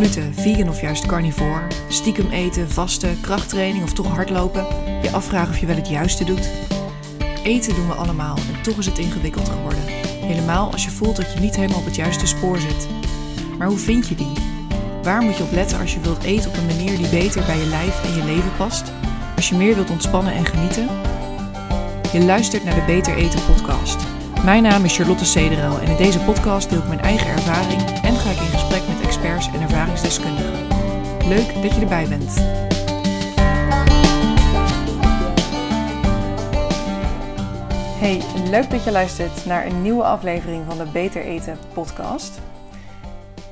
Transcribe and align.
gluten, 0.00 0.34
vegan 0.34 0.68
of 0.68 0.80
juist 0.80 1.06
carnivore, 1.06 1.66
stiekem 1.88 2.30
eten, 2.30 2.70
vasten, 2.70 3.20
krachttraining 3.20 3.84
of 3.84 3.92
toch 3.92 4.06
hardlopen, 4.06 4.66
je 5.02 5.10
afvragen 5.10 5.52
of 5.52 5.58
je 5.58 5.66
wel 5.66 5.76
het 5.76 5.88
juiste 5.88 6.24
doet? 6.24 6.50
Eten 7.44 7.74
doen 7.74 7.86
we 7.86 7.94
allemaal 7.94 8.36
en 8.36 8.62
toch 8.62 8.78
is 8.78 8.86
het 8.86 8.98
ingewikkeld 8.98 9.48
geworden. 9.48 9.80
Helemaal 10.20 10.72
als 10.72 10.84
je 10.84 10.90
voelt 10.90 11.16
dat 11.16 11.32
je 11.32 11.40
niet 11.40 11.56
helemaal 11.56 11.78
op 11.78 11.84
het 11.84 11.96
juiste 11.96 12.26
spoor 12.26 12.58
zit. 12.58 12.88
Maar 13.58 13.68
hoe 13.68 13.78
vind 13.78 14.08
je 14.08 14.14
die? 14.14 14.32
Waar 15.02 15.22
moet 15.22 15.36
je 15.36 15.42
op 15.42 15.52
letten 15.52 15.80
als 15.80 15.94
je 15.94 16.00
wilt 16.00 16.22
eten 16.22 16.50
op 16.50 16.56
een 16.56 16.66
manier 16.66 16.96
die 16.96 17.08
beter 17.08 17.44
bij 17.44 17.58
je 17.58 17.66
lijf 17.66 18.04
en 18.04 18.14
je 18.14 18.24
leven 18.24 18.56
past? 18.56 18.92
Als 19.36 19.48
je 19.48 19.54
meer 19.54 19.74
wilt 19.74 19.90
ontspannen 19.90 20.32
en 20.32 20.46
genieten? 20.46 20.88
Je 22.12 22.24
luistert 22.24 22.64
naar 22.64 22.74
de 22.74 22.84
Beter 22.86 23.16
Eten 23.16 23.44
podcast. 23.44 23.96
Mijn 24.44 24.62
naam 24.62 24.84
is 24.84 24.96
Charlotte 24.96 25.24
Cederel 25.24 25.78
en 25.78 25.88
in 25.88 25.96
deze 25.96 26.18
podcast 26.18 26.70
deel 26.70 26.78
ik 26.78 26.88
mijn 26.88 27.00
eigen 27.00 27.26
ervaring 27.26 27.82
in 28.38 28.46
gesprek 28.46 28.82
met 28.88 29.00
experts 29.00 29.46
en 29.46 29.60
ervaringsdeskundigen. 29.60 30.66
Leuk 31.28 31.62
dat 31.62 31.74
je 31.74 31.80
erbij 31.80 32.08
bent. 32.08 32.34
Hey, 38.00 38.22
leuk 38.50 38.70
dat 38.70 38.84
je 38.84 38.90
luistert 38.90 39.46
naar 39.46 39.66
een 39.66 39.82
nieuwe 39.82 40.02
aflevering 40.02 40.64
van 40.66 40.78
de 40.78 40.84
Beter 40.92 41.22
Eten 41.22 41.58
podcast. 41.72 42.40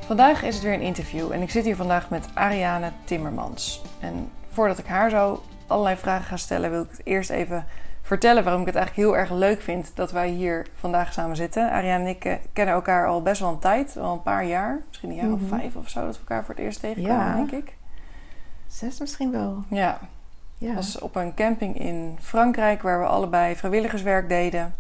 Vandaag 0.07 0.43
is 0.43 0.55
het 0.55 0.65
weer 0.65 0.73
een 0.73 0.81
interview 0.81 1.33
en 1.33 1.43
ik 1.43 1.51
zit 1.51 1.65
hier 1.65 1.77
vandaag 1.77 2.11
met 2.11 2.29
Ariane 2.35 2.93
Timmermans. 3.05 3.83
En 4.01 4.31
voordat 4.53 4.79
ik 4.79 4.87
haar 4.87 5.11
zo 5.11 5.43
allerlei 5.67 5.97
vragen 5.97 6.25
ga 6.25 6.37
stellen, 6.37 6.71
wil 6.71 6.83
ik 6.83 6.91
het 6.91 7.07
eerst 7.07 7.31
even 7.31 7.67
vertellen 8.09 8.45
waarom 8.45 8.61
ik 8.61 8.67
het 8.67 8.77
eigenlijk 8.77 9.07
heel 9.09 9.17
erg 9.19 9.31
leuk 9.31 9.61
vind 9.63 9.91
dat 9.95 10.11
wij 10.13 10.29
hier 10.29 10.67
vandaag 10.75 11.13
samen 11.13 11.37
zitten. 11.37 11.71
Ariane 11.71 12.05
en 12.05 12.11
ik 12.11 12.25
eh, 12.25 12.35
kennen 12.53 12.75
elkaar 12.75 13.07
al 13.07 13.23
best 13.23 13.41
wel 13.41 13.51
een 13.51 13.59
tijd, 13.59 13.97
al 13.97 14.13
een 14.13 14.23
paar 14.23 14.45
jaar, 14.45 14.81
misschien 14.89 15.11
een 15.11 15.17
jaar 15.17 15.33
of 15.33 15.41
vijf 15.49 15.77
of 15.77 15.89
zo, 15.89 16.01
dat 16.05 16.15
we 16.15 16.21
elkaar 16.21 16.45
voor 16.45 16.55
het 16.55 16.65
eerst 16.65 16.81
tegenkwamen, 16.81 17.27
Ja. 17.27 17.35
denk 17.35 17.51
ik. 17.51 17.77
Zes 18.67 19.01
misschien 19.01 19.31
wel. 19.31 19.63
Ja, 19.71 19.99
Ja. 20.59 20.75
Was 20.75 20.99
op 20.99 21.17
een 21.17 21.35
camping 21.35 21.79
in 21.81 22.19
Frankrijk 22.21 22.83
waar 22.83 23.01
we 23.01 23.07
allebei 23.07 23.57
vrijwilligerswerk 23.57 24.29
deden. 24.29 24.75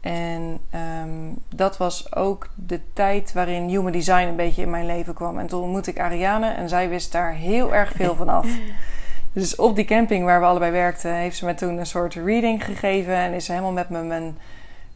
En 0.00 0.58
ehm, 0.70 1.32
dat 1.54 1.76
was 1.76 2.14
ook 2.14 2.48
de 2.54 2.80
tijd 2.92 3.32
waarin 3.32 3.68
human 3.68 3.92
design 3.92 4.26
een 4.26 4.36
beetje 4.36 4.62
in 4.62 4.70
mijn 4.70 4.86
leven 4.86 5.14
kwam. 5.14 5.38
En 5.38 5.46
toen 5.46 5.62
ontmoette 5.62 5.90
ik 5.90 5.98
Ariane 6.00 6.50
en 6.50 6.68
zij 6.68 6.88
wist 6.88 7.12
daar 7.12 7.32
heel 7.32 7.74
erg 7.74 7.92
veel 7.92 8.14
van 8.14 8.28
af. 8.28 8.46
Dus 9.36 9.56
op 9.56 9.76
die 9.76 9.84
camping 9.84 10.24
waar 10.24 10.40
we 10.40 10.46
allebei 10.46 10.72
werkten, 10.72 11.14
heeft 11.14 11.36
ze 11.36 11.44
me 11.44 11.54
toen 11.54 11.78
een 11.78 11.86
soort 11.86 12.14
reading 12.14 12.64
gegeven. 12.64 13.14
En 13.14 13.32
is 13.32 13.48
helemaal 13.48 13.72
met 13.72 13.88
me 13.88 14.02
mijn 14.02 14.38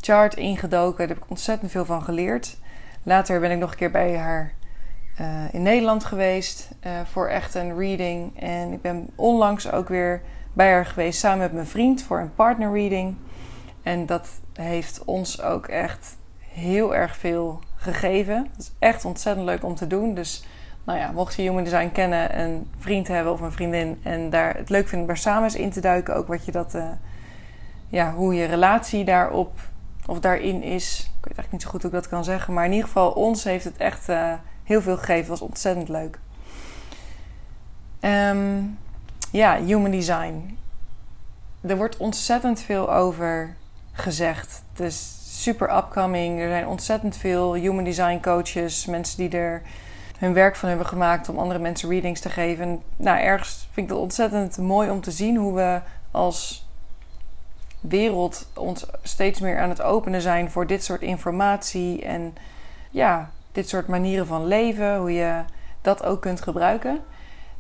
chart 0.01 0.35
ingedoken. 0.35 0.99
Daar 0.99 1.17
heb 1.17 1.25
ik 1.25 1.31
ontzettend 1.31 1.71
veel 1.71 1.85
van 1.85 2.03
geleerd. 2.03 2.57
Later 3.03 3.41
ben 3.41 3.51
ik 3.51 3.59
nog 3.59 3.71
een 3.71 3.77
keer 3.77 3.91
bij 3.91 4.17
haar 4.17 4.53
eh, 5.17 5.55
in 5.55 5.63
Nederland 5.63 6.05
geweest 6.05 6.69
eh, 6.81 6.93
voor 7.11 7.29
echt 7.29 7.55
een 7.55 7.79
reading. 7.79 8.41
En 8.41 8.73
ik 8.73 8.83
ben 8.83 9.09
onlangs 9.15 9.71
ook 9.71 9.89
weer 9.89 10.23
bij 10.53 10.73
haar 10.73 10.87
geweest 10.87 11.21
samen 11.21 11.39
met 11.39 11.53
mijn 11.53 11.67
vriend 11.67 12.03
voor 12.03 12.19
een 12.19 12.35
partner 12.35 12.73
reading. 12.73 13.17
En 13.83 14.07
dat 14.07 14.29
heeft 14.53 15.05
ons 15.05 15.43
ook 15.43 15.67
echt 15.67 16.17
heel 16.39 16.95
erg 16.95 17.17
veel 17.17 17.61
gegeven. 17.77 18.49
Het 18.53 18.61
is 18.61 18.73
echt 18.79 19.05
ontzettend 19.05 19.47
leuk 19.47 19.65
om 19.65 19.75
te 19.75 19.87
doen. 19.87 20.15
Dus 20.15 20.45
nou 20.91 21.03
ja, 21.03 21.11
mocht 21.11 21.35
je 21.35 21.43
Human 21.43 21.65
Design 21.65 21.91
kennen, 21.93 22.41
een 22.41 22.71
vriend 22.79 23.09
hebben 23.09 23.33
of 23.33 23.41
een 23.41 23.53
vriendin 23.53 24.01
en 24.03 24.31
daar 24.31 24.57
het 24.57 24.69
leuk 24.69 24.89
vinden 24.89 25.01
om 25.01 25.07
daar 25.07 25.17
samen 25.17 25.45
eens 25.45 25.55
in 25.55 25.71
te 25.71 25.81
duiken, 25.81 26.17
ook 26.17 26.27
wat 26.27 26.45
je 26.45 26.53
dat, 26.53 26.75
eh, 26.75 26.89
ja, 27.89 28.13
hoe 28.13 28.35
je 28.35 28.45
relatie 28.45 29.05
daarop 29.05 29.59
of 30.07 30.21
daarin 30.21 30.63
is. 30.63 30.99
Ik 30.99 31.27
weet 31.27 31.37
eigenlijk 31.37 31.53
niet 31.53 31.63
zo 31.63 31.69
goed 31.69 31.83
hoe 31.83 31.91
ik 31.91 31.97
dat 31.97 32.09
kan 32.09 32.25
zeggen, 32.25 32.55
maar 32.55 32.65
in 32.65 32.71
ieder 32.71 32.87
geval 32.87 33.11
ons 33.11 33.45
heeft 33.45 33.65
het 33.65 33.77
echt 33.77 34.09
eh, 34.09 34.33
heel 34.65 34.83
veel 34.83 34.97
gegeven. 34.97 35.21
Het 35.21 35.29
was 35.29 35.41
ontzettend 35.41 35.89
leuk. 35.89 36.19
Ehm, 38.01 38.63
ja, 39.31 39.63
Human 39.63 39.91
Design. 39.91 40.59
Er 41.61 41.77
wordt 41.77 41.97
ontzettend 41.97 42.61
veel 42.61 42.93
over 42.93 43.55
gezegd. 43.93 44.63
Het 44.73 44.87
is 44.87 45.19
super 45.43 45.77
upcoming. 45.77 46.41
Er 46.41 46.49
zijn 46.49 46.67
ontzettend 46.67 47.17
veel 47.17 47.55
Human 47.55 47.85
Design 47.85 48.21
coaches, 48.21 48.87
mensen 48.87 49.19
die 49.19 49.39
er 49.39 49.63
hun 50.21 50.33
werk 50.33 50.57
van 50.57 50.69
hebben 50.69 50.87
gemaakt 50.87 51.29
om 51.29 51.39
andere 51.39 51.59
mensen 51.59 51.89
readings 51.89 52.21
te 52.21 52.31
geven. 52.31 52.65
En, 52.65 52.83
nou, 52.97 53.19
ergens 53.19 53.69
vind 53.73 53.87
ik 53.87 53.93
het 53.93 54.03
ontzettend 54.03 54.59
mooi 54.59 54.91
om 54.91 55.01
te 55.01 55.11
zien 55.11 55.37
hoe 55.37 55.55
we 55.55 55.81
als 56.11 56.69
wereld 57.81 58.49
ons 58.55 58.87
steeds 59.03 59.41
meer 59.41 59.61
aan 59.61 59.69
het 59.69 59.83
openen 59.83 60.21
zijn 60.21 60.51
voor 60.51 60.67
dit 60.67 60.85
soort 60.85 61.03
informatie 61.03 62.05
en 62.05 62.35
ja, 62.91 63.31
dit 63.53 63.69
soort 63.69 63.87
manieren 63.87 64.27
van 64.27 64.47
leven, 64.47 64.97
hoe 64.97 65.13
je 65.13 65.43
dat 65.81 66.05
ook 66.05 66.21
kunt 66.21 66.43
gebruiken. 66.43 67.01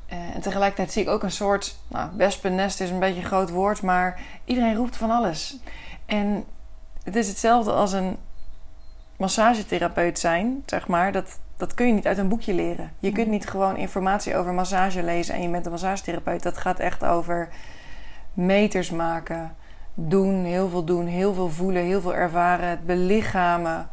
Eh, 0.06 0.34
en 0.34 0.40
tegelijkertijd 0.40 0.92
zie 0.92 1.02
ik 1.02 1.08
ook 1.08 1.22
een 1.22 1.30
soort, 1.30 1.76
nou, 1.88 2.10
wespennest 2.16 2.80
is 2.80 2.90
een 2.90 2.98
beetje 2.98 3.20
een 3.20 3.26
groot 3.26 3.50
woord, 3.50 3.82
maar 3.82 4.20
iedereen 4.44 4.76
roept 4.76 4.96
van 4.96 5.10
alles. 5.10 5.56
En 6.06 6.44
het 7.02 7.16
is 7.16 7.28
hetzelfde 7.28 7.72
als 7.72 7.92
een 7.92 8.16
massagetherapeut 9.16 10.18
zijn, 10.18 10.62
zeg 10.66 10.86
maar. 10.86 11.12
Dat, 11.12 11.38
dat 11.60 11.74
kun 11.74 11.86
je 11.86 11.92
niet 11.92 12.06
uit 12.06 12.18
een 12.18 12.28
boekje 12.28 12.54
leren. 12.54 12.92
Je 12.98 13.12
kunt 13.12 13.28
niet 13.28 13.48
gewoon 13.48 13.76
informatie 13.76 14.36
over 14.36 14.52
massage 14.52 15.02
lezen 15.02 15.34
en 15.34 15.42
je 15.42 15.48
bent 15.48 15.64
een 15.64 15.70
massagetherapeut. 15.70 16.42
Dat 16.42 16.58
gaat 16.58 16.78
echt 16.78 17.04
over 17.04 17.48
meters 18.32 18.90
maken, 18.90 19.54
doen, 19.94 20.44
heel 20.44 20.68
veel 20.68 20.84
doen, 20.84 21.06
heel 21.06 21.34
veel 21.34 21.48
voelen, 21.48 21.82
heel 21.82 22.00
veel 22.00 22.14
ervaren, 22.14 22.68
het 22.68 22.86
belichamen. 22.86 23.88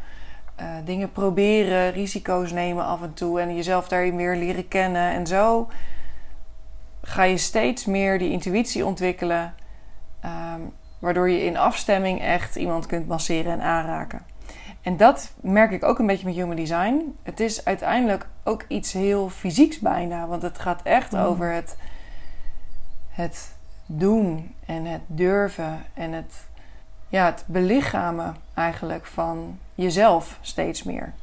eh, 0.55 0.65
dingen 0.85 1.11
proberen, 1.11 1.91
risico's 1.91 2.51
nemen 2.51 2.85
af 2.85 3.01
en 3.01 3.13
toe 3.13 3.41
en 3.41 3.55
jezelf 3.55 3.87
daarin 3.87 4.15
meer 4.15 4.35
leren 4.35 4.67
kennen. 4.67 5.11
En 5.11 5.27
zo 5.27 5.67
ga 7.01 7.23
je 7.23 7.37
steeds 7.37 7.85
meer 7.85 8.19
die 8.19 8.31
intuïtie 8.31 8.85
ontwikkelen, 8.85 9.53
ehm, 10.21 10.61
waardoor 10.99 11.29
je 11.29 11.43
in 11.43 11.57
afstemming 11.57 12.21
echt 12.21 12.55
iemand 12.55 12.85
kunt 12.85 13.07
masseren 13.07 13.51
en 13.51 13.61
aanraken. 13.61 14.21
En 14.87 14.97
dat 14.97 15.31
merk 15.41 15.71
ik 15.71 15.83
ook 15.83 15.99
een 15.99 16.07
beetje 16.07 16.25
met 16.25 16.35
Human 16.35 16.55
Design. 16.55 17.17
Het 17.23 17.39
is 17.39 17.65
uiteindelijk 17.65 18.27
ook 18.43 18.65
iets 18.67 18.93
heel 18.93 19.29
fysieks 19.29 19.79
bijna, 19.79 20.27
want 20.27 20.41
het 20.41 20.59
gaat 20.59 20.81
echt 20.83 21.11
Mm. 21.11 21.19
over 21.19 21.51
het, 21.51 21.77
het 23.09 23.55
doen 23.85 24.55
en 24.65 24.85
het 24.85 25.01
durven 25.07 25.83
en 25.93 26.11
het, 26.11 26.33
ja, 27.07 27.25
het 27.25 27.43
belichamen 27.45 28.35
eigenlijk 28.53 29.05
van 29.05 29.59
jezelf 29.75 30.37
steeds 30.41 30.83
meer. 30.83 31.13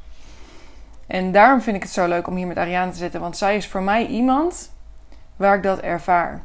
En 1.07 1.31
daarom 1.31 1.61
vind 1.61 1.75
ik 1.75 1.83
het 1.83 1.91
zo 1.91 2.07
leuk 2.07 2.27
om 2.27 2.35
hier 2.35 2.47
met 2.47 2.57
Ariane 2.57 2.91
te 2.91 2.97
zitten, 2.97 3.21
want 3.21 3.37
zij 3.37 3.55
is 3.55 3.67
voor 3.67 3.83
mij 3.83 4.05
iemand 4.05 4.71
waar 5.35 5.55
ik 5.55 5.63
dat 5.63 5.79
ervaar. 5.79 6.41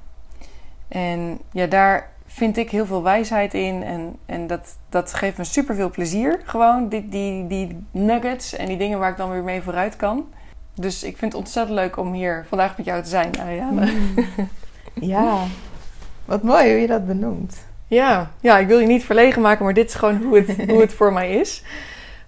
En 0.88 1.38
ja, 1.52 1.66
daar 1.66 2.09
vind 2.32 2.56
ik 2.56 2.70
heel 2.70 2.86
veel 2.86 3.02
wijsheid 3.02 3.54
in. 3.54 3.82
En, 3.82 4.16
en 4.26 4.46
dat, 4.46 4.76
dat 4.88 5.14
geeft 5.14 5.38
me 5.38 5.44
super 5.44 5.74
veel 5.74 5.90
plezier. 5.90 6.40
Gewoon 6.44 6.88
die, 6.88 7.08
die, 7.08 7.46
die 7.46 7.84
nuggets 7.90 8.56
en 8.56 8.66
die 8.66 8.76
dingen 8.76 8.98
waar 8.98 9.10
ik 9.10 9.16
dan 9.16 9.30
weer 9.30 9.42
mee 9.42 9.62
vooruit 9.62 9.96
kan. 9.96 10.24
Dus 10.74 11.02
ik 11.02 11.16
vind 11.16 11.32
het 11.32 11.40
ontzettend 11.40 11.78
leuk 11.78 11.96
om 11.96 12.12
hier 12.12 12.44
vandaag 12.48 12.76
met 12.76 12.86
jou 12.86 13.02
te 13.02 13.08
zijn, 13.08 13.40
Ariane. 13.40 13.92
Ja. 14.94 15.44
Wat 16.24 16.42
mooi 16.42 16.70
hoe 16.70 16.80
je 16.80 16.86
dat 16.86 17.06
benoemt. 17.06 17.66
Ja, 17.86 18.30
ja, 18.40 18.58
ik 18.58 18.66
wil 18.66 18.78
je 18.78 18.86
niet 18.86 19.04
verlegen 19.04 19.42
maken, 19.42 19.64
maar 19.64 19.74
dit 19.74 19.88
is 19.88 19.94
gewoon 19.94 20.22
hoe 20.22 20.36
het, 20.38 20.70
hoe 20.70 20.80
het 20.80 20.94
voor 20.94 21.12
mij 21.12 21.30
is. 21.30 21.62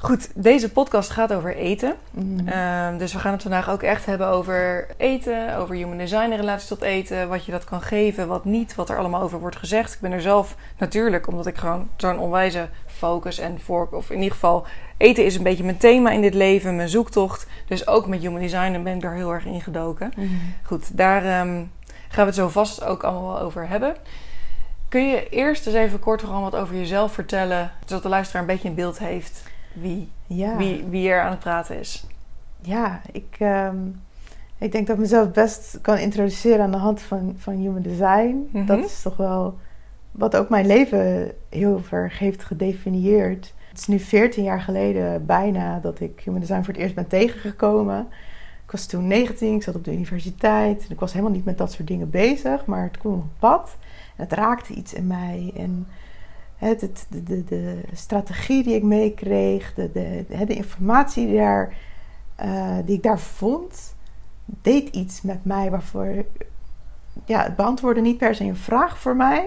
Goed, 0.03 0.31
deze 0.35 0.73
podcast 0.73 1.11
gaat 1.11 1.33
over 1.33 1.57
eten. 1.57 1.95
Mm. 2.11 2.49
Ehm, 2.49 2.99
dus 2.99 3.13
we 3.13 3.19
gaan 3.19 3.33
het 3.33 3.43
vandaag 3.43 3.71
ook 3.71 3.83
echt 3.83 4.07
hebben 4.07 4.27
over 4.27 4.87
eten, 4.97 5.57
over 5.57 5.75
human 5.75 5.99
design 5.99 6.31
in 6.31 6.37
relatie 6.37 6.69
tot 6.69 6.83
eten, 6.83 7.29
wat 7.29 7.45
je 7.45 7.53
dat 7.53 7.65
kan 7.65 7.83
geven, 7.83 8.29
wat 8.29 8.45
niet, 8.45 8.75
wat 8.75 8.89
er 8.89 8.99
allemaal 8.99 9.23
over 9.23 9.41
wordt 9.41 9.57
gezegd. 9.57 9.95
Ik 9.95 10.01
ben 10.01 10.13
er 10.13 10.21
zelf 10.21 10.57
natuurlijk, 10.79 11.27
omdat 11.27 11.47
ik 11.47 11.57
gewoon 11.57 11.89
zo'n 11.97 12.19
onwijze 12.19 12.69
focus 12.87 13.39
en 13.39 13.61
voor, 13.61 13.89
of 13.91 14.11
in 14.11 14.17
ieder 14.17 14.33
geval, 14.33 14.67
eten 14.97 15.25
is 15.25 15.37
een 15.37 15.43
beetje 15.43 15.65
mijn 15.65 15.77
thema 15.77 16.11
in 16.11 16.21
dit 16.21 16.35
leven, 16.35 16.77
mijn 16.77 16.89
zoektocht. 16.89 17.47
Dus 17.67 17.87
ook 17.87 18.07
met 18.07 18.21
human 18.21 18.41
design 18.41 18.83
ben 18.83 18.95
ik 18.95 19.03
daar 19.03 19.15
heel 19.15 19.33
erg 19.33 19.45
in 19.45 19.61
gedoken. 19.61 20.13
Mm. 20.17 20.41
Goed, 20.63 20.97
daar 20.97 21.25
ehm, 21.25 21.63
gaan 22.09 22.25
we 22.25 22.31
het 22.31 22.35
zo 22.35 22.49
vast 22.49 22.85
ook 22.85 23.03
allemaal 23.03 23.33
wel 23.33 23.41
over 23.41 23.69
hebben. 23.69 23.97
Kun 24.89 25.09
je 25.09 25.29
eerst 25.29 25.67
eens 25.67 25.77
even 25.77 25.99
kort 25.99 26.21
gewoon 26.21 26.43
wat 26.43 26.57
over 26.57 26.77
jezelf 26.77 27.13
vertellen, 27.13 27.71
zodat 27.87 28.03
de 28.03 28.09
luisteraar 28.09 28.43
een 28.43 28.49
beetje 28.49 28.69
een 28.69 28.75
beeld 28.75 28.99
heeft 28.99 29.51
wie, 29.75 30.09
Ja. 30.27 30.57
wie, 30.57 30.85
wie 30.89 31.09
er 31.09 31.23
aan 31.23 31.31
het 31.31 31.39
praten 31.39 31.79
is? 31.79 32.07
Ja, 32.61 33.01
ik, 33.13 33.37
ehm, 33.39 33.77
ik 34.59 34.73
denk 34.73 34.87
dat 34.87 34.97
ik 34.97 35.03
mezelf 35.03 35.31
best 35.31 35.79
kan 35.81 35.99
introduceren 35.99 36.65
aan 36.65 36.71
de 36.71 36.77
hand 36.77 37.01
van, 37.01 37.35
van 37.39 37.55
Human 37.55 37.83
Design. 37.83 38.49
Mhm. 38.53 38.67
Dat 38.67 38.85
is 38.85 39.03
toch 39.03 39.17
wel 39.17 39.59
wat 40.11 40.37
ook 40.37 40.49
mijn 40.49 40.67
leven 40.67 41.33
heel 41.49 41.83
erg 41.91 42.19
heeft 42.19 42.45
gedefinieerd. 42.45 43.55
Het 43.69 43.79
is 43.79 43.87
nu 43.87 43.99
14 43.99 44.45
jaar 44.45 44.61
geleden 44.61 45.27
bijna 45.27 45.79
dat 45.79 46.01
ik 46.01 46.21
Human 46.25 46.41
Design 46.41 46.63
voor 46.63 46.75
het 46.75 46.83
eerst 46.83 46.95
ben 46.95 47.07
tegengekomen. 47.07 48.07
Ik 48.65 48.71
was 48.71 48.87
toen 48.87 49.07
19, 49.07 49.55
ik 49.55 49.63
zat 49.63 49.75
op 49.75 49.85
de 49.85 49.93
universiteit. 49.93 50.85
En 50.85 50.91
ik 50.91 51.01
was 51.01 51.13
helemaal 51.13 51.35
niet 51.35 51.45
met 51.45 51.59
dat 51.59 51.73
soort 51.73 51.89
dingen 51.89 52.11
bezig, 52.11 52.65
maar 52.67 52.83
het 52.83 52.99
kwam 52.99 53.13
op 53.13 53.25
pad. 53.39 53.77
En 54.17 54.25
het 54.25 54.33
raakte 54.33 54.73
iets 54.73 54.95
in 54.95 55.07
mij. 55.07 55.53
En 55.57 55.87
de, 56.63 57.23
de, 57.23 57.45
de 57.45 57.81
strategie 57.93 58.63
die 58.63 58.75
ik 58.75 58.83
meekreeg, 58.83 59.75
de, 59.75 59.91
de, 60.47 60.55
informatie 60.55 61.27
die, 61.27 61.37
daar, 61.37 61.75
eh, 62.37 62.77
die 62.85 62.97
ik 62.97 63.03
daar 63.03 63.19
vond, 63.19 63.95
deed 64.45 64.89
iets 64.89 65.23
met 65.23 65.45
mij 65.45 65.71
waarvoor. 65.71 66.25
Ja, 67.25 67.43
het 67.43 67.57
beantwoordde 67.57 68.01
niet 68.01 68.19
per 68.19 68.35
se 68.35 68.45
een 68.45 68.57
vraag 68.57 68.99
voor 68.99 69.17
mij. 69.17 69.45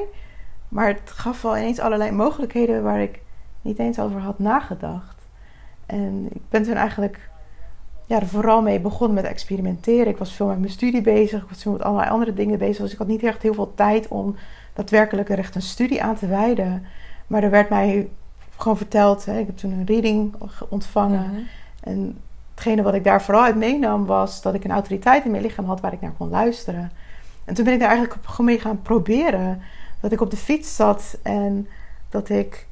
Maar 0.69 0.87
het 0.87 1.11
gaf 1.11 1.41
wel 1.41 1.57
ineens 1.57 1.79
allerlei 1.79 2.11
mogelijkheden 2.11 2.83
waar 2.83 3.01
ik 3.01 3.21
niet 3.61 3.79
eens 3.79 3.99
over 3.99 4.19
had 4.19 4.39
nagedacht. 4.39 5.15
En 5.85 6.27
ik 6.31 6.41
ben 6.49 6.63
toen 6.63 6.73
eigenlijk 6.73 7.29
ja, 8.05 8.21
vooral 8.21 8.61
mee 8.61 8.79
begonnen 8.79 9.15
met 9.15 9.25
experimenteren. 9.25 10.07
Ik 10.07 10.17
was 10.17 10.33
veel 10.33 10.47
met 10.47 10.59
mijn 10.59 10.71
studie 10.71 11.01
bezig. 11.01 11.43
Ik 11.43 11.49
was 11.49 11.61
veel 11.61 11.71
met 11.71 11.81
allerlei 11.81 12.09
andere 12.09 12.33
dingen 12.33 12.57
bezig. 12.57 12.81
Dus 12.81 12.91
ik 12.91 12.97
had 12.97 13.07
niet 13.07 13.23
echt 13.23 13.41
heel 13.41 13.53
veel 13.53 13.73
tijd 13.75 14.07
om 14.07 14.35
daadwerkelijk 14.73 15.29
er 15.29 15.37
echt 15.37 15.55
een 15.55 15.61
studie 15.61 16.03
aan 16.03 16.15
te 16.15 16.27
wijden. 16.27 16.85
Maar 17.27 17.43
er 17.43 17.49
werd 17.49 17.69
mij 17.69 18.09
gewoon 18.57 18.77
verteld. 18.77 19.25
Hè, 19.25 19.39
ik 19.39 19.45
heb 19.45 19.57
toen 19.57 19.71
een 19.71 19.85
reading 19.85 20.35
ontvangen. 20.69 21.47
En 21.79 22.17
hetgene 22.51 22.81
wat 22.81 22.93
ik 22.93 23.03
daar 23.03 23.21
vooral 23.21 23.43
uit 23.43 23.55
meenam 23.55 24.05
was 24.05 24.41
dat 24.41 24.53
ik 24.53 24.63
een 24.63 24.71
autoriteit 24.71 25.25
in 25.25 25.31
mijn 25.31 25.43
lichaam 25.43 25.65
had 25.65 25.81
waar 25.81 25.93
ik 25.93 26.01
naar 26.01 26.13
kon 26.17 26.29
luisteren. 26.29 26.91
En 27.45 27.53
toen 27.53 27.65
ben 27.65 27.73
ik 27.73 27.79
daar 27.79 27.89
eigenlijk 27.89 28.19
gewoon 28.25 28.45
mee 28.45 28.59
gaan 28.59 28.81
proberen. 28.81 29.61
Dat 29.99 30.11
ik 30.11 30.21
op 30.21 30.31
de 30.31 30.37
fiets 30.37 30.75
zat 30.75 31.17
en 31.21 31.67
dat 32.09 32.29
ik 32.29 32.67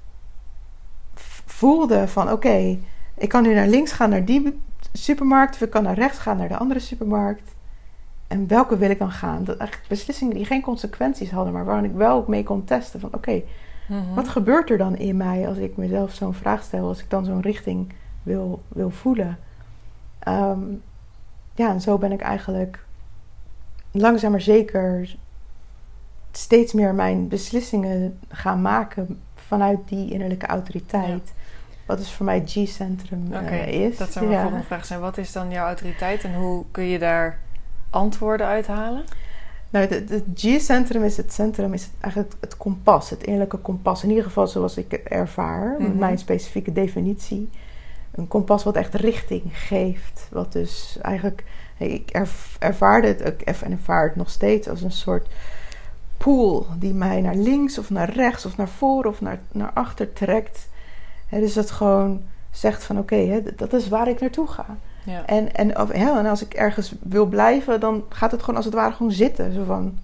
voelde 1.45 2.07
van 2.07 2.31
oké, 2.31 2.77
ik 3.13 3.29
kan 3.29 3.43
nu 3.43 3.53
naar 3.53 3.67
links 3.67 3.91
gaan 3.91 4.09
naar 4.09 4.25
die 4.25 4.59
supermarkt 4.93 5.55
of 5.55 5.61
ik 5.61 5.69
kan 5.69 5.83
naar 5.83 5.95
rechts 5.95 6.17
gaan 6.17 6.37
naar 6.37 6.47
de 6.47 6.57
andere 6.57 6.79
supermarkt. 6.79 7.55
En 8.27 8.47
welke 8.47 8.77
wil 8.77 8.89
ik 8.89 8.99
dan 8.99 9.11
gaan? 9.11 9.43
Dat 9.43 9.57
eigenlijk 9.57 9.89
beslissingen 9.89 10.35
die 10.35 10.45
geen 10.45 10.61
consequenties 10.61 11.31
hadden, 11.31 11.53
maar 11.53 11.65
waar 11.65 11.83
ik 11.83 11.93
wel 11.93 12.25
mee 12.27 12.43
kon 12.43 12.63
testen 12.63 12.99
van 12.99 13.13
oké, 13.13 13.41
Mhm. 13.85 14.13
wat 14.13 14.29
gebeurt 14.29 14.69
er 14.69 14.77
dan 14.77 14.97
in 14.97 15.17
mij 15.17 15.47
als 15.47 15.57
ik 15.57 15.77
mezelf 15.77 16.13
zo'n 16.13 16.33
vraag 16.33 16.63
stel, 16.63 16.87
als 16.87 16.99
ik 16.99 17.09
dan 17.09 17.25
zo'n 17.25 17.41
richting 17.41 17.93
wil, 18.23 18.61
wil 18.67 18.89
voelen? 18.89 19.37
Ehm, 20.19 20.59
ja, 21.55 21.69
en 21.69 21.81
zo 21.81 21.97
ben 21.97 22.11
ik 22.11 22.21
eigenlijk 22.21 22.85
langzaam 23.91 24.31
maar 24.31 24.41
zeker 24.41 25.15
steeds 26.31 26.73
meer 26.73 26.93
mijn 26.95 27.27
beslissingen 27.27 28.19
gaan 28.29 28.61
maken 28.61 29.19
vanuit 29.35 29.79
die 29.85 30.11
innerlijke 30.11 30.45
autoriteit. 30.45 31.33
Wat 31.85 31.97
dus 31.97 32.11
voor 32.11 32.25
mij 32.25 32.35
het 32.39 32.51
G-centrum 32.51 33.33
eh, 33.33 33.67
is. 33.67 33.97
dat 33.97 34.11
zou 34.11 34.25
mijn 34.25 34.37
Ja. 34.37 34.43
volgende 34.43 34.65
vraag 34.65 34.85
zijn. 34.85 34.99
Wat 34.99 35.17
is 35.17 35.31
dan 35.31 35.51
jouw 35.51 35.65
autoriteit 35.65 36.23
en 36.23 36.35
hoe 36.35 36.65
kun 36.71 36.83
je 36.83 36.99
daar 36.99 37.39
antwoorden 37.89 38.47
uithalen? 38.47 39.03
Nou, 39.73 39.87
het, 39.87 40.23
G-centrum 40.35 41.03
is 41.03 41.17
het 41.17 41.33
centrum, 41.33 41.73
is 41.73 41.83
het 41.83 41.91
eigenlijk 41.99 42.33
het 42.39 42.57
kompas, 42.57 43.09
het 43.09 43.23
innerlijke 43.23 43.57
kompas. 43.57 44.03
In 44.03 44.09
ieder 44.09 44.23
geval 44.23 44.47
zoals 44.47 44.77
ik 44.77 44.91
het 44.91 45.01
ervaar, 45.03 45.75
met 45.79 45.87
Mhm. 45.87 45.97
mijn 45.97 46.17
specifieke 46.17 46.73
definitie. 46.73 47.49
Een 48.11 48.27
kompas 48.27 48.63
wat 48.63 48.75
echt 48.75 48.93
richting 48.93 49.43
geeft. 49.59 50.27
Wat 50.31 50.51
dus 50.51 50.97
eigenlijk, 51.01 51.43
ik 51.77 52.09
erv- 52.09 52.55
ervaarde 52.59 53.07
het 53.07 53.23
ook 53.23 53.41
en 53.41 53.71
ervaar 53.71 54.03
het 54.07 54.15
nog 54.15 54.29
steeds 54.29 54.69
als 54.69 54.81
een 54.81 54.91
soort 54.91 55.27
pool 56.17 56.65
die 56.79 56.93
mij 56.93 57.21
naar 57.21 57.35
links 57.35 57.77
of 57.77 57.89
naar 57.89 58.09
rechts 58.13 58.45
of 58.45 58.57
naar 58.57 58.69
voren 58.69 59.09
of 59.09 59.21
naar, 59.21 59.39
naar 59.51 59.71
achter 59.73 60.13
trekt. 60.13 60.69
Hè, 61.27 61.39
dus 61.39 61.53
dat 61.53 61.71
gewoon 61.71 62.21
zegt 62.51 62.83
van 62.83 62.97
oké, 62.99 63.43
dat 63.55 63.73
is 63.73 63.87
waar 63.89 64.07
ik 64.07 64.19
naartoe 64.19 64.47
ga. 64.47 64.65
Ja. 65.03 65.25
En, 65.25 65.53
en, 65.55 65.79
of, 65.79 65.97
ja, 65.97 66.19
en 66.19 66.25
als 66.25 66.41
ik 66.45 66.53
ergens 66.53 66.93
wil 67.01 67.25
blijven, 67.25 67.79
dan 67.79 68.03
gaat 68.09 68.31
het 68.31 68.39
gewoon 68.39 68.55
als 68.55 68.65
het 68.65 68.73
ware 68.73 68.93
gewoon 68.93 69.11
zitten. 69.11 69.53
Zo 69.53 69.63
van, 69.63 69.97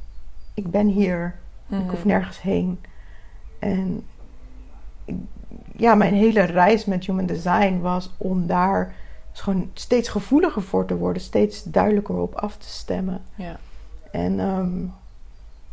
ik 0.54 0.72
ben 0.72 0.88
hier, 0.88 1.36
ik 1.69 1.78
Mhm. 1.78 1.90
hoef 1.90 2.06
nergens 2.06 2.42
heen. 2.42 2.80
En 3.60 4.04
ik- 5.06 5.16
ja, 5.75 5.96
mijn 5.96 6.13
hele 6.13 6.42
reis 6.42 6.86
met 6.86 7.06
Human 7.06 7.25
Design 7.25 7.80
was 7.80 8.12
om 8.18 8.48
daar 8.48 8.94
dus 9.31 9.42
gewoon 9.42 9.69
steeds 9.74 10.10
gevoeliger 10.10 10.62
voor 10.62 10.86
te 10.86 10.96
worden. 10.98 11.22
Steeds 11.22 11.63
duidelijker 11.63 12.16
op 12.16 12.34
af 12.36 12.57
te 12.57 12.69
stemmen. 12.69 13.22
Ja. 13.36 13.60
En 14.12 14.40
ehm, 14.40 14.80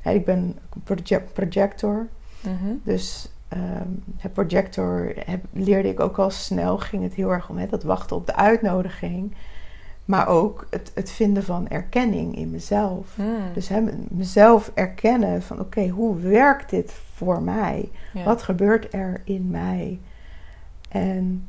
ja, 0.05 0.11
ik 0.11 0.25
ben 0.25 0.59
proje- 0.85 1.23
projector. 1.33 2.07
Mhm. 2.41 2.75
Dus 2.83 3.29
ehm, 3.49 3.89
het 4.17 4.33
projector 4.33 5.13
heb, 5.25 5.45
leerde 5.53 5.89
ik 5.89 6.01
ook 6.01 6.19
al 6.19 6.31
snel. 6.31 6.79
Ging 6.79 7.03
het 7.03 7.15
heel 7.15 7.31
erg 7.31 7.49
om 7.49 7.57
hè, 7.57 7.67
dat 7.67 7.83
wachten 7.83 8.17
op 8.17 8.27
de 8.27 8.37
uitnodiging. 8.37 9.35
Maar 10.05 10.29
ook 10.29 10.67
het, 10.71 10.93
het 10.95 11.11
vinden 11.11 11.45
van 11.45 11.69
erkenning 11.69 12.37
in 12.37 12.51
mezelf. 12.51 13.17
Mm. 13.17 13.53
Dus 13.55 13.69
hè, 13.69 13.83
mezelf 14.09 14.71
erkennen 14.75 15.43
van 15.43 15.61
oké, 15.61 15.89
hoe 15.89 16.17
werkt 16.17 16.71
dit 16.71 16.93
voor 17.15 17.43
mij? 17.43 17.91
Ja. 18.13 18.25
Wat 18.25 18.43
gebeurt 18.43 18.95
er 18.95 19.21
in 19.25 19.51
mij? 19.51 20.01
En 20.89 21.49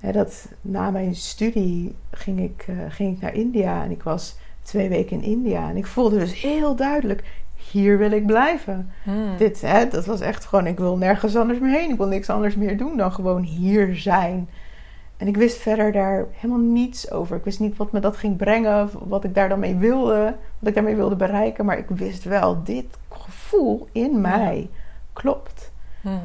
hè, 0.00 0.12
dat, 0.12 0.48
na 0.60 0.90
mijn 0.90 1.14
studie 1.14 1.94
ging 2.10 2.40
ik, 2.40 2.64
eh, 2.68 2.76
ging 2.88 3.16
ik 3.16 3.22
naar 3.22 3.34
India 3.34 3.84
en 3.84 3.90
ik 3.90 4.02
was 4.02 4.36
twee 4.62 4.88
weken 4.88 5.16
in 5.16 5.30
India. 5.30 5.68
En 5.68 5.76
ik 5.76 5.86
voelde 5.86 6.18
dus 6.18 6.40
heel 6.40 6.76
duidelijk, 6.76 7.43
hier 7.74 7.98
wil 7.98 8.10
ik 8.10 8.26
blijven. 8.26 8.90
Mm. 9.02 9.36
Dit, 9.36 9.60
hè, 9.60 9.88
dat 9.88 10.06
was 10.06 10.20
echt 10.20 10.44
gewoon, 10.44 10.66
ik 10.66 10.78
wil 10.78 10.96
nergens 10.96 11.36
anders 11.36 11.58
meer 11.58 11.78
heen. 11.78 11.90
Ik 11.90 11.96
wil 11.96 12.06
niks 12.06 12.30
anders 12.30 12.54
meer 12.54 12.76
doen 12.76 12.96
dan 12.96 13.12
gewoon 13.12 13.42
hier 13.42 13.96
zijn. 13.96 14.48
En 15.16 15.26
ik 15.26 15.36
wist 15.36 15.56
verder 15.56 15.92
daar 15.92 16.26
helemaal 16.32 16.64
niets 16.64 17.10
over. 17.10 17.36
Ik 17.36 17.44
wist 17.44 17.60
niet 17.60 17.76
wat 17.76 17.92
me 17.92 18.00
dat 18.00 18.16
ging 18.16 18.36
brengen, 18.36 18.82
of 18.82 18.96
wat 19.04 19.24
ik 19.24 19.34
daar 19.34 19.48
dan 19.48 19.58
mee 19.58 19.76
wilde, 19.76 20.34
wat 20.58 20.68
ik 20.68 20.74
daarmee 20.74 20.96
wilde 20.96 21.16
bereiken. 21.16 21.64
Maar 21.64 21.78
ik 21.78 21.88
wist 21.88 22.24
wel, 22.24 22.62
dit 22.64 22.86
gevoel 23.08 23.88
in 23.92 24.20
mij 24.20 24.68
klopt. 25.12 25.72
Mhm. 26.00 26.16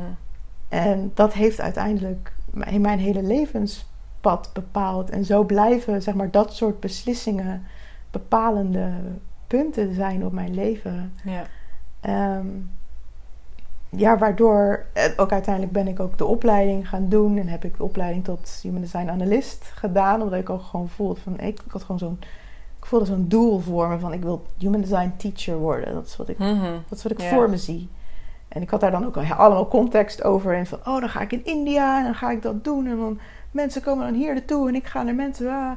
En 0.69 1.12
dat 1.13 1.34
heeft 1.34 1.62
uiteindelijk 1.62 2.34
mijn 2.54 3.00
hele 3.00 3.24
levenspad 3.24 4.50
bepaald. 4.54 5.10
En 5.10 5.25
zo 5.25 5.44
blijven, 5.44 6.02
zeg 6.02 6.13
maar, 6.13 6.31
dat 6.31 6.56
soort 6.56 6.80
beslissingen 6.80 7.63
bepalende 8.12 8.92
punten 9.50 9.94
zijn 9.94 10.25
op 10.25 10.31
mijn 10.31 10.54
leven. 10.54 11.13
Ja. 11.24 11.44
Ehm, 12.00 12.48
ja, 13.90 14.18
waardoor 14.18 14.86
eh, 14.94 15.04
ook 15.18 15.31
uiteindelijk 15.31 15.74
ben 15.74 15.88
ik 15.88 16.00
ook 16.00 16.18
de 16.18 16.25
opleiding 16.25 16.90
gaan 16.90 17.10
doen. 17.10 17.38
En 17.38 17.48
heb 17.48 17.63
ik 17.63 17.78
de 17.78 17.84
opleiding 17.84 18.24
tot 18.24 18.60
Human 18.62 18.81
Design 18.81 19.10
Analyst 19.10 19.72
gedaan. 19.75 20.22
Omdat 20.22 20.40
ik 20.40 20.50
ook 20.50 20.62
gewoon 20.62 20.90
voelde 20.90 21.19
van, 21.19 21.40
ik, 21.40 21.60
ik 21.66 21.72
had 21.72 21.81
gewoon 21.81 22.00
zo'n, 22.00 22.19
ik 22.80 22.86
voelde 22.86 23.06
zo'n 23.06 23.25
doel 23.28 23.60
voor 23.60 23.88
me 23.88 24.00
van, 24.00 24.13
ik 24.13 24.22
wil 24.22 24.46
Human 24.57 24.81
Design 24.81 25.13
Teacher 25.18 25.57
worden. 25.57 25.94
Dat 25.94 26.06
is 26.06 26.16
wat 26.18 26.30
ik, 26.30 26.38
Mhm. 26.38 26.72
dat 26.90 26.98
is 26.98 27.04
wat 27.04 27.12
ik 27.12 27.22
voor 27.22 27.50
me 27.50 27.57
zie. 27.57 27.90
En 28.48 28.62
ik 28.62 28.69
had 28.69 28.80
daar 28.80 28.92
dan 28.92 29.06
ook 29.06 29.18
allemaal 29.18 29.68
context 29.68 30.24
over. 30.24 30.54
En 30.56 30.66
van, 30.66 30.80
oh, 30.80 31.00
dan 31.00 31.10
ga 31.10 31.22
ik 31.22 31.31
in 31.31 31.45
India 31.45 31.98
en 31.98 32.04
dan 32.04 32.16
ga 32.16 32.31
ik 32.31 32.42
dat 32.42 32.63
doen. 32.63 32.88
En 32.88 32.98
dan 32.98 33.19
mensen 33.52 33.81
komen 33.81 34.06
dan 34.06 34.13
hier 34.16 34.34
naartoe 34.34 34.68
en 34.68 34.75
ik 34.75 34.85
ga 34.88 35.04
naar 35.04 35.16
mensen. 35.16 35.47
ah. 35.50 35.71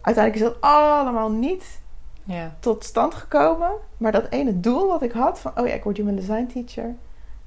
Uiteindelijk 0.00 0.44
is 0.44 0.50
dat 0.52 0.60
allemaal 0.70 1.30
niet 1.30 1.80
Ja. 2.24 2.54
tot 2.60 2.84
stand 2.84 3.14
gekomen. 3.14 3.70
Maar 3.96 4.12
dat 4.12 4.26
ene 4.30 4.60
doel 4.60 4.86
wat 4.88 5.02
ik 5.02 5.12
had 5.12 5.40
van, 5.40 5.52
oh 5.58 5.66
ja, 5.66 5.74
ik 5.74 5.84
word 5.84 5.96
Human 5.96 6.14
Design 6.16 6.46
Teacher. 6.46 6.94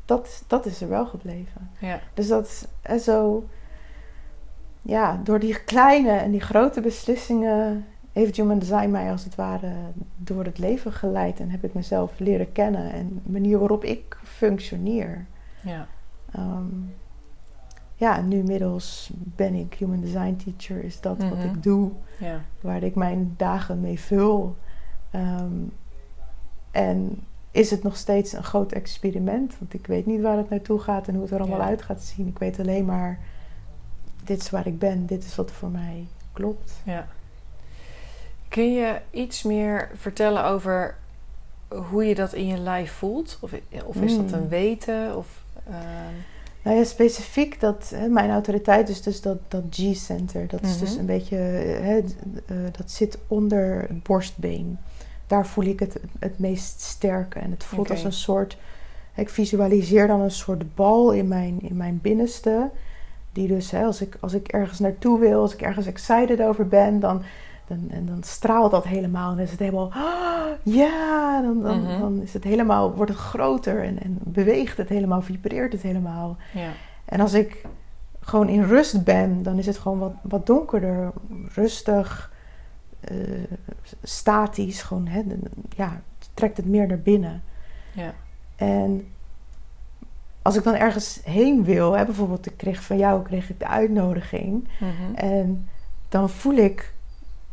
Dat, 0.06 0.44
dat 0.48 0.66
is 0.66 0.82
er 0.82 0.90
wel 0.90 1.06
gebleven. 1.06 1.70
Ja. 1.80 2.00
Dus 2.14 2.28
dat 2.28 2.68
is 2.90 3.04
zo... 3.04 3.44
Ja, 4.82 5.20
door 5.24 5.40
die 5.40 5.64
kleine 5.64 6.10
en 6.12 6.32
die 6.32 6.42
grote 6.42 6.82
beslissingen... 6.82 7.86
heeft 8.12 8.36
Human 8.38 8.60
Design 8.60 8.90
mij 8.90 9.12
als 9.12 9.24
het 9.24 9.36
ware 9.36 9.72
door 10.18 10.44
het 10.44 10.58
leven 10.58 10.92
geleid. 10.94 11.40
En 11.40 11.50
heb 11.50 11.64
ik 11.64 11.74
mezelf 11.74 12.20
leren 12.20 12.52
kennen. 12.52 12.92
En 12.92 13.22
de 13.26 13.32
manier 13.32 13.60
waarop 13.60 13.84
ik 13.84 14.18
functioneer. 14.24 15.26
Ja. 15.64 15.88
Ehm, 16.32 16.66
ja, 17.96 18.22
nu 18.22 18.38
inmiddels 18.38 19.12
ben 19.14 19.54
ik 19.54 19.74
Human 19.74 20.02
Design 20.02 20.36
Teacher. 20.36 20.84
Is 20.84 21.02
dat 21.02 21.18
wat 21.18 21.38
Mhm. 21.38 21.48
ik 21.48 21.64
doe 21.64 21.92
Ja. 22.20 22.42
waar 22.62 22.84
ik 22.84 22.96
mijn 22.96 23.34
dagen 23.38 23.82
mee 23.82 24.00
vul. 24.00 24.56
Ehm, 25.12 25.54
en 26.72 27.24
is 27.52 27.72
het 27.72 27.84
nog 27.84 27.98
steeds 27.98 28.34
een 28.34 28.44
groot 28.44 28.72
experiment? 28.72 29.56
Want 29.60 29.74
ik 29.74 29.88
weet 29.88 30.06
niet 30.06 30.22
waar 30.22 30.38
het 30.38 30.50
naartoe 30.50 30.80
gaat 30.80 31.08
en 31.08 31.14
hoe 31.14 31.24
het 31.24 31.32
er 31.32 31.40
allemaal 31.40 31.60
Ja. 31.60 31.66
uit 31.66 31.82
gaat 31.82 32.02
zien. 32.02 32.28
Ik 32.28 32.40
weet 32.40 32.60
alleen 32.60 32.86
maar, 32.86 33.20
dit 34.24 34.42
is 34.42 34.50
waar 34.50 34.68
ik 34.68 34.80
ben, 34.80 35.06
dit 35.06 35.24
is 35.24 35.36
wat 35.36 35.52
voor 35.52 35.70
mij 35.70 36.08
klopt. 36.34 36.72
Ja. 36.86 37.08
Kun 38.48 38.74
je 38.74 39.00
iets 39.12 39.44
meer 39.44 39.92
vertellen 39.96 40.44
over 40.46 40.96
hoe 41.68 42.06
je 42.06 42.16
dat 42.16 42.34
in 42.34 42.48
je 42.48 42.58
lijf 42.58 42.92
voelt? 42.92 43.38
Of, 43.42 43.52
of 43.86 43.96
is 44.02 44.16
dat 44.18 44.32
een 44.32 44.48
weten? 44.50 45.18
Of, 45.18 45.44
ehm, 45.68 46.14
Nou 46.62 46.80
ja, 46.80 46.84
specifiek 46.86 47.60
dat 47.60 47.92
hè, 47.96 48.08
mijn 48.08 48.30
autoriteit 48.30 48.90
is 48.90 49.02
dus 49.02 49.22
dat, 49.22 49.38
dat 49.48 49.64
G-center. 49.70 50.48
Dat 50.48 50.62
is 50.62 50.72
Mhm. 50.72 50.80
dus 50.80 50.96
een 50.96 51.06
beetje, 51.06 51.38
eh, 51.38 51.84
hè, 51.86 52.02
d- 52.04 52.16
eh, 52.46 52.58
dat 52.78 52.92
zit 52.92 53.18
onder 53.28 53.82
het 53.82 54.04
borstbeen. 54.04 54.78
Daar 55.28 55.46
voel 55.48 55.66
ik 55.66 55.80
het 55.80 56.00
het 56.20 56.40
meest 56.40 56.82
sterke. 56.82 57.40
En 57.40 57.52
het 57.52 57.64
voelt 57.64 57.90
als 57.90 58.04
een 58.04 58.14
soort, 58.14 58.58
ik 59.16 59.30
visualiseer 59.30 60.08
dan 60.08 60.22
een 60.22 60.32
soort 60.32 60.76
bal 60.76 61.12
in 61.12 61.28
mijn, 61.28 61.62
in 61.62 61.78
mijn 61.78 62.00
binnenste. 62.02 62.70
Die 63.32 63.48
dus, 63.48 63.72
hè, 63.72 63.84
als, 63.84 64.02
ik, 64.02 64.18
als 64.20 64.34
ik 64.34 64.48
ergens 64.48 64.80
naartoe 64.80 65.20
wil, 65.20 65.42
als 65.42 65.54
ik 65.54 65.62
ergens 65.62 65.86
excited 65.86 66.42
over 66.42 66.68
ben, 66.68 67.00
dan, 67.00 67.22
dan, 67.68 67.88
en 67.90 68.06
dan 68.06 68.24
straalt 68.24 68.72
dat 68.72 68.84
helemaal. 68.84 69.30
En 69.30 69.36
dan 69.36 69.46
is 69.46 69.52
het 69.52 69.60
helemaal, 69.60 69.92
ah, 69.94 70.46
ja, 70.64 71.42
dan, 71.42 71.62
dan, 71.62 71.82
Mhm. 71.82 72.00
dan 72.00 72.22
is 72.22 72.34
het 72.34 72.44
helemaal, 72.44 72.94
wordt 72.96 73.12
het 73.12 73.20
groter 73.20 73.84
en, 73.84 74.02
en 74.04 74.18
beweegt 74.24 74.78
het 74.78 74.90
helemaal, 74.90 75.22
vibreert 75.22 75.72
het 75.74 75.82
helemaal. 75.82 76.38
ja. 76.54 76.70
En 77.06 77.20
als 77.20 77.34
ik 77.34 77.62
gewoon 78.20 78.50
in 78.50 78.64
rust 78.64 79.04
ben, 79.04 79.44
dan 79.44 79.58
is 79.58 79.66
het 79.66 79.78
gewoon 79.78 80.00
wat, 80.00 80.14
wat 80.22 80.46
donkerder, 80.46 81.12
rustig. 81.54 82.32
Statisch, 84.04 84.82
gewoon, 84.82 85.08
hè, 85.08 85.22
ja, 85.75 86.01
trekt 86.34 86.58
het 86.58 86.66
meer 86.66 86.88
naar 86.88 87.00
binnen. 87.00 87.44
Ja. 87.94 88.13
En 88.56 89.08
als 90.42 90.56
ik 90.56 90.63
dan 90.63 90.74
ergens 90.75 91.20
heen 91.24 91.63
wil, 91.63 91.98
hè, 91.98 92.06
bijvoorbeeld 92.06 92.46
ik 92.46 92.58
kreeg 92.58 92.84
van 92.84 92.98
jou 92.98 93.24
kreeg 93.24 93.50
ik 93.50 93.60
de 93.60 93.68
uitnodiging. 93.68 94.68
Mhm. 94.80 95.16
En 95.16 95.70
dan 96.10 96.30
voel 96.30 96.56
ik 96.56 96.94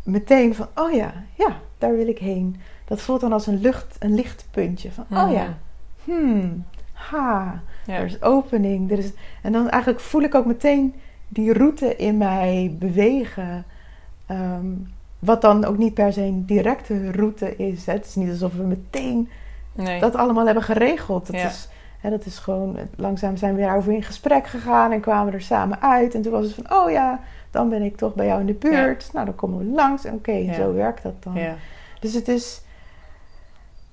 meteen 0.02 0.54
van, 0.54 0.68
oh 0.74 0.92
ja, 0.92 1.12
ja, 1.34 1.60
daar 1.78 1.96
wil 1.96 2.08
ik 2.08 2.18
heen. 2.18 2.56
Dat 2.84 3.00
voelt 3.00 3.20
dan 3.20 3.32
als 3.32 3.46
een, 3.46 3.60
lucht, 3.60 3.96
een 3.98 4.14
lichtpuntje. 4.14 4.92
Van, 4.92 5.04
oh 5.10 5.32
ja, 5.32 5.58
Mhm. 6.04 6.16
hmm, 6.18 6.64
ha, 6.92 7.62
Ja. 7.86 7.94
er 7.94 8.04
is 8.04 8.22
opening. 8.22 8.90
Er 8.90 8.98
is, 8.98 9.10
en 9.42 9.52
dan 9.52 9.68
eigenlijk 9.68 10.02
voel 10.02 10.22
ik 10.22 10.34
ook 10.34 10.46
meteen 10.46 10.94
die 11.28 11.52
route 11.52 11.96
in 11.96 12.16
mij 12.18 12.76
bewegen. 12.78 13.64
Ehm, 14.26 14.66
wat 15.24 15.40
dan 15.40 15.64
ook 15.64 15.78
niet 15.78 15.94
per 15.94 16.12
se 16.12 16.20
een 16.22 16.44
directe 16.46 17.10
route 17.12 17.56
is. 17.56 17.86
Hè. 17.86 17.92
Het 17.92 18.06
is 18.06 18.14
niet 18.14 18.30
alsof 18.30 18.52
we 18.54 18.62
meteen 18.62 19.28
Nee. 19.72 20.00
dat 20.00 20.14
allemaal 20.14 20.44
hebben 20.44 20.62
geregeld. 20.64 21.26
Dat, 21.26 21.36
Ja. 21.36 21.46
is, 21.48 21.68
hè, 22.00 22.10
dat 22.10 22.24
is 22.26 22.38
gewoon, 22.38 22.76
langzaam 22.96 23.36
zijn 23.36 23.54
we 23.54 23.60
daarover 23.60 23.92
in 23.92 24.02
gesprek 24.02 24.46
gegaan 24.46 24.92
en 24.92 25.00
kwamen 25.00 25.32
er 25.32 25.42
samen 25.42 25.82
uit. 25.82 26.14
En 26.14 26.22
toen 26.22 26.32
was 26.32 26.44
het 26.44 26.54
van, 26.54 26.76
oh 26.78 26.90
ja, 26.90 27.20
dan 27.50 27.68
ben 27.68 27.82
ik 27.82 27.96
toch 27.96 28.14
bij 28.14 28.26
jou 28.26 28.40
in 28.40 28.46
de 28.46 28.52
buurt. 28.54 29.10
Nou, 29.12 29.24
dan 29.26 29.34
komen 29.34 29.58
we 29.58 29.64
langs. 29.64 30.04
Oké, 30.06 30.32
Ja. 30.32 30.54
zo 30.54 30.72
werkt 30.74 31.02
dat 31.02 31.22
dan. 31.22 31.34
ja. 31.34 31.54
Dus 32.00 32.14
het 32.14 32.28
is, 32.28 32.62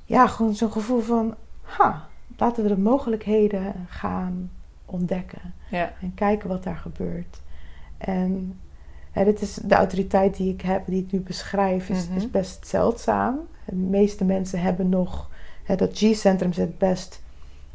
ja, 0.05 0.27
gewoon 0.27 0.53
zo'n 0.55 0.71
gevoel 0.71 0.99
van, 1.01 1.35
ha, 1.61 2.07
laten 2.37 2.63
we 2.63 2.69
de 2.69 2.77
mogelijkheden 2.77 3.73
gaan 3.89 4.49
ontdekken. 4.85 5.53
En 6.01 6.11
kijken 6.15 6.49
wat 6.49 6.63
daar 6.63 6.77
gebeurt. 6.77 7.41
En 7.97 8.59
hè, 9.11 9.23
dit 9.25 9.41
is 9.41 9.53
de 9.63 9.75
autoriteit 9.75 10.35
die 10.37 10.53
ik 10.53 10.61
heb, 10.61 10.85
die 10.85 11.03
ik 11.03 11.11
nu 11.11 11.19
beschrijf, 11.19 11.89
is, 11.89 12.07
Mhm. 12.07 12.17
is 12.17 12.31
best 12.31 12.67
zeldzaam. 12.67 13.39
De 13.65 13.75
meeste 13.75 14.23
mensen 14.23 14.61
hebben 14.61 14.89
nog, 14.89 15.29
hè, 15.63 15.75
dat 15.75 15.97
G-centrum 15.97 16.53
zit 16.53 16.77
best, 16.77 17.21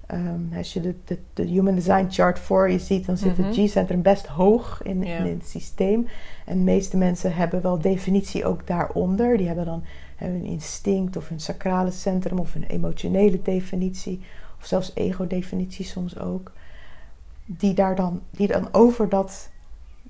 ehm, 0.07 0.41
als 0.57 0.73
je 0.73 0.81
de, 0.81 0.95
de, 1.05 1.19
de 1.35 1.43
Human 1.45 1.75
Design 1.75 2.07
Chart 2.09 2.39
voor 2.39 2.71
je 2.71 2.79
ziet, 2.79 3.07
dan 3.07 3.17
zit 3.17 3.39
Mhm. 3.39 3.47
het 3.47 3.57
G-centrum 3.57 4.03
best 4.03 4.27
hoog 4.27 4.81
in, 4.83 5.03
in 5.03 5.33
het 5.39 5.49
systeem. 5.49 6.07
En 6.45 6.57
de 6.59 6.65
meeste 6.65 6.97
mensen 6.97 7.35
hebben 7.35 7.63
wel 7.63 7.79
definitie 7.81 8.45
ook 8.47 8.67
daaronder. 8.67 9.37
Die 9.37 9.47
hebben 9.47 9.65
dan 9.65 9.83
hun 10.17 10.45
instinct 10.45 11.17
of 11.17 11.29
hun 11.29 11.41
sacrale 11.41 11.91
centrum 11.91 12.39
of 12.39 12.53
hun 12.53 12.65
emotionele 12.65 13.43
definitie. 13.43 14.21
Of 14.61 14.67
zelfs 14.67 14.93
ego-definitie 14.95 15.85
soms 15.85 16.19
ook 16.19 16.53
die 17.47 17.75
daar 17.75 17.95
dan, 17.97 18.21
die 18.31 18.47
dan 18.47 18.69
over 18.73 19.09
dat, 19.09 19.51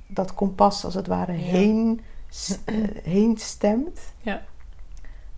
dat 0.07 0.35
kompas 0.35 0.85
als 0.85 0.95
het 0.95 1.07
ware 1.07 1.33
Ja. 1.33 1.39
heen, 1.39 2.01
eh, 2.65 2.75
heen 3.03 3.37
stemt. 3.39 4.01
Ja. 4.23 4.43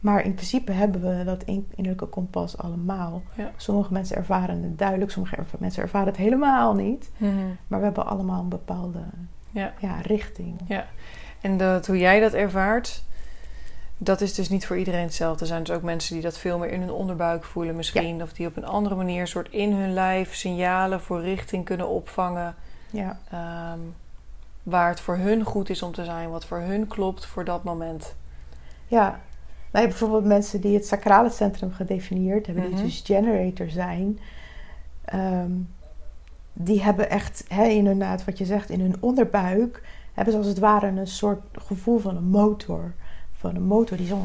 Maar 0.00 0.25
in 0.25 0.34
principe 0.34 0.72
hebben 0.72 1.00
we 1.18 1.25
dat 1.25 1.42
in- 1.42 1.68
innerlijke 1.75 2.06
kompas 2.06 2.58
allemaal. 2.58 3.22
Ja. 3.34 3.50
Sommige 3.56 3.92
mensen 3.92 4.16
ervaren 4.16 4.62
het 4.62 4.78
duidelijk, 4.78 5.10
sommige 5.10 5.37
erva- 5.37 5.56
mensen 5.60 5.82
ervaren 5.82 6.06
het 6.06 6.16
helemaal 6.16 6.75
niet. 6.75 7.10
Mhm. 7.16 7.34
Maar 7.66 7.78
we 7.78 7.84
hebben 7.84 8.06
allemaal 8.06 8.42
een 8.42 8.48
bepaalde 8.48 9.00
Ja. 9.50 9.72
ja, 9.80 10.00
richting. 10.00 10.54
En 11.40 11.56
dat, 11.56 11.87
hoe 11.87 11.98
jij 11.98 12.20
dat 12.20 12.32
ervaart, 12.32 13.02
dat 13.98 14.20
is 14.20 14.34
dus 14.34 14.48
niet 14.48 14.66
voor 14.66 14.76
iedereen 14.78 15.02
hetzelfde. 15.02 15.40
Er 15.40 15.46
zijn 15.46 15.62
dus 15.62 15.76
ook 15.76 15.82
mensen 15.82 16.14
die 16.14 16.22
dat 16.22 16.38
veel 16.38 16.58
meer 16.58 16.70
in 16.70 16.80
hun 16.80 16.90
onderbuik 16.90 17.44
voelen 17.44 17.76
misschien. 17.76 18.22
Of 18.22 18.32
die 18.32 18.46
op 18.46 18.56
een 18.56 18.66
andere 18.66 18.94
manier 18.94 19.26
soort 19.26 19.50
in 19.50 19.72
hun 19.72 19.92
lijf 19.92 20.34
signalen 20.34 21.00
voor 21.00 21.20
richting 21.22 21.64
kunnen 21.64 21.88
opvangen. 21.88 22.54
Ja, 22.90 23.18
ehm, 23.30 23.78
waar 24.70 24.88
het 24.88 25.00
voor 25.00 25.16
hun 25.16 25.44
goed 25.44 25.70
is 25.70 25.82
om 25.82 25.92
te 25.92 26.04
zijn. 26.04 26.30
Wat 26.30 26.44
voor 26.44 26.58
hun 26.60 26.87
klopt 26.87 27.26
voor 27.26 27.44
dat 27.44 27.64
moment. 27.64 28.14
ja. 28.87 29.20
Nou, 29.72 29.87
bijvoorbeeld 29.87 30.25
mensen 30.25 30.60
die 30.60 30.75
het 30.75 30.87
sacrale 30.87 31.30
centrum 31.30 31.72
gedefinieerd 31.72 32.46
hebben, 32.46 32.64
Mhm. 32.64 32.75
die 32.75 32.84
dus 32.84 33.02
generator 33.04 33.68
zijn. 33.70 34.18
Ehm, 35.04 35.50
die 36.52 36.82
hebben 36.82 37.10
echt, 37.10 37.44
hè, 37.48 37.64
inderdaad, 37.66 38.25
wat 38.25 38.38
je 38.38 38.44
zegt, 38.44 38.70
in 38.70 38.80
hun 38.80 38.96
onderbuik 39.00 39.82
hebben 40.12 40.32
ze 40.32 40.38
als 40.38 40.48
het 40.48 40.58
ware 40.58 40.87
een 40.87 41.06
soort 41.06 41.40
gevoel 41.52 41.98
van 41.98 42.16
een 42.16 42.28
motor. 42.28 42.92
Van 43.32 43.54
een 43.56 43.62
motor 43.66 43.96
die 43.96 44.06
zo 44.06 44.18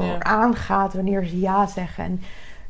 Ja. 0.00 0.18
aangaat 0.22 0.94
wanneer 0.94 1.24
ze 1.24 1.38
ja 1.40 1.66
zeggen. 1.66 2.04
En 2.04 2.20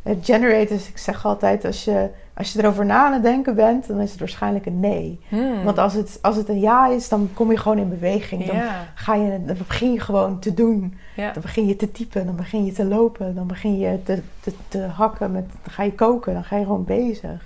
het 0.03 0.25
generators, 0.25 0.89
ik 0.89 0.99
zeg 0.99 1.25
altijd, 1.25 1.65
als 1.65 1.85
je, 1.85 2.11
als 2.39 2.53
je 2.53 2.59
erover 2.59 2.87
na 2.87 3.07
aan 3.07 3.13
het 3.13 3.23
denken 3.23 3.55
bent, 3.55 3.87
dan 3.87 4.01
is 4.01 4.11
het 4.11 4.19
waarschijnlijk 4.19 4.67
een 4.67 4.81
nee. 4.81 5.21
Hmm. 5.29 5.65
Want 5.65 5.79
als 5.79 5.95
het, 5.95 6.19
als 6.23 6.37
het 6.37 6.49
een 6.49 6.61
ja 6.61 6.89
is, 6.89 7.09
dan 7.09 7.31
kom 7.35 7.51
je 7.51 7.57
gewoon 7.57 7.79
in 7.79 7.89
beweging. 7.89 8.45
Dan, 8.45 8.57
ga 8.95 9.15
je, 9.15 9.45
dan 9.45 9.57
begin 9.67 9.93
je 9.93 10.01
gewoon 10.01 10.39
te 10.39 10.55
doen. 10.55 10.95
Dan 11.17 11.43
begin 11.43 11.67
je 11.67 11.77
te 11.77 11.93
typen, 11.93 12.27
dan 12.27 12.37
begin 12.37 12.65
je 12.65 12.73
te 12.73 12.85
lopen, 12.85 13.35
dan 13.35 13.47
begin 13.47 13.79
je 13.79 14.03
te, 14.03 14.23
te, 14.41 14.53
te 14.69 14.79
hakken, 14.79 15.33
met, 15.33 15.49
dan 15.63 15.73
ga 15.73 15.83
je 15.83 15.95
koken, 15.95 16.33
dan 16.35 16.45
ga 16.45 16.57
je 16.57 16.65
gewoon 16.65 16.85
bezig. 16.85 17.45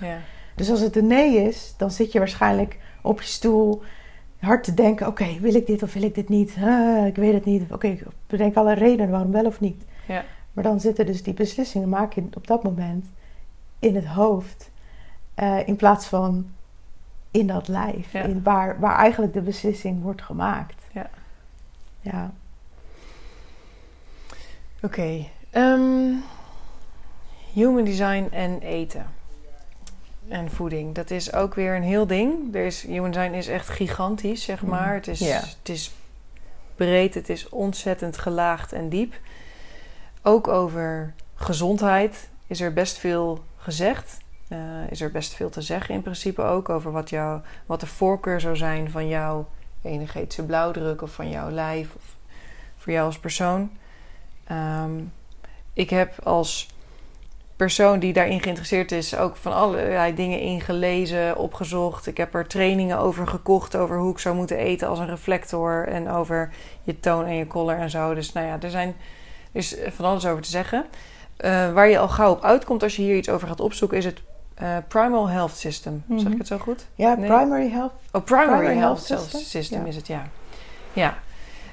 Dus 0.55 0.71
als 0.71 0.81
het 0.81 0.97
een 0.97 1.07
nee 1.07 1.37
is, 1.37 1.75
dan 1.77 1.91
zit 1.91 2.13
je 2.13 2.19
waarschijnlijk 2.19 2.79
op 3.03 3.21
je 3.21 3.27
stoel 3.27 3.83
hard 4.39 4.65
te 4.65 4.75
denken: 4.75 5.07
oké, 5.07 5.27
wil 5.41 5.55
ik 5.55 5.67
dit 5.67 5.83
of 5.83 5.93
wil 5.93 6.03
ik 6.03 6.15
dit 6.15 6.29
niet? 6.29 6.57
Ik 7.07 7.17
weet 7.17 7.33
het 7.33 7.45
niet. 7.45 7.73
Oké, 7.73 7.87
ik 7.87 8.03
bedenk 8.27 8.57
alle 8.57 8.75
redenen 8.75 9.11
waarom 9.11 9.33
wel 9.33 9.47
of 9.47 9.61
niet. 9.61 9.83
ja, 10.09 10.25
Maar 10.53 10.65
dan 10.65 10.81
zitten 10.81 11.07
dus 11.07 11.23
die 11.23 11.35
beslissingen, 11.35 11.89
maak 11.89 12.13
je 12.13 12.23
op 12.35 12.47
dat 12.47 12.63
moment 12.63 13.07
in 13.79 13.95
het 13.95 14.07
hoofd, 14.07 14.71
eh, 15.35 15.69
in 15.69 15.77
plaats 15.77 16.07
van 16.07 16.47
in 17.31 17.47
dat 17.47 17.69
lijf, 17.69 18.13
Ja. 18.13 18.23
in 18.23 18.43
waar, 18.43 18.81
waar 18.81 18.97
eigenlijk 18.97 19.33
de 19.33 19.41
beslissing 19.41 20.03
wordt 20.03 20.23
gemaakt. 20.23 20.83
Ja. 20.93 21.11
Ja. 22.01 22.31
Oké. 24.83 25.25
ehm, 25.51 26.13
human 27.53 27.85
design 27.85 28.29
en 28.31 28.61
eten. 28.61 29.07
En 30.29 30.51
voeding. 30.51 30.95
Dat 30.95 31.11
is 31.11 31.33
ook 31.33 31.55
weer 31.55 31.77
een 31.77 31.83
heel 31.83 32.07
ding. 32.07 32.55
Er 32.55 32.65
is, 32.67 32.83
human 32.83 33.11
design 33.11 33.33
is 33.35 33.47
echt 33.49 33.69
gigantisch, 33.69 34.43
zeg 34.45 34.61
Mhm. 34.63 34.71
maar. 34.71 34.95
Het, 34.95 35.09
is, 35.09 35.21
het 35.21 35.69
is 35.69 35.93
breed, 36.75 37.15
het 37.15 37.29
is 37.29 37.49
ontzettend 37.49 38.19
gelaagd 38.19 38.73
en 38.73 38.89
diep. 38.89 39.15
Ook 40.23 40.49
over 40.49 41.15
gezondheid 41.35 42.29
is 42.47 42.61
er 42.61 42.73
best 42.73 42.99
veel 42.99 43.45
gezegd. 43.57 44.19
Eh, 44.53 44.91
is 44.91 45.01
er 45.01 45.11
best 45.11 45.35
veel 45.35 45.51
te 45.51 45.63
zeggen 45.63 45.95
in 45.95 46.03
principe 46.03 46.43
ook. 46.43 46.69
Over 46.69 46.93
wat, 46.93 47.11
jou, 47.11 47.41
wat 47.67 47.81
de 47.81 47.87
voorkeur 47.87 48.41
zou 48.41 48.57
zijn 48.57 48.91
van 48.91 49.09
jouw 49.09 49.49
energetische 49.83 50.45
blauwdruk 50.45 51.03
of 51.03 51.11
van 51.13 51.31
jouw 51.31 51.51
lijf. 51.51 51.95
Of 51.95 52.17
voor 52.77 52.93
jou 52.93 53.07
als 53.07 53.19
persoon. 53.19 53.71
Ehm, 54.45 54.91
ik 55.73 55.91
heb 55.91 56.15
als 56.23 56.69
persoon 57.57 57.99
die 57.99 58.13
daarin 58.13 58.41
geïnteresseerd 58.41 58.93
is 58.93 59.17
ook 59.17 59.37
van 59.37 59.53
allerlei 59.53 60.15
dingen 60.15 60.41
ingelezen, 60.41 61.37
opgezocht. 61.37 62.07
Ik 62.07 62.17
heb 62.17 62.35
er 62.35 62.47
trainingen 62.47 62.99
over 62.99 63.27
gekocht 63.27 63.77
over 63.77 63.99
hoe 63.99 64.13
ik 64.13 64.19
zou 64.19 64.35
moeten 64.37 64.57
eten 64.57 64.89
als 64.89 64.99
een 64.99 65.07
reflector 65.07 65.89
en 65.89 66.11
over 66.11 66.53
je 66.83 67.01
toon 67.01 67.25
en 67.25 67.35
je 67.35 67.47
collar 67.47 67.79
en 67.79 67.91
zo. 67.91 68.15
Dus 68.15 68.33
nou 68.33 68.47
ja, 68.47 68.61
er 68.61 68.71
zijn 68.71 68.95
is 69.53 69.77
van 69.89 70.05
alles 70.05 70.27
over 70.27 70.43
te 70.43 70.51
zeggen. 70.51 70.85
Eh, 71.37 71.73
waar 71.73 71.89
je 71.89 71.99
al 71.99 72.09
gauw 72.09 72.31
op 72.31 72.43
uitkomt 72.43 72.83
als 72.83 72.97
je 72.97 73.03
hier 73.03 73.17
iets 73.17 73.29
over 73.29 73.49
gaat 73.49 73.61
opzoeken, 73.61 73.99
is 73.99 74.05
het 74.05 74.23
eh, 74.55 74.77
Primal 74.89 75.29
Health 75.29 75.57
System. 75.57 76.03
Zeg 76.09 76.19
Mhm. 76.23 76.33
ik 76.33 76.39
het 76.39 76.47
zo 76.47 76.59
goed? 76.59 76.87
Ja, 76.95 77.15
Nee. 77.15 77.27
primary 77.31 77.71
health. 77.71 77.93
Oh, 78.13 78.25
Primary, 78.25 78.49
Primary 78.49 78.79
Health, 78.79 79.09
Health 79.09 79.31
System, 79.31 79.81
Ja. 79.81 79.87
is 79.87 79.97
het, 79.97 80.07
ja. 80.07 80.23
Ja. 80.93 81.15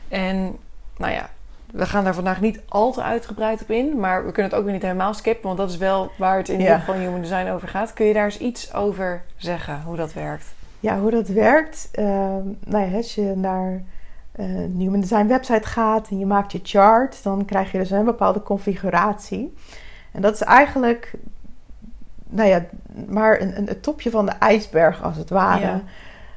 En 0.08 0.58
nou 0.98 1.14
ja, 1.14 1.30
we 1.72 1.86
gaan 1.86 2.04
daar 2.04 2.14
vandaag 2.14 2.42
niet 2.42 2.60
al 2.68 2.92
te 2.92 3.02
uitgebreid 3.04 3.62
op 3.62 3.70
in, 3.70 4.00
maar 4.00 4.26
we 4.26 4.32
kunnen 4.32 4.52
het 4.52 4.60
ook 4.60 4.66
weer 4.66 4.74
niet 4.74 4.84
helemaal 4.84 5.14
skippen, 5.14 5.46
want 5.46 5.58
dat 5.58 5.70
is 5.70 5.78
wel 5.78 6.12
waar 6.18 6.38
het 6.38 6.50
in 6.50 6.56
Ja. 6.56 6.62
ieder 6.62 6.78
geval 6.80 6.94
in 6.96 7.02
Human 7.02 7.22
Design 7.22 7.50
over 7.50 7.68
gaat. 7.68 7.94
Kun 7.94 8.06
je 8.06 8.14
daar 8.14 8.26
eens 8.26 8.38
iets 8.38 8.74
over 8.74 9.24
zeggen, 9.38 9.82
hoe 9.86 9.96
dat 9.96 10.14
werkt? 10.14 10.46
Ja, 10.80 11.00
hoe 11.00 11.12
dat 11.12 11.28
werkt. 11.28 11.90
ehm, 11.92 12.42
nou 12.66 12.90
ja, 12.90 12.96
als 12.98 13.16
je 13.16 13.34
naar 13.36 13.84
een 14.32 14.76
Human 14.78 15.00
Design 15.00 15.28
website 15.28 15.68
gaat 15.68 16.08
en 16.10 16.20
je 16.20 16.26
maakt 16.26 16.52
je 16.52 16.60
chart, 16.64 17.24
dan 17.24 17.46
krijg 17.46 17.72
je 17.72 17.78
dus 17.78 17.90
een 17.92 18.06
bepaalde 18.06 18.44
configuratie. 18.44 19.54
En 20.12 20.22
dat 20.22 20.34
is 20.34 20.42
eigenlijk, 20.42 21.12
nou 22.30 22.50
ja, 22.50 22.66
maar 23.08 23.42
een, 23.42 23.58
een, 23.58 23.68
het 23.68 23.84
topje 23.84 24.10
van 24.10 24.26
de 24.26 24.32
ijsberg 24.32 25.04
als 25.04 25.18
het 25.18 25.30
ware. 25.30 25.82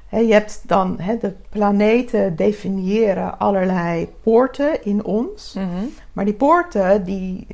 Ja. 0.09 0.19
Je 0.19 0.33
hebt 0.33 0.63
dan 0.67 1.01
hè, 1.01 1.19
de 1.19 1.33
planeten 1.49 2.37
definiëren 2.37 3.39
allerlei 3.39 4.09
poorten 4.23 4.85
in 4.85 5.05
ons. 5.05 5.57
Maar 6.13 6.25
die 6.25 6.35
poorten 6.35 7.05
die 7.05 7.47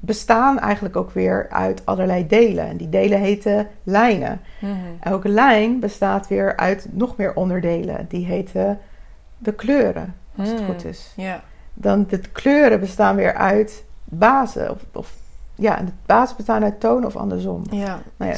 bestaan 0.00 0.58
eigenlijk 0.58 0.96
ook 0.96 1.10
weer 1.10 1.46
uit 1.50 1.82
allerlei 1.84 2.26
delen. 2.26 2.66
En 2.66 2.76
die 2.76 2.88
delen 2.88 3.20
heten 3.20 3.68
lijnen. 3.82 4.40
Mhm. 4.60 4.72
Elke 5.00 5.28
lijn 5.28 5.80
bestaat 5.80 6.28
weer 6.28 6.56
uit 6.56 6.88
nog 6.90 7.16
meer 7.16 7.34
onderdelen. 7.34 8.06
Die 8.08 8.26
heten 8.26 8.78
de 9.38 9.52
kleuren, 9.52 10.14
als 10.36 10.48
het 10.48 10.58
Hmm. 10.58 10.66
goed 10.66 10.84
is. 10.84 11.12
Ja, 11.16 11.42
Dan 11.74 12.06
de 12.08 12.18
kleuren 12.18 12.80
bestaan 12.80 13.16
weer 13.16 13.34
uit 13.34 13.84
bazen. 14.04 14.70
Of, 14.70 14.84
of 14.92 15.14
ja, 15.58 15.76
de 15.76 15.92
bazen 16.06 16.36
bestaan 16.36 16.62
uit 16.62 16.80
tonen 16.80 17.06
of 17.06 17.16
andersom. 17.16 17.62
ja. 17.70 18.00
Nou 18.16 18.32
ja, 18.32 18.36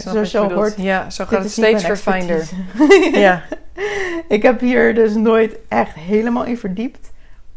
hoort, 0.55 0.75
Ja, 0.77 1.11
zo 1.11 1.25
gaat 1.25 1.43
het 1.43 1.53
steeds 1.53 1.85
verfijnder. 1.85 2.49
Ja, 3.13 3.43
Ik 4.29 4.43
heb 4.43 4.61
hier 4.61 4.95
dus 4.95 5.15
nooit 5.15 5.59
echt 5.69 5.95
helemaal 5.95 6.45
in 6.45 6.59
verdiept. 6.59 7.11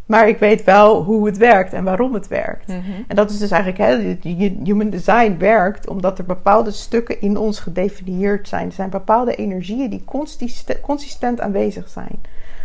Maar 0.06 0.28
ik 0.28 0.38
weet 0.38 0.64
wel 0.64 1.04
hoe 1.04 1.26
het 1.26 1.38
werkt 1.38 1.74
en 1.74 1.84
waarom 1.84 2.14
het 2.14 2.28
werkt. 2.28 2.68
Mhm. 2.68 2.80
En 3.08 3.16
dat 3.16 3.30
is 3.30 3.38
dus 3.40 3.52
eigenlijk, 3.52 3.82
hè, 3.82 4.18
human 4.64 4.90
design 4.90 5.36
werkt 5.38 5.88
omdat 5.88 6.18
er 6.18 6.26
bepaalde 6.26 6.72
stukken 6.72 7.22
in 7.22 7.38
ons 7.38 7.60
gedefinieerd 7.60 8.48
zijn. 8.48 8.66
Er 8.66 8.72
zijn 8.72 8.90
bepaalde 8.90 9.36
energieën 9.36 9.90
die 9.90 10.04
consistent, 10.06 10.82
consistent 10.82 11.42
aanwezig 11.42 11.90
zijn. 11.90 12.22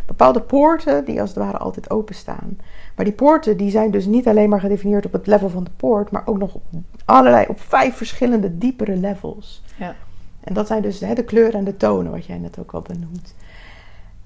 Bepaalde 0.07 0.41
poorten 0.41 1.05
die 1.05 1.21
als 1.21 1.29
het 1.29 1.39
ware 1.39 1.59
altijd 1.59 1.91
openstaan. 1.91 2.59
Maar 2.99 3.07
die 3.07 3.17
poorten 3.17 3.57
die 3.57 3.71
zijn 3.71 3.91
dus 3.91 4.07
niet 4.07 4.29
alleen 4.29 4.49
maar 4.49 4.61
gedefinieerd 4.61 5.07
op 5.07 5.13
het 5.13 5.27
level 5.27 5.49
van 5.49 5.65
de 5.65 5.71
poort, 5.77 6.11
maar 6.11 6.23
ook 6.25 6.39
nog 6.39 6.55
op 6.55 6.63
allerlei, 7.05 7.47
op 7.49 7.61
vijf 7.61 7.97
verschillende 7.97 8.59
diepere 8.59 8.97
levels. 8.97 9.63
Ja. 9.77 9.95
En 10.41 10.55
dat 10.55 10.67
zijn 10.67 10.83
dus 10.83 11.01
hè, 11.01 11.15
de 11.15 11.25
kleuren 11.25 11.59
en 11.59 11.65
de 11.65 11.77
tonen, 11.77 12.13
wat 12.13 12.27
jij 12.27 12.39
net 12.39 12.59
ook 12.59 12.73
al 12.73 12.83
benoemt. 12.83 13.35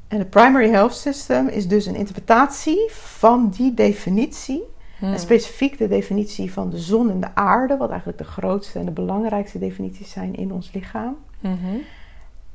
En 0.09 0.19
het 0.19 0.31
Primary 0.31 0.71
Health 0.71 0.95
System 0.95 1.49
is 1.49 1.69
dus 1.69 1.87
een 1.87 1.95
interpretatie 1.95 2.91
van 2.91 3.53
die 3.57 3.75
definitie. 3.75 4.63
Hmm. 4.99 5.13
En 5.13 5.19
specifiek 5.19 5.79
de 5.79 5.89
definitie 5.89 6.53
van 6.53 6.71
de 6.71 6.79
zon 6.79 7.11
en 7.11 7.21
de 7.21 7.35
aarde, 7.35 7.77
wat 7.77 7.89
eigenlijk 7.89 8.19
de 8.19 8.25
grootste 8.25 8.79
en 8.79 8.85
de 8.85 8.91
belangrijkste 8.91 9.59
definities 9.59 10.11
zijn 10.11 10.35
in 10.35 10.53
ons 10.53 10.73
lichaam. 10.73 11.17
Mhm. 11.41 11.77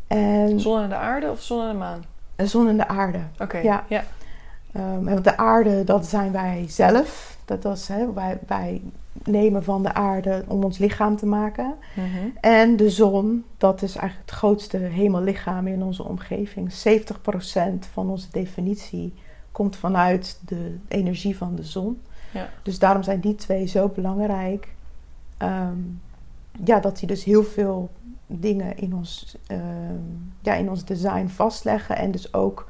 En 0.08 0.60
Zon 0.60 0.82
en 0.82 0.90
de 0.90 0.96
aarde 0.96 1.32
of 1.32 1.42
zon 1.42 1.62
en 1.62 1.72
de 1.72 1.78
maan? 1.78 2.04
de 2.36 2.48
zon 2.48 2.68
en 2.68 2.78
de 2.78 2.88
aarde. 2.88 3.20
Oké. 3.40 3.58
Ja. 3.58 3.84
ja. 3.88 4.04
Ehm, 4.78 5.04
want 5.04 5.24
de 5.24 5.38
aarde, 5.38 5.84
dat 5.84 6.06
zijn 6.06 6.32
wij 6.32 6.66
zelf. 6.68 7.38
Dat 7.46 7.64
was, 7.64 7.88
hè, 7.88 8.14
wij, 8.14 8.40
wij 8.48 8.82
nemen 9.24 9.64
van 9.64 9.84
de 9.84 9.94
aarde 9.94 10.44
om 10.48 10.64
ons 10.64 10.78
lichaam 10.78 11.16
te 11.16 11.26
maken. 11.26 11.76
Mhm. 11.96 12.28
En 12.42 12.76
de 12.76 12.90
zon, 12.90 13.44
dat 13.58 13.82
is 13.82 13.96
eigenlijk 13.96 14.30
het 14.30 14.40
grootste 14.40 14.78
hemellichaam 14.78 15.68
in 15.68 15.84
onze 15.84 16.04
omgeving. 16.04 16.74
70% 16.74 17.88
van 17.92 18.10
onze 18.10 18.28
definitie 18.32 19.14
komt 19.52 19.76
vanuit 19.76 20.40
de 20.46 20.76
energie 20.88 21.38
van 21.38 21.56
de 21.56 21.64
zon. 21.64 22.02
Ja. 22.32 22.50
Dus 22.64 22.80
daarom 22.80 23.04
zijn 23.04 23.20
die 23.20 23.36
twee 23.36 23.66
zo 23.66 23.88
belangrijk. 23.88 24.68
Ehm, 25.38 25.78
ja, 26.64 26.80
dat 26.80 27.00
die 27.00 27.08
dus 27.08 27.24
heel 27.24 27.44
veel 27.44 27.90
dingen 28.28 28.78
in 28.78 28.96
ons, 28.96 29.38
ehm, 29.48 29.62
ja, 30.42 30.54
in 30.54 30.70
ons 30.70 30.86
design 30.86 31.28
vastleggen. 31.28 31.98
En 31.98 32.12
dus 32.12 32.34
ook 32.34 32.68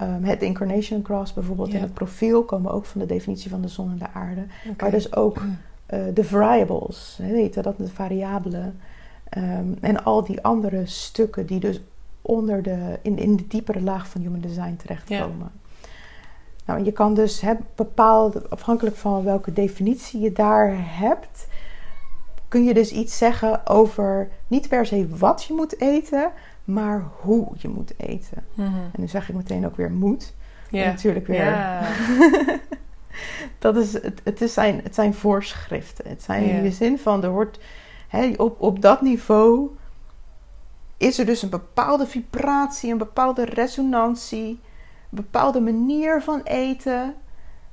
ehm, 0.00 0.22
het 0.22 0.42
incarnation 0.42 1.02
cross 1.02 1.32
bijvoorbeeld 1.32 1.68
Ja. 1.70 1.74
in 1.76 1.82
het 1.82 1.94
profiel 1.94 2.42
komen 2.44 2.72
ook 2.72 2.84
van 2.84 3.00
de 3.00 3.06
definitie 3.06 3.50
van 3.50 3.60
de 3.62 3.68
zon 3.68 3.90
en 3.90 3.98
de 3.98 4.08
aarde. 4.12 4.44
Maar 4.78 4.90
dus 4.90 5.14
ook 5.16 5.42
eh, 5.86 6.00
de 6.14 6.24
variables, 6.24 7.18
je, 7.22 7.62
dat 7.62 7.76
de 7.76 7.88
variabelen. 7.88 8.80
ehm, 9.28 9.72
en 9.80 10.04
al 10.04 10.24
die 10.24 10.42
andere 10.42 10.86
stukken 10.86 11.46
die 11.46 11.60
dus 11.60 11.80
onder 12.22 12.62
de, 12.62 12.98
in, 13.02 13.18
in 13.18 13.36
de 13.36 13.46
diepere 13.46 13.80
laag 13.82 14.08
van 14.08 14.20
human 14.20 14.40
design 14.40 14.76
terechtkomen. 14.76 15.50
Nou, 16.66 16.78
en 16.78 16.84
je 16.84 16.92
kan 16.92 17.14
dus 17.14 17.40
hè, 17.40 17.52
bepaalde, 17.74 18.48
afhankelijk 18.48 18.96
van 18.96 19.24
welke 19.24 19.52
definitie 19.52 20.20
je 20.20 20.32
daar 20.32 20.72
hebt, 20.98 21.46
kun 22.48 22.64
je 22.64 22.74
dus 22.74 22.90
iets 22.92 23.18
zeggen 23.18 23.66
over 23.66 24.28
niet 24.46 24.68
per 24.68 24.86
se 24.86 25.08
wat 25.08 25.44
je 25.44 25.54
moet 25.54 25.80
eten, 25.80 26.30
maar 26.72 27.08
hoe 27.20 27.48
je 27.58 27.68
moet 27.68 27.92
eten. 27.96 28.44
Mhm. 28.54 28.68
En 28.68 29.00
nu 29.00 29.08
zeg 29.08 29.28
ik 29.28 29.34
meteen 29.34 29.66
ook 29.66 29.76
weer 29.76 29.90
moet. 29.90 30.34
Ja. 30.70 30.86
Natuurlijk 30.86 31.26
weer 31.26 31.80
dat 33.58 33.76
is, 33.76 33.92
het, 33.92 34.20
het, 34.24 34.40
is 34.40 34.52
zijn, 34.52 34.80
het 34.82 34.94
zijn 34.94 35.14
voorschriften. 35.14 36.08
Het 36.08 36.22
zijn 36.22 36.44
in 36.44 36.62
de 36.62 36.70
zin 36.70 36.98
van, 36.98 37.24
er 37.24 37.30
wordt, 37.30 37.60
hè, 38.08 38.32
op, 38.36 38.60
op 38.60 38.82
dat 38.82 39.00
niveau 39.00 39.70
is 40.96 41.18
er 41.18 41.26
dus 41.26 41.42
een 41.42 41.50
bepaalde 41.50 42.06
vibratie, 42.06 42.92
een 42.92 42.98
bepaalde 42.98 43.44
resonantie, 43.44 44.48
een 44.48 44.60
bepaalde 45.10 45.60
manier 45.60 46.22
van 46.22 46.40
eten, 46.42 47.14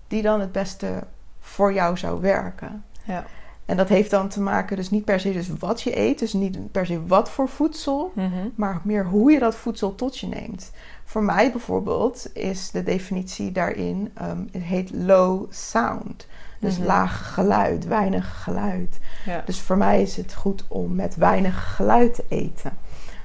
die 0.07 0.21
dan 0.21 0.39
het 0.39 0.51
beste 0.51 1.03
voor 1.39 1.73
jou 1.73 1.97
zou 1.97 2.21
werken. 2.21 2.85
Ja. 3.03 3.25
En 3.67 3.77
dat 3.77 3.89
heeft 3.89 4.09
dan 4.11 4.27
te 4.27 4.41
maken, 4.41 4.75
dus 4.75 4.89
niet 4.89 5.05
per 5.05 5.19
se 5.19 5.31
dus 5.31 5.49
wat 5.59 5.81
je 5.81 5.97
eet, 5.99 6.19
dus 6.19 6.33
niet 6.33 6.71
per 6.71 6.85
se 6.85 7.05
wat 7.05 7.29
voor 7.29 7.49
voedsel, 7.49 8.11
Mhm. 8.15 8.47
maar 8.55 8.81
meer 8.83 9.05
hoe 9.05 9.31
je 9.31 9.39
dat 9.39 9.55
voedsel 9.55 9.95
tot 9.95 10.17
je 10.17 10.27
neemt. 10.27 10.71
Voor 11.05 11.23
mij 11.23 11.51
bijvoorbeeld 11.51 12.29
is 12.33 12.71
de 12.71 12.83
definitie 12.83 13.51
daarin, 13.51 14.11
ehm, 14.13 14.41
het 14.51 14.61
heet 14.61 14.91
low 14.93 15.45
sound. 15.49 16.27
Dus 16.59 16.77
Mhm. 16.77 16.85
laag 16.87 17.33
geluid, 17.33 17.85
weinig 17.87 18.43
geluid. 18.43 18.99
Ja. 19.25 19.41
Dus 19.45 19.59
voor 19.61 19.77
mij 19.77 20.01
is 20.01 20.15
het 20.17 20.33
goed 20.33 20.63
om 20.67 20.95
met 20.95 21.15
weinig 21.15 21.75
geluid 21.75 22.13
te 22.15 22.23
eten. 22.27 22.71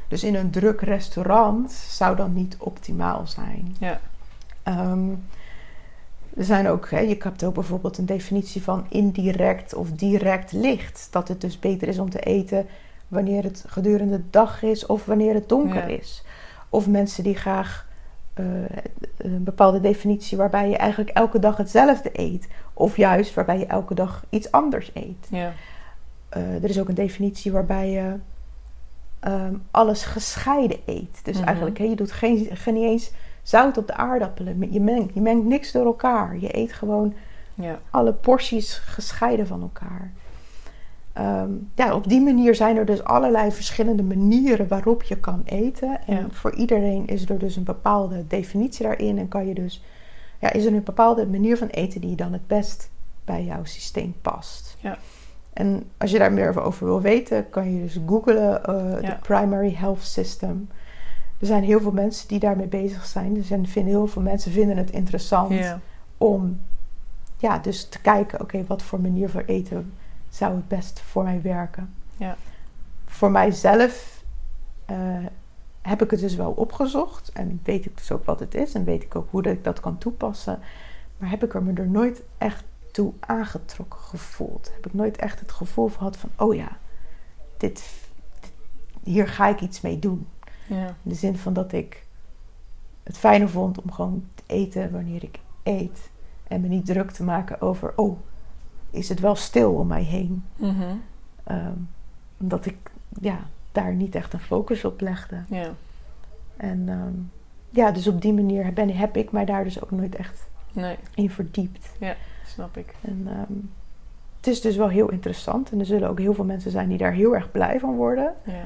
Dus 0.09 0.25
in 0.25 0.35
een 0.35 0.51
druk 0.51 0.81
restaurant 0.81 1.73
zou 1.73 2.17
dat 2.17 2.29
niet 2.31 2.57
optimaal 2.59 3.27
zijn. 3.27 3.77
Ja. 3.79 4.01
Ehm, 4.63 5.09
er 6.37 6.45
zijn 6.45 6.69
ook, 6.69 6.91
hè, 6.91 6.99
je 7.01 7.17
hebt 7.19 7.45
ook 7.45 7.55
bijvoorbeeld 7.55 7.99
een 7.99 8.07
definitie 8.07 8.63
van 8.63 8.87
indirect 8.89 9.75
of 9.75 9.91
direct 9.91 10.53
licht. 10.53 11.09
Dat 11.11 11.29
het 11.29 11.41
dus 11.41 11.59
beter 11.59 11.89
is 11.89 11.99
om 11.99 12.11
te 12.11 12.19
eten 12.21 12.67
wanneer 13.09 13.43
het 13.43 13.65
gedurende 13.67 14.17
de 14.17 14.31
dag 14.31 14.63
is 14.63 14.87
of 14.87 15.05
wanneer 15.05 15.35
het 15.35 15.49
donker 15.49 15.89
Ja. 15.91 15.99
is. 15.99 16.25
Of 16.69 16.89
mensen 16.89 17.25
die 17.25 17.35
graag 17.37 17.87
eh, 18.35 18.45
een 19.17 19.45
bepaalde 19.45 19.81
definitie 19.81 20.37
waarbij 20.39 20.69
je 20.69 20.77
eigenlijk 20.77 21.11
elke 21.17 21.39
dag 21.39 21.57
hetzelfde 21.57 22.11
eet. 22.13 22.49
Of 22.75 22.97
juist 22.97 23.35
waarbij 23.35 23.59
je 23.59 23.67
elke 23.67 23.95
dag 23.95 24.25
iets 24.29 24.51
anders 24.51 24.91
eet. 24.95 25.27
Ja. 25.31 25.53
Eh, 26.29 26.55
er 26.63 26.71
is 26.71 26.81
ook 26.81 26.89
een 26.89 26.95
definitie 26.95 27.53
waarbij 27.53 27.91
je 27.91 28.15
ehm, 29.21 29.55
alles 29.71 30.05
gescheiden 30.05 30.79
eet. 30.87 31.21
Dus 31.25 31.37
Mhm. 31.37 31.47
eigenlijk, 31.47 31.79
hè, 31.79 31.85
je 31.85 31.95
doet 31.97 32.13
geen, 32.13 32.49
geen 32.53 32.77
eens 32.77 33.11
zout 33.43 33.79
op 33.79 33.87
de 33.87 33.95
aardappelen. 33.95 34.73
Je 34.73 34.81
mengt, 34.81 35.15
je 35.15 35.21
mengt 35.21 35.45
niks 35.45 35.73
door 35.73 35.85
elkaar. 35.87 36.39
Je 36.39 36.57
eet 36.57 36.73
gewoon 36.73 37.15
Ja. 37.55 37.79
alle 37.91 38.13
porties 38.13 38.75
gescheiden 38.79 39.47
van 39.47 39.63
elkaar. 39.63 40.13
Ehm, 41.13 41.51
ja, 41.75 41.95
op 41.95 42.09
die 42.09 42.21
manier 42.21 42.55
zijn 42.55 42.77
er 42.77 42.85
dus 42.87 43.05
allerlei 43.05 43.53
verschillende 43.53 44.03
manieren 44.03 44.69
waarop 44.69 45.03
je 45.03 45.17
kan 45.17 45.43
eten. 45.45 46.01
En 46.07 46.17
Ja. 46.17 46.27
voor 46.31 46.55
iedereen 46.55 47.07
is 47.07 47.29
er 47.29 47.39
dus 47.39 47.57
een 47.57 47.65
bepaalde 47.65 48.25
definitie 48.27 48.87
daarin. 48.87 49.19
En 49.19 49.29
kan 49.29 49.47
je 49.47 49.55
dus, 49.55 49.85
ja, 50.41 50.53
is 50.53 50.65
er 50.65 50.73
een 50.73 50.83
bepaalde 50.83 51.27
manier 51.27 51.57
van 51.57 51.67
eten 51.69 52.01
die 52.01 52.17
dan 52.17 52.33
het 52.33 52.47
best 52.47 52.91
bij 53.25 53.45
jouw 53.45 53.65
systeem 53.65 54.15
past. 54.23 54.77
Ja. 54.81 54.99
En 55.53 55.91
als 55.99 56.11
je 56.11 56.19
daar 56.19 56.33
meer 56.33 56.63
over 56.63 56.87
wil 56.87 57.01
weten, 57.01 57.51
kan 57.51 57.75
je 57.75 57.81
dus 57.83 57.99
googlen 58.07 58.65
eh 58.65 59.01
de 59.01 59.17
Primary 59.23 59.75
Health 59.75 60.03
System. 60.03 60.69
Er 61.43 61.49
zijn 61.49 61.65
heel 61.65 61.81
veel 61.81 61.93
mensen 61.93 62.29
die 62.29 62.39
daarmee 62.39 62.67
bezig 62.67 63.05
zijn. 63.05 63.35
Dus 63.35 63.51
en 63.51 63.67
vinden, 63.67 63.93
heel 63.93 64.07
veel 64.07 64.23
mensen 64.23 64.53
vinden 64.53 64.77
het 64.77 64.91
interessant 64.91 65.53
om 66.19 66.61
ja, 67.39 67.59
dus 67.59 67.89
te 67.89 68.01
kijken, 68.01 68.41
oké, 68.41 68.65
wat 68.67 68.83
voor 68.83 69.01
manier 69.01 69.29
voor 69.29 69.43
eten 69.47 69.93
zou 70.29 70.55
het 70.55 70.69
best 70.69 71.01
voor 71.01 71.23
mij 71.25 71.43
werken. 71.43 71.95
Ja. 72.17 72.37
Voor 73.07 73.31
mijzelf 73.31 74.23
eh, 74.85 74.97
heb 75.83 76.03
ik 76.03 76.11
het 76.11 76.21
dus 76.21 76.35
wel 76.35 76.51
opgezocht 76.51 77.33
en 77.33 77.61
weet 77.65 77.85
ik 77.85 77.97
dus 77.97 78.11
ook 78.13 78.25
wat 78.25 78.41
het 78.41 78.55
is 78.55 78.75
en 78.75 78.85
weet 78.85 79.03
ik 79.03 79.15
ook 79.17 79.27
hoe 79.31 79.43
dat 79.43 79.53
ik 79.53 79.65
dat 79.65 79.81
kan 79.81 79.99
toepassen. 79.99 80.59
Maar 81.19 81.31
heb 81.31 81.45
ik 81.45 81.55
er 81.55 81.63
me 81.63 81.73
er 81.73 81.89
nooit 81.89 82.23
echt 82.39 82.65
toe 82.93 83.13
aangetrokken 83.21 84.01
gevoeld. 84.01 84.71
Heb 84.75 84.87
ik 84.87 84.95
nooit 84.95 85.17
echt 85.17 85.41
het 85.41 85.53
gevoel 85.53 85.89
gehad 85.89 86.17
van, 86.17 86.31
oh 86.37 86.55
ja, 86.55 86.69
dit, 87.57 87.83
dit- 88.41 88.53
hier 89.03 89.29
ga 89.29 89.49
ik 89.49 89.61
iets 89.61 89.81
mee 89.81 89.99
doen. 89.99 90.27
Ja. 90.75 90.87
In 90.87 91.11
de 91.11 91.15
zin 91.15 91.37
van 91.37 91.53
dat 91.53 91.73
ik 91.73 92.07
het 93.03 93.19
fijner 93.19 93.49
vond 93.49 93.83
om 93.83 93.93
gewoon 93.93 94.25
te 94.35 94.43
eten 94.47 94.93
wanneer 94.93 95.23
ik 95.23 95.39
eet. 95.63 96.11
En 96.49 96.61
me 96.61 96.69
niet 96.69 96.87
druk 96.87 97.11
te 97.11 97.23
maken 97.25 97.61
over, 97.61 97.93
oh, 97.97 98.19
is 98.91 99.09
het 99.09 99.21
wel 99.21 99.35
stil 99.35 99.73
om 99.75 99.87
mij 99.87 100.03
heen? 100.03 100.45
Ehm, 101.45 101.77
omdat 102.41 102.67
ik 102.67 102.77
ja, 103.21 103.39
daar 103.73 103.95
niet 103.95 104.15
echt 104.15 104.33
een 104.33 104.41
focus 104.41 104.85
op 104.85 105.01
legde. 105.01 105.37
Ja. 105.49 105.71
En 106.57 106.89
ehm, 106.89 107.15
ja, 107.71 107.91
dus 107.91 108.07
op 108.07 108.21
die 108.23 108.33
manier 108.33 108.73
ben, 108.73 108.97
heb 108.97 109.17
ik 109.17 109.33
mij 109.33 109.45
daar 109.45 109.65
dus 109.65 109.83
ook 109.83 109.91
nooit 109.91 110.15
echt 110.17 110.51
Nee, 110.73 110.97
in 111.15 111.31
verdiept. 111.31 111.93
snap 112.47 112.77
ik. 112.77 112.95
En 113.01 113.23
ehm, 113.27 113.59
het 114.37 114.47
is 114.47 114.61
dus 114.61 114.77
wel 114.77 114.89
heel 114.89 115.11
interessant. 115.11 115.71
En 115.73 115.79
er 115.79 115.87
zullen 115.87 116.09
ook 116.09 116.19
heel 116.19 116.35
veel 116.35 116.45
mensen 116.45 116.71
zijn 116.71 116.89
die 116.89 116.99
daar 116.99 117.13
heel 117.13 117.35
erg 117.35 117.51
blij 117.51 117.81
van 117.81 117.95
worden. 117.97 118.35
Ja. 118.45 118.65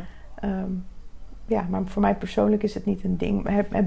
Ja, 1.47 1.67
maar 1.71 1.83
voor 1.85 2.03
mij 2.03 2.15
persoonlijk 2.15 2.63
is 2.63 2.75
het 2.75 2.85
niet 2.87 3.05
een 3.05 3.17
ding. 3.17 3.49
Heb, 3.49 3.73
heb- 3.73 3.87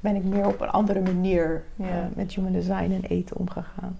ben 0.00 0.16
ik 0.16 0.24
meer 0.24 0.46
op 0.46 0.60
een 0.60 0.70
andere 0.70 1.00
manier 1.00 1.64
Ja. 1.76 1.86
eh, 1.88 2.04
met 2.14 2.32
human 2.34 2.52
design 2.52 2.92
en 2.92 3.04
eten 3.04 3.36
omgegaan. 3.36 3.98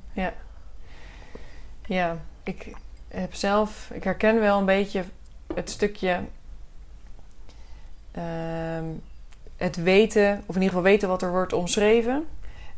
Ja, 1.87 2.17
ik 2.43 2.73
heb 3.09 3.35
zelf, 3.35 3.91
ik 3.95 4.05
herken 4.05 4.41
wel 4.41 4.59
een 4.59 4.65
beetje 4.65 5.05
het 5.55 5.71
stukje 5.71 6.21
ehm, 8.13 8.85
het 9.57 9.77
weten, 9.77 10.33
of 10.47 10.55
in 10.55 10.63
ieder 10.63 10.69
geval 10.77 10.83
weten 10.83 11.09
wat 11.09 11.23
er 11.23 11.31
wordt 11.31 11.53
omschreven. 11.53 12.25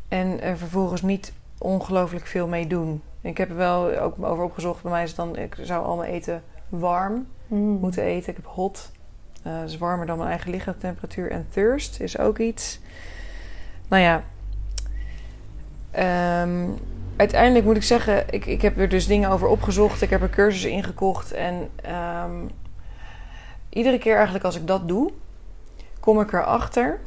En 0.07 0.41
er 0.41 0.57
vervolgens 0.57 1.01
niet 1.01 1.33
ongelooflijk 1.57 2.25
veel 2.27 2.47
mee 2.47 2.67
doen. 2.67 3.01
Ik 3.21 3.37
heb 3.37 3.49
er 3.49 3.55
wel 3.55 3.97
ook 3.99 4.23
over 4.23 4.43
opgezocht. 4.43 4.81
Bij 4.81 4.91
mij 4.91 5.03
is 5.03 5.07
het 5.07 5.17
dan, 5.17 5.35
ik 5.37 5.57
zou 5.61 5.85
al 5.85 5.95
mijn 5.95 6.11
eten 6.11 6.43
warm 6.69 7.27
moeten 7.47 8.03
eten. 8.03 8.29
Ik 8.29 8.35
heb 8.35 8.45
hot. 8.45 8.91
Eh, 9.43 9.59
dat 9.59 9.69
is 9.69 9.77
warmer 9.77 10.05
dan 10.05 10.17
mijn 10.17 10.29
eigen 10.29 10.51
lichaamstemperatuur. 10.51 11.31
En 11.31 11.47
thirst 11.49 11.99
is 11.99 12.17
ook 12.17 12.37
iets. 12.37 12.79
Nou 13.87 14.03
ja, 14.03 14.23
ehm, 15.91 16.69
uiteindelijk 17.15 17.65
moet 17.65 17.75
ik 17.75 17.83
zeggen, 17.83 18.23
ik, 18.29 18.45
ik 18.45 18.61
heb 18.61 18.79
er 18.79 18.89
dus 18.89 19.07
dingen 19.07 19.29
over 19.29 19.47
opgezocht. 19.47 20.01
Ik 20.01 20.09
heb 20.09 20.21
er 20.21 20.29
cursussen 20.29 20.71
ingekocht. 20.71 21.31
En 21.31 21.69
ehm, 21.75 22.45
iedere 23.69 23.97
keer 23.97 24.15
eigenlijk 24.15 24.45
als 24.45 24.55
ik 24.55 24.67
dat 24.67 24.87
doe, 24.87 25.11
kom 25.99 26.21
ik 26.21 26.33
erachter 26.33 26.99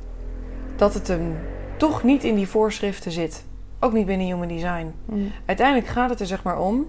dat 0.77 0.95
het 0.95 1.09
hem 1.09 1.37
toch 1.77 2.03
niet 2.03 2.25
in 2.25 2.35
die 2.35 2.49
voorschriften 2.49 3.13
zit. 3.13 3.45
Ook 3.81 3.93
niet 3.93 4.07
binnen 4.07 4.27
Human 4.27 4.49
Design. 4.49 4.93
Mm. 5.05 5.33
Uiteindelijk 5.45 5.87
gaat 5.87 6.11
het 6.11 6.21
er 6.21 6.27
zeg 6.27 6.43
maar 6.43 6.59
om 6.59 6.87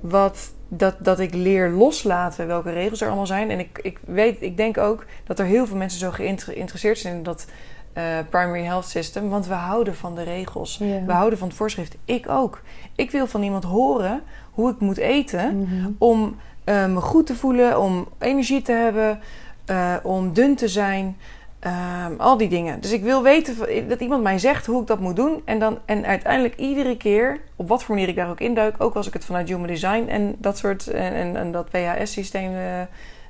wat, 0.00 0.52
dat, 0.74 0.94
dat 0.98 1.20
ik 1.20 1.34
leer 1.34 1.70
loslaten 1.70 2.46
welke 2.46 2.70
regels 2.70 3.00
er 3.00 3.06
allemaal 3.06 3.26
zijn. 3.26 3.50
En 3.50 3.58
ik, 3.58 3.78
ik, 3.82 3.98
weet, 4.04 4.36
ik 4.42 4.56
denk 4.56 4.78
ook 4.78 5.04
dat 5.26 5.38
er 5.38 5.44
heel 5.44 5.66
veel 5.66 5.76
mensen 5.76 5.98
zo 5.98 6.10
geïnteresseerd 6.10 6.98
zijn 6.98 7.14
in 7.16 7.22
dat 7.22 7.46
eh, 7.92 8.04
primary 8.30 8.64
health 8.64 8.84
system. 8.88 9.28
Want 9.28 9.46
we 9.46 9.54
houden 9.54 9.94
van 9.96 10.14
de 10.14 10.22
regels. 10.22 10.78
We 10.78 11.12
houden 11.12 11.38
van 11.38 11.48
het 11.48 11.56
voorschrift. 11.56 11.96
Ik 12.04 12.28
ook. 12.28 12.62
Ik 12.96 13.10
wil 13.10 13.26
van 13.26 13.42
iemand 13.42 13.64
horen 13.64 14.22
hoe 14.50 14.70
ik 14.70 14.80
moet 14.80 14.96
eten 14.96 15.58
Mhm. 15.58 15.90
om 15.98 16.36
eh, 16.64 16.86
me 16.86 17.00
goed 17.00 17.26
te 17.26 17.34
voelen, 17.34 17.80
om 17.80 18.08
energie 18.18 18.62
te 18.62 18.72
hebben, 18.72 19.20
eh, 19.64 19.94
om 20.02 20.32
dun 20.32 20.56
te 20.56 20.68
zijn. 20.68 21.16
Ehm, 21.62 22.12
al 22.16 22.36
die 22.36 22.48
dingen. 22.48 22.80
Dus 22.80 22.92
ik 22.92 23.02
wil 23.02 23.22
weten 23.22 23.88
dat 23.88 24.00
iemand 24.00 24.22
mij 24.22 24.38
zegt 24.38 24.66
hoe 24.66 24.80
ik 24.80 24.86
dat 24.86 25.00
moet 25.00 25.16
doen. 25.16 25.42
En, 25.44 25.58
dan, 25.58 25.78
en 25.84 26.06
uiteindelijk 26.06 26.56
iedere 26.56 26.96
keer, 26.96 27.40
op 27.56 27.68
wat 27.68 27.84
voor 27.84 27.94
manier 27.94 28.10
ik 28.10 28.16
daar 28.16 28.30
ook 28.30 28.40
induik, 28.40 28.74
ook 28.78 28.94
als 28.94 29.06
ik 29.06 29.12
het 29.12 29.24
vanuit 29.24 29.48
Human 29.48 29.66
Design 29.66 30.08
en 30.08 30.34
dat 30.38 30.58
soort 30.58 30.86
en, 30.86 31.12
en, 31.12 31.36
en 31.36 31.52
dat 31.52 31.68
PHS-systeem 31.70 32.54
eh, 32.54 32.80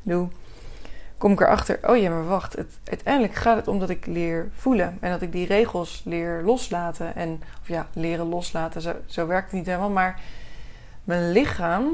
doe, 0.02 0.28
kom 1.18 1.32
ik 1.32 1.40
erachter. 1.40 1.78
Oh 1.82 1.96
ja, 1.96 2.10
maar 2.10 2.26
wacht. 2.26 2.56
Het, 2.56 2.78
uiteindelijk 2.84 3.34
gaat 3.34 3.56
het 3.56 3.68
om 3.68 3.78
dat 3.78 3.90
ik 3.90 4.06
leer 4.06 4.50
voelen 4.54 4.98
en 5.00 5.10
dat 5.10 5.22
ik 5.22 5.32
die 5.32 5.46
regels 5.46 6.02
leer 6.04 6.42
loslaten. 6.44 7.14
En, 7.14 7.42
of 7.60 7.68
ja, 7.68 7.86
leren 7.92 8.28
loslaten, 8.28 8.80
zo, 8.80 8.92
zo 9.06 9.26
werkt 9.26 9.50
het 9.50 9.54
niet 9.54 9.66
helemaal. 9.66 9.90
Maar 9.90 10.20
mijn 11.04 11.32
lichaam 11.32 11.92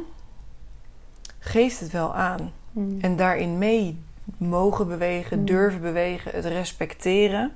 geeft 1.38 1.80
het 1.80 1.92
wel 1.92 2.14
aan. 2.14 2.52
Mm. 2.72 2.98
En 3.00 3.16
daarin 3.16 3.58
mee 3.58 4.06
mogen 4.36 4.88
bewegen, 4.88 5.38
Mm. 5.38 5.44
durven 5.44 5.80
bewegen, 5.80 6.30
het 6.34 6.44
respecteren. 6.44 7.52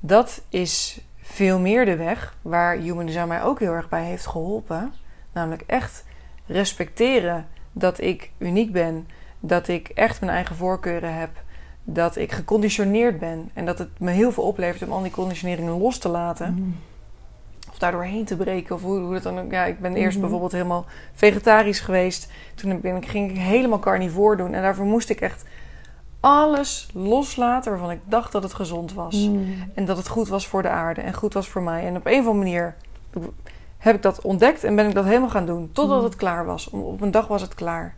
Dat 0.00 0.42
is 0.48 1.00
veel 1.20 1.58
meer 1.58 1.84
de 1.84 1.96
weg 1.96 2.36
waar 2.42 2.76
Human 2.76 3.06
Design 3.06 3.28
mij 3.28 3.42
ook 3.42 3.58
heel 3.58 3.72
erg 3.72 3.88
bij 3.88 4.04
heeft 4.04 4.26
geholpen. 4.26 4.92
Namelijk 5.32 5.62
echt 5.66 6.04
respecteren 6.46 7.46
dat 7.72 8.00
ik 8.00 8.30
uniek 8.38 8.72
ben. 8.72 9.08
Dat 9.40 9.68
ik 9.68 9.88
echt 9.88 10.20
mijn 10.20 10.32
eigen 10.32 10.56
voorkeuren 10.56 11.14
heb. 11.14 11.30
Dat 11.84 12.16
ik 12.16 12.32
geconditioneerd 12.32 13.18
ben. 13.18 13.50
En 13.54 13.64
dat 13.66 13.78
het 13.78 13.98
me 14.00 14.10
heel 14.10 14.32
veel 14.32 14.44
oplevert 14.44 14.82
om 14.82 14.92
al 14.92 15.02
die 15.02 15.10
conditioneringen 15.10 15.78
los 15.78 15.98
te 15.98 16.08
laten 16.08 16.52
Mm. 16.54 16.76
of 17.70 17.78
daardoor 17.78 18.04
heen 18.04 18.24
te 18.24 18.36
breken. 18.36 18.74
Of 18.74 18.82
hoe, 18.82 18.98
hoe 18.98 19.14
het 19.14 19.22
dan 19.22 19.38
ook. 19.40 19.50
Ja, 19.52 19.64
ik 19.64 19.80
ben 19.80 19.94
eerst 19.94 20.10
Mhm. 20.12 20.20
bijvoorbeeld 20.20 20.52
helemaal 20.52 20.84
vegetarisch 21.14 21.80
geweest. 21.80 22.30
Toen 22.54 22.80
ben 22.80 22.96
ik, 22.96 23.06
ging 23.08 23.30
ik 23.30 23.36
helemaal 23.36 23.78
carnivore 23.78 24.36
doen. 24.36 24.54
En 24.54 24.62
daarvoor 24.62 24.84
moest 24.86 25.10
ik 25.10 25.20
echt 25.20 25.44
alles 26.20 26.88
loslaten 26.94 27.70
waarvan 27.70 27.90
ik 27.90 28.00
dacht 28.04 28.32
dat 28.32 28.42
het 28.42 28.54
gezond 28.54 28.92
was. 28.94 29.14
Mm. 29.14 29.54
En 29.74 29.84
dat 29.84 29.96
het 29.96 30.08
goed 30.08 30.28
was 30.28 30.46
voor 30.46 30.62
de 30.62 30.68
aarde 30.68 31.00
en 31.00 31.14
goed 31.14 31.34
was 31.34 31.48
voor 31.48 31.62
mij. 31.62 31.86
En 31.86 31.96
op 31.96 32.06
een 32.06 32.20
of 32.20 32.26
andere 32.26 32.34
manier 32.36 32.74
heb 33.78 33.94
ik 33.94 34.02
dat 34.02 34.20
ontdekt 34.22 34.64
en 34.64 34.76
ben 34.76 34.86
ik 34.88 34.94
dat 34.94 35.04
helemaal 35.04 35.28
gaan 35.28 35.46
doen. 35.46 35.70
Totdat 35.72 35.96
Mhm. 35.96 36.04
het 36.06 36.16
klaar 36.16 36.44
was. 36.44 36.70
Op 36.70 37.00
een 37.00 37.10
dag 37.10 37.26
was 37.26 37.42
het 37.42 37.54
klaar. 37.54 37.94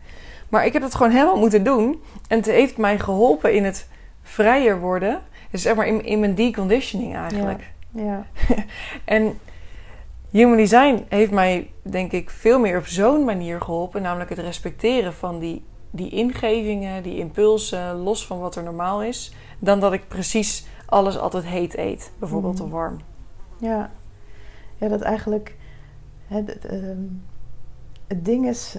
Maar 0.49 0.67
ik 0.67 0.73
heb 0.73 0.83
het 0.83 0.95
gewoon 0.95 1.13
helemaal 1.13 1.39
moeten 1.39 1.65
doen. 1.65 2.03
En 2.29 2.37
het 2.37 2.47
heeft 2.47 2.77
mij 2.77 2.99
geholpen 2.99 3.55
in 3.55 3.65
het 3.65 3.89
vrijer 4.23 4.81
worden. 4.81 5.21
Dus 5.51 5.63
zeg 5.63 5.75
maar 5.75 5.87
in, 5.87 6.05
in 6.05 6.21
mijn 6.21 6.35
deconditioning 6.35 7.17
eigenlijk. 7.17 7.71
Ja. 7.91 8.27
En 9.05 9.39
Human 10.31 10.57
Design 10.57 11.05
heeft 11.09 11.31
mij, 11.31 11.71
denk 11.83 12.13
ik, 12.13 12.31
veel 12.31 12.59
meer 12.61 12.79
op 12.79 12.87
zo'n 12.87 13.25
manier 13.25 13.61
geholpen. 13.61 14.03
Namelijk 14.03 14.31
het 14.31 14.39
respecteren 14.39 15.15
van 15.15 15.39
die, 15.39 15.65
die 15.95 16.11
ingevingen, 16.11 17.03
die 17.03 17.17
impulsen, 17.19 17.95
los 17.95 18.27
van 18.27 18.39
wat 18.39 18.57
er 18.57 18.63
normaal 18.63 19.03
is. 19.03 19.33
Dan 19.59 19.81
dat 19.81 19.93
ik 19.93 20.09
precies 20.09 20.67
alles 20.87 21.19
altijd 21.19 21.45
heet 21.45 21.77
eet, 21.77 22.13
bijvoorbeeld 22.19 22.55
Mhm. 22.55 22.65
of 22.65 22.71
warm. 22.71 22.97
Ja. 23.59 23.91
ja, 24.79 24.89
dat 24.89 25.01
eigenlijk... 25.01 25.57
Het, 26.27 26.59
ehm, 26.67 26.99
het 28.07 28.25
ding 28.25 28.47
is 28.49 28.77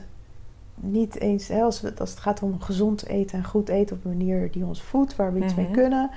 niet 0.76 1.20
eens... 1.20 1.48
Hè, 1.48 1.62
als, 1.62 1.82
het, 1.82 2.00
als 2.00 2.10
het 2.10 2.20
gaat 2.20 2.42
om 2.42 2.62
gezond 2.62 3.06
eten 3.06 3.38
en 3.38 3.44
goed 3.46 3.70
eten 3.70 3.96
op 3.96 4.06
een 4.06 4.18
manier 4.18 4.52
die 4.52 4.66
ons 4.66 4.82
voedt... 4.82 5.16
waar 5.16 5.34
we 5.34 5.44
iets 5.44 5.56
mee 5.56 5.66
Mhm. 5.66 5.74
kunnen... 5.74 6.10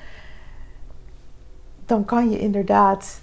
dan 1.86 2.04
kan 2.04 2.30
je 2.30 2.38
inderdaad 2.38 3.20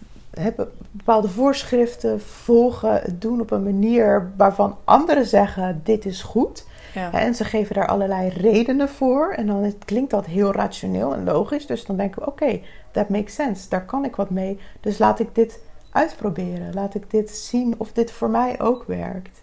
bepaalde 0.92 1.30
voorschriften 1.30 2.22
volgen... 2.22 2.94
het 3.02 3.22
doen 3.22 3.42
op 3.42 3.52
een 3.52 3.64
manier 3.64 4.32
waarvan 4.38 4.78
anderen 4.84 5.26
zeggen... 5.26 5.82
dit 5.84 6.06
is 6.06 6.22
goed... 6.22 6.66
Ja. 6.94 7.12
En 7.12 7.36
ze 7.36 7.44
geven 7.44 7.76
daar 7.76 7.88
allerlei 7.88 8.30
redenen 8.30 8.90
voor. 8.90 9.32
En 9.32 9.48
dan 9.48 9.74
klinkt 9.86 10.12
dat 10.12 10.26
heel 10.26 10.52
rationeel 10.52 11.14
en 11.16 11.24
logisch. 11.24 11.66
Dus 11.66 11.86
dan 11.86 11.98
denken 11.98 12.22
we, 12.22 12.28
oké, 12.28 12.60
that 12.92 13.10
makes 13.10 13.34
sense. 13.34 13.70
Daar 13.70 13.86
kan 13.86 14.06
ik 14.06 14.16
wat 14.16 14.30
mee. 14.30 14.60
Dus 14.80 14.98
laat 14.98 15.20
ik 15.20 15.36
dit 15.36 15.60
uitproberen. 15.92 16.74
Laat 16.74 16.96
ik 16.96 17.12
dit 17.12 17.30
zien 17.30 17.76
of 17.78 17.92
dit 17.92 18.12
voor 18.12 18.30
mij 18.30 18.62
ook 18.62 18.84
werkt. 18.88 19.42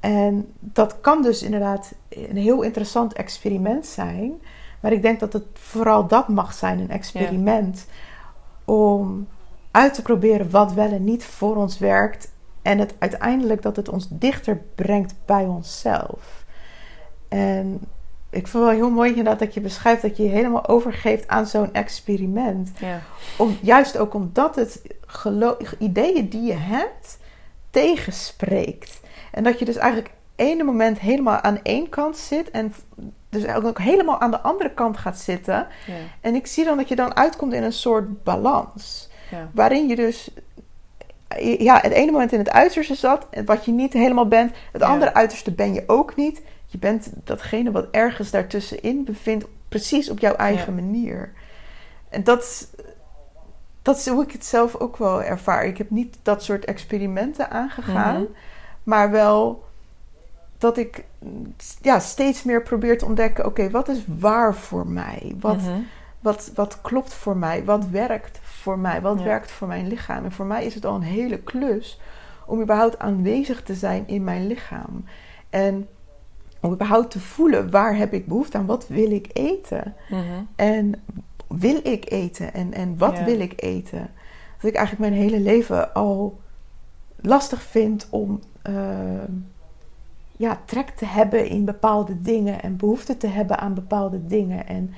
En 0.00 0.52
dat 0.58 1.00
kan 1.00 1.22
dus 1.22 1.42
inderdaad 1.42 1.92
een 2.08 2.36
heel 2.36 2.62
interessant 2.62 3.12
experiment 3.12 3.86
zijn. 3.86 4.32
Maar 4.80 4.92
ik 4.92 5.02
denk 5.02 5.20
dat 5.20 5.32
het 5.32 5.44
vooral 5.52 6.06
dat 6.06 6.28
mag 6.28 6.52
zijn, 6.52 6.78
een 6.78 6.90
experiment. 6.90 7.86
Om 8.64 9.28
uit 9.70 9.94
te 9.94 10.02
proberen 10.02 10.50
wat 10.50 10.72
wel 10.72 10.90
en 10.92 11.04
niet 11.04 11.24
voor 11.24 11.56
ons 11.56 11.78
werkt. 11.78 12.32
En 12.62 12.78
het 12.78 12.94
uiteindelijk 12.98 13.62
dat 13.62 13.76
het 13.76 13.88
ons 13.88 14.06
dichter 14.10 14.62
brengt 14.74 15.14
bij 15.24 15.44
onszelf. 15.44 16.44
En 17.28 17.80
ik 18.30 18.46
vind 18.46 18.64
wel 18.64 18.72
heel 18.72 18.90
mooi 18.90 19.08
inderdaad 19.08 19.38
dat 19.38 19.54
je 19.54 19.60
beschrijft 19.60 20.02
dat 20.02 20.16
je 20.16 20.22
je 20.22 20.28
helemaal 20.28 20.68
overgeeft 20.68 21.28
aan 21.28 21.46
zo'n 21.46 21.72
experiment. 21.72 22.70
Ja. 22.78 23.00
Om, 23.38 23.58
juist 23.62 23.98
ook 23.98 24.14
omdat 24.14 24.56
het 24.56 24.82
ideeën 25.78 26.28
die 26.28 26.42
je 26.42 26.56
hebt 26.56 27.18
tegenspreekt. 27.70 29.00
En 29.30 29.44
dat 29.44 29.58
je 29.58 29.64
dus 29.64 29.76
eigenlijk 29.76 30.12
ene 30.36 30.62
moment 30.62 30.98
helemaal 30.98 31.40
aan 31.40 31.62
één 31.62 31.88
kant 31.88 32.16
zit 32.16 32.50
en 32.50 32.74
dus 33.28 33.46
ook 33.46 33.78
helemaal 33.78 34.20
aan 34.20 34.30
de 34.30 34.40
andere 34.40 34.70
kant 34.70 34.96
gaat 34.96 35.18
zitten. 35.18 35.66
Ja. 35.86 35.94
En 36.20 36.34
ik 36.34 36.46
zie 36.46 36.64
dan 36.64 36.76
dat 36.76 36.88
je 36.88 36.96
dan 36.96 37.16
uitkomt 37.16 37.52
in 37.52 37.62
een 37.62 37.72
soort 37.72 38.24
balans. 38.24 39.10
Ja. 39.30 39.50
Waarin 39.52 39.88
je 39.88 39.96
dus 39.96 40.30
ja, 41.38 41.78
het 41.82 41.92
ene 41.92 42.10
moment 42.10 42.32
in 42.32 42.38
het 42.38 42.50
uiterste 42.50 42.94
zat, 42.94 43.26
wat 43.44 43.64
je 43.64 43.72
niet 43.72 43.92
helemaal 43.92 44.28
bent. 44.28 44.52
Het 44.72 44.80
Ja. 44.82 44.88
andere 44.88 45.14
uiterste 45.14 45.52
ben 45.52 45.74
je 45.74 45.82
ook 45.86 46.16
niet. 46.16 46.42
Je 46.66 46.78
bent 46.78 47.10
datgene 47.24 47.70
wat 47.70 47.86
ergens 47.90 48.30
daartussenin 48.30 49.04
bevindt, 49.04 49.44
precies 49.68 50.10
op 50.10 50.18
jouw 50.18 50.34
eigen 50.34 50.74
manier. 50.74 51.32
En 52.08 52.24
dat, 52.24 52.68
dat 53.82 53.96
is 53.96 54.06
hoe 54.08 54.22
ik 54.22 54.32
het 54.32 54.44
zelf 54.44 54.76
ook 54.76 54.96
wel 54.96 55.22
ervaar. 55.22 55.64
Ik 55.64 55.78
heb 55.78 55.90
niet 55.90 56.16
dat 56.22 56.42
soort 56.44 56.64
experimenten 56.64 57.50
aangegaan, 57.50 58.14
Mhm. 58.14 58.24
maar 58.82 59.10
wel 59.10 59.64
dat 60.58 60.76
ik 60.76 61.04
ja, 61.82 61.98
steeds 61.98 62.42
meer 62.42 62.62
probeer 62.62 62.98
te 62.98 63.04
ontdekken: 63.04 63.46
oké, 63.46 63.70
wat 63.70 63.88
is 63.88 64.04
waar 64.18 64.54
voor 64.54 64.86
mij? 64.86 65.34
Wat, 65.40 65.56
Mhm. 65.56 65.78
Wat, 66.20 66.50
wat 66.54 66.80
klopt 66.80 67.12
voor 67.14 67.36
mij? 67.36 67.64
Wat 67.64 67.86
werkt 67.88 68.38
voor 68.42 68.78
mij? 68.78 69.00
Wat 69.00 69.18
Ja. 69.18 69.24
werkt 69.24 69.50
voor 69.50 69.68
mijn 69.68 69.88
lichaam? 69.88 70.24
En 70.24 70.32
voor 70.32 70.46
mij 70.46 70.64
is 70.64 70.74
het 70.74 70.84
al 70.84 70.94
een 70.94 71.02
hele 71.02 71.38
klus 71.38 72.00
om 72.46 72.60
überhaupt 72.60 72.98
aanwezig 72.98 73.62
te 73.62 73.74
zijn 73.74 74.08
in 74.08 74.24
mijn 74.24 74.46
lichaam. 74.46 75.04
En 75.50 75.88
om 76.60 76.72
überhaupt 76.72 77.10
te 77.10 77.20
voelen 77.20 77.70
waar 77.70 77.96
heb 77.96 78.12
ik 78.12 78.26
behoefte 78.26 78.58
aan? 78.58 78.66
Wat 78.66 78.88
wil 78.88 79.10
ik 79.10 79.30
eten? 79.32 79.94
Mhm. 80.10 80.22
En 80.56 80.94
wil 81.48 81.80
ik 81.82 82.10
eten? 82.10 82.54
En, 82.54 82.72
en 82.72 82.98
wat 82.98 83.16
Ja. 83.18 83.24
wil 83.24 83.40
ik 83.40 83.52
eten? 83.62 84.10
Dat 84.60 84.70
ik 84.70 84.76
eigenlijk 84.76 85.10
mijn 85.10 85.22
hele 85.22 85.40
leven 85.40 85.94
al 85.94 86.40
lastig 87.16 87.62
vind 87.62 88.06
om 88.10 88.40
ehm, 88.62 89.32
ja, 90.36 90.60
trek 90.64 90.88
te 90.90 91.04
hebben 91.06 91.48
in 91.48 91.64
bepaalde 91.64 92.20
dingen 92.20 92.62
en 92.62 92.76
behoefte 92.76 93.16
te 93.16 93.26
hebben 93.26 93.58
aan 93.58 93.74
bepaalde 93.74 94.26
dingen. 94.26 94.66
En 94.66 94.94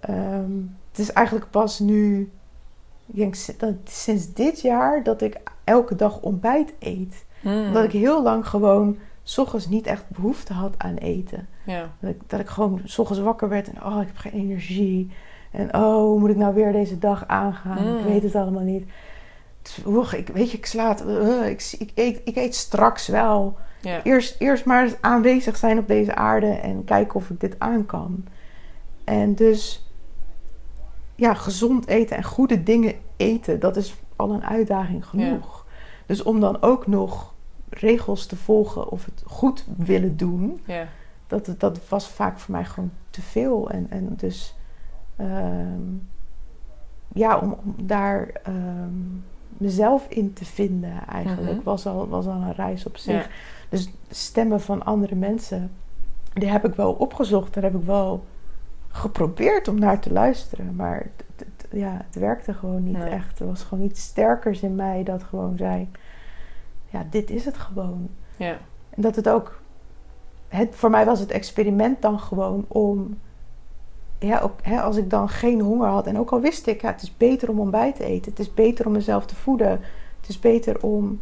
ehm, 0.00 0.50
het 0.90 0.98
is 0.98 1.12
eigenlijk 1.12 1.50
pas 1.50 1.78
nu, 1.78 2.20
ik 3.06 3.16
denk 3.16 3.34
si- 3.34 3.54
dat- 3.58 3.74
sinds 3.84 4.32
dit 4.32 4.60
jaar, 4.60 5.02
dat 5.02 5.22
ik 5.22 5.36
elke 5.64 5.94
dag 5.96 6.20
ontbijt 6.20 6.72
eet. 6.78 7.24
Mhm. 7.40 7.66
Omdat 7.66 7.84
ik 7.84 7.92
heel 7.92 8.22
lang 8.22 8.46
gewoon 8.48 8.96
s 9.22 9.38
ochtends 9.38 9.68
niet 9.68 9.86
echt 9.86 10.04
behoefte 10.08 10.52
had 10.52 10.74
aan 10.78 10.94
eten. 10.96 11.48
Ja. 11.64 11.90
Dat 12.00 12.10
ik, 12.10 12.20
dat 12.26 12.40
ik 12.40 12.48
gewoon 12.48 12.80
s 12.84 12.98
ochtends 12.98 13.22
wakker 13.22 13.48
werd 13.48 13.70
en 13.70 13.84
oh, 13.84 14.00
ik 14.00 14.06
heb 14.06 14.16
geen 14.16 14.32
energie. 14.32 15.10
En 15.50 15.74
oh, 15.74 15.94
hoe 15.94 16.18
moet 16.18 16.30
ik 16.30 16.36
nou 16.36 16.54
weer 16.54 16.72
deze 16.72 16.98
dag 16.98 17.24
aangaan? 17.26 17.88
Mm. 17.92 17.98
Ik 17.98 18.04
weet 18.04 18.22
het 18.22 18.34
allemaal 18.34 18.62
niet. 18.62 18.84
Is- 19.62 19.78
oeh, 19.86 20.12
ik, 20.12 20.28
weet 20.28 20.50
je, 20.50 20.56
ik 20.56 20.66
sla 20.66 20.88
het. 20.88 21.04
uh, 21.06 21.48
ik, 21.48 21.74
ik, 21.78 21.90
eet, 21.94 22.20
ik 22.24 22.36
eet 22.36 22.54
straks 22.54 23.06
wel. 23.06 23.56
Ja. 23.80 24.02
Eerst, 24.02 24.36
eerst 24.38 24.64
maar 24.64 24.88
aanwezig 25.00 25.56
zijn 25.56 25.78
op 25.78 25.88
deze 25.88 26.14
aarde 26.14 26.46
en 26.46 26.84
kijken 26.84 27.14
of 27.14 27.30
ik 27.30 27.40
dit 27.40 27.54
aan 27.58 27.86
kan. 27.86 28.24
En 29.04 29.34
dus, 29.34 29.89
ja, 31.20 31.34
gezond 31.34 31.86
eten 31.86 32.16
en 32.16 32.24
goede 32.24 32.62
dingen 32.62 32.94
eten, 33.16 33.60
dat 33.60 33.76
is 33.76 33.94
al 34.16 34.32
een 34.32 34.44
uitdaging 34.44 35.06
genoeg. 35.06 35.66
Dus 36.06 36.22
om 36.22 36.40
dan 36.40 36.62
ook 36.62 36.86
nog 36.86 37.34
regels 37.68 38.26
te 38.26 38.36
volgen 38.36 38.88
of 38.90 39.04
het 39.04 39.22
goed 39.26 39.64
willen 39.76 40.16
doen, 40.16 40.60
Ja. 40.66 40.86
dat, 41.26 41.54
dat 41.58 41.88
was 41.88 42.08
vaak 42.08 42.38
voor 42.38 42.52
mij 42.54 42.64
gewoon 42.64 42.90
te 43.10 43.22
veel. 43.22 43.70
En, 43.70 43.86
en 43.90 44.14
dus 44.16 44.54
ehm, 45.16 45.82
ja, 47.12 47.38
om, 47.38 47.52
om 47.64 47.74
daar 47.86 48.28
ehm, 48.42 48.94
mezelf 49.48 50.06
in 50.08 50.32
te 50.32 50.44
vinden 50.44 51.06
eigenlijk, 51.06 51.54
Mhm. 51.56 51.62
was, 51.64 51.86
al, 51.86 52.08
was 52.08 52.26
al 52.26 52.32
een 52.32 52.52
reis 52.54 52.86
op 52.86 52.96
zich. 52.96 53.24
Ja. 53.24 53.30
Dus 53.68 53.90
stemmen 54.10 54.60
van 54.60 54.84
andere 54.84 55.14
mensen, 55.14 55.70
die 56.32 56.48
heb 56.50 56.64
ik 56.66 56.74
wel 56.74 56.92
opgezocht. 56.92 57.54
Daar 57.54 57.62
heb 57.62 57.74
ik 57.74 57.84
wel 57.84 58.24
geprobeerd 58.90 59.68
om 59.68 59.78
naar 59.78 60.00
te 60.00 60.12
luisteren. 60.12 60.76
Maar 60.76 61.06
het, 61.36 61.46
ja, 61.70 62.04
het 62.06 62.14
werkte 62.14 62.54
gewoon 62.54 62.82
niet 62.84 62.96
Nee. 62.98 63.08
echt. 63.10 63.40
Er 63.40 63.46
was 63.46 63.62
gewoon 63.62 63.84
iets 63.84 64.02
sterkers 64.02 64.60
in 64.62 64.74
mij 64.74 65.02
dat 65.02 65.22
gewoon 65.22 65.56
zei... 65.56 65.88
Ja, 66.88 67.06
dit 67.10 67.30
is 67.30 67.44
het 67.44 67.56
gewoon. 67.56 68.08
Ja. 68.36 68.56
En 68.90 69.02
dat 69.02 69.16
het 69.16 69.28
ook... 69.28 69.60
Het, 70.48 70.74
voor 70.74 70.90
mij 70.90 71.04
was 71.04 71.20
het 71.20 71.30
experiment 71.30 72.02
dan 72.02 72.20
gewoon 72.20 72.64
om... 72.68 73.18
Ja, 74.18 74.38
ook, 74.40 74.58
hè, 74.62 74.80
als 74.80 74.96
ik 74.96 75.10
dan 75.10 75.28
geen 75.28 75.60
honger 75.60 75.88
had... 75.88 76.06
En 76.06 76.18
ook 76.18 76.30
al 76.30 76.40
wist 76.40 76.66
ik, 76.66 76.80
ja, 76.80 76.90
het 76.90 77.02
is 77.02 77.16
beter 77.16 77.50
om 77.50 77.60
ontbijt 77.60 77.96
te 77.96 78.04
eten. 78.04 78.30
Het 78.30 78.40
is 78.40 78.54
beter 78.54 78.86
om 78.86 78.92
mezelf 78.92 79.26
te 79.26 79.34
voeden. 79.36 79.70
Het 80.20 80.28
is 80.28 80.38
beter 80.38 80.82
om... 80.82 81.20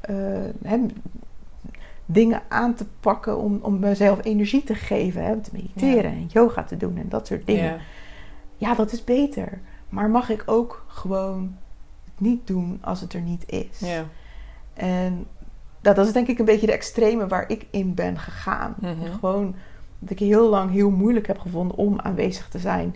eh, 0.00 0.16
hè, 0.64 0.86
dingen 2.06 2.42
aan 2.48 2.74
te 2.74 2.86
pakken 3.00 3.38
om, 3.38 3.58
om 3.62 3.78
mezelf 3.78 4.24
energie 4.24 4.64
te 4.64 4.74
geven. 4.74 5.24
Hè, 5.24 5.40
te 5.40 5.50
mediteren 5.52 6.10
en 6.10 6.26
yoga 6.26 6.62
te 6.62 6.76
doen 6.76 6.96
en 6.96 7.08
dat 7.08 7.26
soort 7.26 7.46
dingen. 7.46 7.64
Ja. 7.64 7.78
Ja, 8.56 8.74
dat 8.74 8.92
is 8.92 9.04
beter. 9.04 9.60
Maar 9.88 10.10
mag 10.10 10.30
ik 10.30 10.42
ook 10.46 10.84
gewoon 10.88 11.56
het 12.04 12.20
niet 12.20 12.46
doen 12.46 12.78
als 12.80 13.00
het 13.00 13.12
er 13.12 13.20
niet 13.20 13.44
is? 13.46 13.78
Ja. 13.78 14.04
En 14.74 15.26
dat, 15.80 15.96
dat 15.96 16.06
is 16.06 16.12
denk 16.12 16.26
ik 16.28 16.38
een 16.38 16.44
beetje 16.44 16.66
de 16.66 16.72
extreme 16.72 17.26
waar 17.26 17.50
ik 17.50 17.66
in 17.70 17.94
ben 17.94 18.18
gegaan. 18.18 18.74
Mhm. 18.80 19.12
Gewoon 19.18 19.54
dat 19.98 20.10
ik 20.10 20.18
heel 20.18 20.48
lang 20.48 20.70
heel 20.70 20.90
moeilijk 20.90 21.26
heb 21.26 21.38
gevonden 21.38 21.76
om 21.76 22.00
aanwezig 22.00 22.48
te 22.48 22.58
zijn 22.58 22.94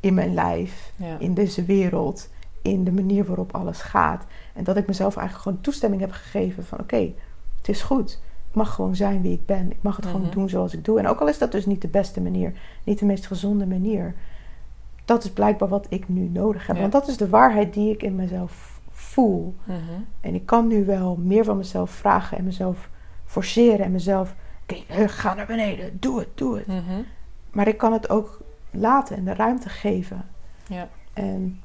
in 0.00 0.14
mijn 0.14 0.34
lijf, 0.34 0.92
Ja. 0.96 1.18
in 1.18 1.34
deze 1.34 1.64
wereld, 1.64 2.28
in 2.62 2.84
de 2.84 2.92
manier 2.92 3.24
waarop 3.24 3.54
alles 3.54 3.80
gaat. 3.80 4.24
En 4.54 4.64
dat 4.64 4.76
ik 4.76 4.86
mezelf 4.86 5.16
eigenlijk 5.16 5.46
gewoon 5.46 5.62
toestemming 5.62 6.00
heb 6.00 6.10
gegeven 6.12 6.64
van 6.64 6.80
oké, 6.80 7.12
het 7.56 7.68
is 7.68 7.82
goed. 7.82 8.20
Mag 8.58 8.74
gewoon 8.74 8.96
zijn 8.96 9.22
wie 9.22 9.32
ik 9.32 9.46
ben. 9.46 9.70
Ik 9.70 9.82
mag 9.82 9.96
het 9.96 10.06
gewoon 10.06 10.20
Mhm. 10.20 10.30
doen 10.30 10.48
zoals 10.48 10.74
ik 10.74 10.84
doe. 10.84 10.98
En 10.98 11.06
ook 11.06 11.20
al 11.20 11.28
is 11.28 11.38
dat 11.38 11.52
dus 11.52 11.66
niet 11.66 11.82
de 11.82 11.88
beste 11.88 12.20
manier, 12.20 12.52
niet 12.84 12.98
de 12.98 13.04
meest 13.04 13.26
gezonde 13.26 13.66
manier. 13.66 14.14
Dat 15.04 15.24
is 15.24 15.30
blijkbaar 15.30 15.68
wat 15.68 15.86
ik 15.88 16.08
nu 16.08 16.28
nodig 16.28 16.66
heb. 16.66 16.76
Ja. 16.76 16.80
Want 16.80 16.92
dat 16.92 17.08
is 17.08 17.16
de 17.16 17.28
waarheid 17.28 17.74
die 17.74 17.92
ik 17.92 18.02
in 18.02 18.14
mezelf 18.14 18.80
voel. 18.90 19.54
Mhm. 19.64 19.78
En 20.20 20.34
ik 20.34 20.46
kan 20.46 20.66
nu 20.66 20.84
wel 20.84 21.16
meer 21.16 21.44
van 21.44 21.56
mezelf 21.56 21.90
vragen 21.90 22.38
en 22.38 22.44
mezelf 22.44 22.88
forceren 23.24 23.84
en 23.84 23.92
mezelf... 23.92 24.34
Oké, 24.62 24.76
eh, 24.88 25.08
ga 25.08 25.34
naar 25.34 25.46
beneden, 25.46 25.96
doe 26.00 26.18
het, 26.18 26.28
doe 26.34 26.56
het. 26.56 26.66
Mhm. 26.66 27.00
Maar 27.50 27.68
ik 27.68 27.76
kan 27.78 27.92
het 27.92 28.10
ook 28.10 28.40
laten 28.70 29.16
en 29.16 29.24
de 29.24 29.34
ruimte 29.34 29.68
geven. 29.68 30.24
Ja. 30.68 30.88
En 31.12 31.60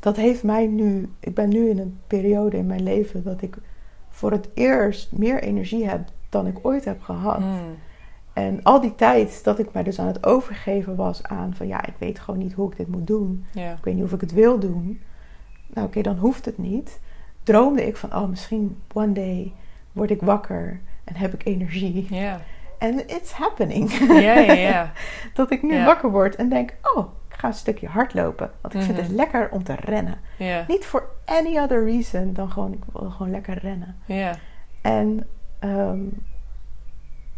dat 0.00 0.16
heeft 0.16 0.42
mij 0.42 0.66
nu... 0.66 1.08
Ik 1.20 1.34
ben 1.34 1.48
nu 1.48 1.68
in 1.68 1.78
een 1.78 1.98
periode 2.06 2.56
in 2.56 2.66
mijn 2.66 2.82
leven 2.82 3.22
dat 3.24 3.42
ik 3.42 3.56
voor 4.18 4.30
het 4.30 4.48
eerst 4.54 5.12
meer 5.12 5.42
energie 5.42 5.88
heb 5.88 6.00
dan 6.28 6.46
ik 6.46 6.58
ooit 6.62 6.84
heb 6.84 7.02
gehad. 7.02 7.40
Mm. 7.40 7.76
En 8.32 8.62
al 8.62 8.80
die 8.80 8.94
tijd 8.94 9.44
dat 9.44 9.58
ik 9.58 9.72
mij 9.72 9.82
dus 9.82 9.98
aan 9.98 10.06
het 10.06 10.26
overgeven 10.26 10.96
was 10.96 11.22
aan 11.22 11.54
van... 11.54 11.66
Ja, 11.66 11.86
ik 11.86 11.94
weet 11.98 12.18
gewoon 12.18 12.40
niet 12.40 12.52
hoe 12.52 12.70
ik 12.70 12.76
dit 12.76 12.88
moet 12.88 13.06
doen. 13.06 13.46
Ik 13.54 13.84
weet 13.84 13.94
niet 13.94 14.04
of 14.04 14.12
ik 14.12 14.20
het 14.20 14.32
wil 14.32 14.58
doen. 14.58 15.00
Nou, 15.66 15.86
oké, 15.86 16.02
dan 16.02 16.16
hoeft 16.16 16.44
het 16.44 16.58
niet. 16.58 17.00
Droomde 17.42 17.86
ik 17.86 17.96
van, 17.96 18.14
oh, 18.14 18.28
misschien 18.28 18.80
one 18.92 19.12
day 19.12 19.52
word 19.92 20.10
ik 20.10 20.20
wakker 20.20 20.80
en 21.04 21.16
heb 21.16 21.34
ik 21.34 21.44
energie. 21.44 22.06
En 22.78 23.08
it's 23.08 23.32
happening. 23.32 23.90
Dat 25.34 25.50
ik 25.50 25.62
nu 25.62 25.84
wakker 25.84 26.10
word 26.10 26.36
en 26.36 26.48
denk, 26.48 26.74
oh, 26.82 27.08
ga 27.38 27.46
een 27.48 27.54
stukje 27.54 27.86
hardlopen. 27.88 28.50
Want 28.60 28.74
ik 28.74 28.80
vind 28.82 28.96
Mhm. 28.96 29.06
het 29.06 29.16
lekker 29.16 29.50
om 29.50 29.62
te 29.62 29.74
rennen. 29.74 30.18
Niet 30.68 30.84
voor 30.86 31.08
any 31.24 31.58
other 31.58 31.84
reason 31.84 32.32
dan 32.32 32.50
gewoon, 32.50 32.72
ik 32.72 32.82
wil 32.92 33.10
gewoon 33.10 33.30
lekker 33.30 33.58
rennen. 33.58 33.96
En 34.82 35.26
ehm, 35.58 36.00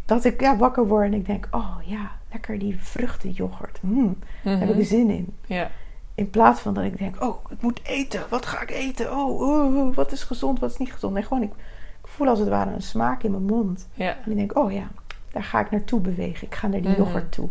dat 0.05 0.23
ik 0.25 0.41
ja, 0.41 0.57
wakker 0.57 0.87
word 0.87 1.05
en 1.05 1.13
ik 1.13 1.25
denk, 1.25 1.47
oh 1.51 1.75
ja, 1.85 2.11
lekker 2.31 2.59
die 2.59 2.79
vruchtenyoghurt. 2.79 3.79
Mm, 3.81 4.17
Daar 4.43 4.59
heb 4.59 4.69
ik 4.69 4.75
Mhm. 4.75 4.83
zin 4.83 5.09
in. 5.09 5.35
In 6.15 6.29
plaats 6.29 6.59
van 6.61 6.73
dat 6.73 6.83
ik 6.83 6.97
denk, 6.97 7.21
oh, 7.23 7.45
ik 7.49 7.61
moet 7.61 7.79
eten. 7.83 8.21
Wat 8.29 8.45
ga 8.45 8.61
ik 8.61 8.71
eten? 8.71 9.11
Oh, 9.11 9.41
oh, 9.41 9.75
oh, 9.75 9.95
wat 9.95 10.11
is 10.11 10.23
gezond, 10.23 10.59
wat 10.59 10.71
is 10.71 10.77
niet 10.77 10.93
gezond? 10.93 11.13
Nee, 11.13 11.23
gewoon, 11.23 11.43
ik, 11.43 11.51
ik 12.01 12.07
voel 12.07 12.27
als 12.27 12.39
het 12.39 12.47
ware 12.49 12.71
een 12.71 12.81
smaak 12.81 13.23
in 13.23 13.31
mijn 13.31 13.43
mond. 13.45 13.87
En 14.25 14.31
ik 14.31 14.37
denk, 14.37 14.57
oh 14.57 14.71
ja, 14.71 14.87
daar 15.31 15.43
ga 15.43 15.59
ik 15.59 15.71
naartoe 15.71 15.99
bewegen. 15.99 16.47
Ik 16.47 16.55
ga 16.55 16.67
naar 16.67 16.81
die 16.81 16.89
Mhm. 16.89 16.99
yoghurt 16.99 17.31
toe. 17.31 17.49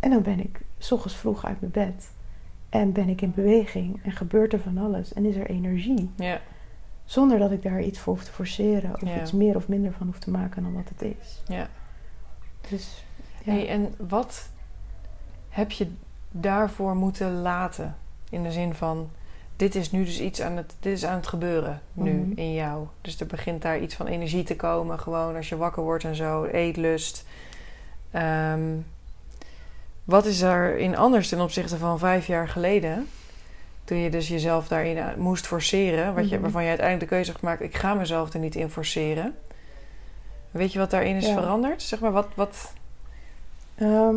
En 0.00 0.10
dan 0.10 0.22
ben 0.22 0.40
ik 0.40 0.60
s 0.84 0.92
ochtends 0.92 1.16
vroeg 1.16 1.44
uit 1.44 1.60
mijn 1.60 1.72
bed. 1.72 2.10
En 2.68 2.92
ben 2.92 3.08
ik 3.08 3.20
in 3.20 3.32
beweging. 3.34 4.00
En 4.04 4.12
gebeurt 4.12 4.52
er 4.52 4.60
van 4.60 4.78
alles. 4.78 5.12
En 5.12 5.24
is 5.24 5.36
er 5.36 5.46
energie. 5.50 6.10
Ja. 6.16 6.40
Zonder 7.04 7.38
dat 7.38 7.50
ik 7.50 7.62
daar 7.62 7.82
iets 7.82 7.98
voor 7.98 8.14
hoef 8.14 8.24
te 8.24 8.30
forceren. 8.30 8.94
Of 8.94 9.00
Ja. 9.08 9.20
iets 9.20 9.32
meer 9.32 9.56
of 9.56 9.68
minder 9.68 9.92
van 9.92 10.06
hoef 10.06 10.18
te 10.18 10.30
maken 10.30 10.62
dan 10.62 10.72
wat 10.74 10.88
het 10.88 11.02
is. 11.02 11.42
Ja. 11.46 11.68
Dus 12.70 13.04
ja. 13.44 13.52
Hey, 13.52 13.68
en 13.68 13.94
wat 14.08 14.48
heb 15.48 15.70
je 15.70 15.88
daarvoor 16.30 16.96
moeten 16.96 17.40
laten? 17.40 17.96
In 18.30 18.42
de 18.42 18.52
zin 18.52 18.74
van, 18.74 19.10
dit 19.56 19.74
is 19.74 19.90
nu 19.90 20.04
dus 20.04 20.20
iets 20.20 20.40
aan 20.40 20.56
het, 20.56 20.74
dit 20.80 20.92
is 20.92 21.04
aan 21.04 21.16
het 21.16 21.26
gebeuren 21.26 21.80
nu 21.92 22.12
Mhm. 22.12 22.38
in 22.38 22.54
jou. 22.54 22.86
Dus 23.00 23.20
er 23.20 23.26
begint 23.26 23.62
daar 23.62 23.78
iets 23.80 23.94
van 23.94 24.06
energie 24.06 24.42
te 24.44 24.56
komen, 24.56 24.98
gewoon 25.00 25.36
als 25.36 25.48
je 25.48 25.56
wakker 25.56 25.82
wordt 25.82 26.04
en 26.04 26.14
zo, 26.14 26.44
eetlust. 26.44 27.26
Ehm, 28.10 28.62
wat 30.04 30.24
is 30.26 30.40
er 30.42 30.76
in 30.78 30.96
anders 30.96 31.28
ten 31.28 31.40
opzichte 31.40 31.76
van 31.76 31.98
vijf 31.98 32.26
jaar 32.26 32.48
geleden? 32.48 33.08
Toen 33.84 33.98
je 33.98 34.10
dus 34.10 34.28
jezelf 34.28 34.68
daarin 34.68 34.98
aan- 34.98 35.18
moest 35.18 35.46
forceren, 35.46 36.14
wat 36.14 36.28
je, 36.28 36.32
Mhm. 36.34 36.42
waarvan 36.42 36.62
je 36.62 36.68
uiteindelijk 36.68 37.08
de 37.08 37.14
keuze 37.16 37.30
hebt 37.30 37.42
gemaakt: 37.42 37.60
ik 37.62 37.76
ga 37.76 37.94
mezelf 37.94 38.32
er 38.32 38.40
niet 38.40 38.54
in 38.56 38.70
forceren. 38.70 39.34
Weet 40.50 40.72
je 40.72 40.78
wat 40.78 40.90
daarin 40.90 41.16
is 41.16 41.26
Ja. 41.26 41.32
veranderd? 41.34 41.82
Zeg 41.82 42.00
maar, 42.00 42.12
wat, 42.12 42.28
wat, 42.34 42.72
Ehm, 43.74 44.16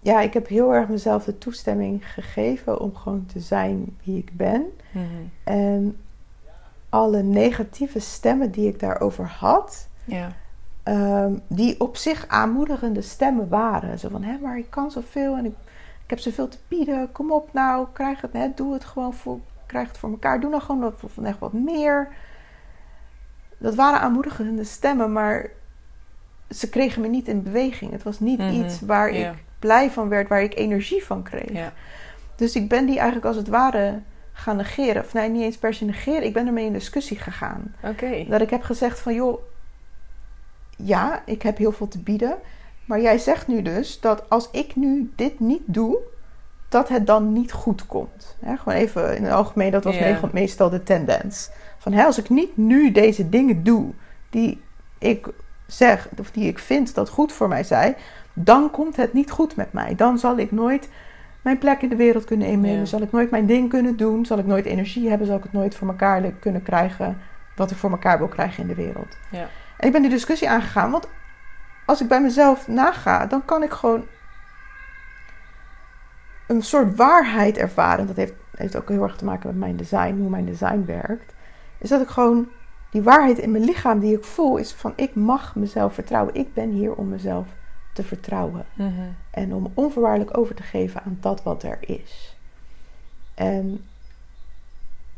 ja, 0.00 0.20
ik 0.20 0.32
heb 0.34 0.48
heel 0.48 0.74
erg 0.74 0.88
mezelf 0.88 1.24
de 1.24 1.38
toestemming 1.38 2.12
gegeven 2.12 2.80
om 2.80 2.96
gewoon 2.96 3.26
te 3.32 3.40
zijn 3.40 3.96
wie 4.04 4.18
ik 4.18 4.36
ben. 4.36 4.64
Mhm. 4.90 5.04
En 5.44 5.96
alle 6.88 7.22
negatieve 7.22 7.98
stemmen 7.98 8.50
die 8.50 8.68
ik 8.68 8.80
daarover 8.80 9.26
had, 9.26 9.88
Ja. 10.04 10.32
Ehm, 10.88 11.32
die 11.46 11.80
op 11.80 11.96
zich 11.96 12.28
aanmoedigende 12.28 13.02
stemmen 13.02 13.48
waren. 13.48 13.98
Zo 13.98 14.08
van, 14.08 14.22
hé, 14.22 14.38
maar 14.38 14.58
ik 14.58 14.70
kan 14.70 14.90
zoveel 14.90 15.36
en 15.36 15.44
ik, 15.44 15.54
ik 16.04 16.10
heb 16.10 16.18
zoveel 16.18 16.48
te 16.48 16.58
bieden. 16.68 17.12
Kom 17.12 17.32
op 17.32 17.52
nou, 17.52 17.86
krijg 17.92 18.20
het, 18.20 18.32
hè, 18.32 18.48
doe 18.54 18.72
het 18.72 18.84
gewoon 18.84 19.14
voor, 19.14 19.38
krijg 19.66 19.88
het 19.88 19.98
voor 19.98 20.10
elkaar. 20.10 20.40
Doe 20.40 20.50
nou 20.50 20.62
gewoon 20.62 20.80
wat, 20.80 20.94
van 21.06 21.24
echt 21.24 21.38
wat 21.38 21.52
meer. 21.52 22.08
Dat 23.58 23.74
waren 23.74 24.00
aanmoedigende 24.00 24.64
stemmen, 24.64 25.12
maar 25.12 25.50
ze 26.50 26.68
kregen 26.68 27.02
me 27.02 27.08
niet 27.08 27.28
in 27.28 27.42
beweging. 27.42 27.92
Het 27.92 28.02
was 28.02 28.20
niet 28.20 28.38
Mhm, 28.38 28.52
iets 28.52 28.80
waar 28.80 29.08
ik 29.08 29.32
blij 29.58 29.90
van 29.90 30.08
werd, 30.08 30.28
waar 30.28 30.42
ik 30.42 30.54
energie 30.54 31.04
van 31.04 31.22
kreeg. 31.22 31.72
Dus 32.36 32.54
ik 32.56 32.68
ben 32.68 32.86
die 32.86 32.96
eigenlijk 32.96 33.26
als 33.26 33.36
het 33.36 33.48
ware 33.48 34.00
gaan 34.32 34.56
negeren. 34.56 35.02
Of 35.02 35.12
nee, 35.12 35.28
niet 35.28 35.42
eens 35.42 35.58
per 35.58 35.74
se 35.74 35.84
negeren. 35.84 36.24
Ik 36.24 36.32
ben 36.32 36.46
ermee 36.46 36.66
in 36.66 36.72
discussie 36.72 37.18
gegaan. 37.18 37.74
Oké. 37.82 38.24
Dat 38.28 38.40
ik 38.40 38.50
heb 38.50 38.62
gezegd 38.62 39.00
van 39.00 39.14
joh, 39.14 39.40
ja, 40.82 41.22
ik 41.24 41.42
heb 41.42 41.56
heel 41.58 41.72
veel 41.72 41.88
te 41.88 41.98
bieden. 41.98 42.34
Maar 42.84 43.00
jij 43.00 43.18
zegt 43.18 43.46
nu 43.48 43.62
dus 43.62 44.00
dat 44.00 44.30
als 44.30 44.48
ik 44.50 44.76
nu 44.76 45.12
dit 45.16 45.40
niet 45.40 45.62
doe, 45.64 45.98
dat 46.68 46.88
het 46.88 47.06
dan 47.06 47.32
niet 47.32 47.52
goed 47.52 47.86
komt. 47.86 48.36
Hè, 48.40 48.56
gewoon 48.56 48.78
even 48.78 49.16
in 49.16 49.24
het 49.24 49.32
algemeen, 49.32 49.70
dat 49.70 49.84
was 49.84 49.94
meestal- 49.94 50.70
de 50.70 50.82
tendens. 50.82 51.50
Van 51.78 51.92
hè, 51.92 52.04
als 52.04 52.18
ik 52.18 52.28
niet 52.30 52.56
nu 52.56 52.92
deze 52.92 53.28
dingen 53.28 53.62
doe 53.64 53.90
die 54.30 54.60
ik 54.98 55.28
zeg, 55.66 56.08
of 56.18 56.30
die 56.30 56.48
ik 56.48 56.58
vind 56.58 56.94
dat 56.94 57.08
goed 57.08 57.32
voor 57.32 57.48
mij 57.48 57.64
zijn, 57.64 57.94
dan 58.32 58.70
komt 58.70 58.96
het 58.96 59.12
niet 59.12 59.30
goed 59.30 59.56
met 59.56 59.72
mij. 59.72 59.94
Dan 59.94 60.18
zal 60.18 60.38
ik 60.38 60.52
nooit 60.52 60.88
mijn 61.42 61.58
plek 61.58 61.82
in 61.82 61.88
de 61.88 61.96
wereld 61.96 62.24
kunnen 62.24 62.48
innemen. 62.48 62.86
Zal 62.86 63.02
ik 63.02 63.12
nooit 63.12 63.30
mijn 63.30 63.46
ding 63.46 63.68
kunnen 63.68 63.96
doen. 63.96 64.26
Zal 64.26 64.38
ik 64.38 64.46
nooit 64.46 64.64
energie 64.66 65.08
hebben. 65.08 65.26
Zal 65.26 65.36
ik 65.36 65.42
het 65.42 65.52
nooit 65.52 65.74
voor 65.74 65.88
elkaar 65.88 66.22
kunnen 66.32 66.62
krijgen 66.62 67.18
wat 67.56 67.70
ik 67.70 67.76
voor 67.76 67.90
elkaar 67.90 68.18
wil 68.18 68.28
krijgen 68.28 68.62
in 68.62 68.68
de 68.68 68.74
wereld. 68.74 69.16
Ja. 69.30 69.48
Ik 69.78 69.92
ben 69.92 70.02
die 70.02 70.10
discussie 70.10 70.50
aangegaan. 70.50 70.90
Want 70.90 71.08
als 71.86 72.00
ik 72.00 72.08
bij 72.08 72.20
mezelf 72.20 72.68
naga, 72.68 73.26
dan 73.26 73.44
kan 73.44 73.62
ik 73.62 73.72
gewoon 73.72 74.06
een 76.46 76.62
soort 76.62 76.96
waarheid 76.96 77.56
ervaren. 77.56 78.06
Dat 78.06 78.16
heeft, 78.16 78.34
heeft 78.56 78.76
ook 78.76 78.88
heel 78.88 79.02
erg 79.02 79.16
te 79.16 79.24
maken 79.24 79.48
met 79.48 79.58
mijn 79.58 79.76
design, 79.76 80.16
hoe 80.18 80.30
mijn 80.30 80.46
design 80.46 80.84
werkt. 80.86 81.34
Is 81.78 81.88
dat 81.88 82.00
ik 82.00 82.08
gewoon 82.08 82.48
die 82.90 83.02
waarheid 83.02 83.38
in 83.38 83.50
mijn 83.50 83.64
lichaam 83.64 83.98
die 83.98 84.16
ik 84.16 84.24
voel, 84.24 84.56
is 84.56 84.72
van 84.72 84.92
ik 84.96 85.14
mag 85.14 85.54
mezelf 85.54 85.94
vertrouwen. 85.94 86.34
Ik 86.34 86.54
ben 86.54 86.70
hier 86.70 86.94
om 86.94 87.08
mezelf 87.08 87.46
te 87.92 88.02
vertrouwen. 88.02 88.66
Mhm. 88.74 88.92
En 89.30 89.54
om 89.54 89.70
onvoorwaardelijk 89.74 90.36
over 90.36 90.54
te 90.54 90.62
geven 90.62 91.02
aan 91.02 91.18
dat 91.20 91.42
wat 91.42 91.62
er 91.62 91.78
is. 91.80 92.36
En 93.34 93.84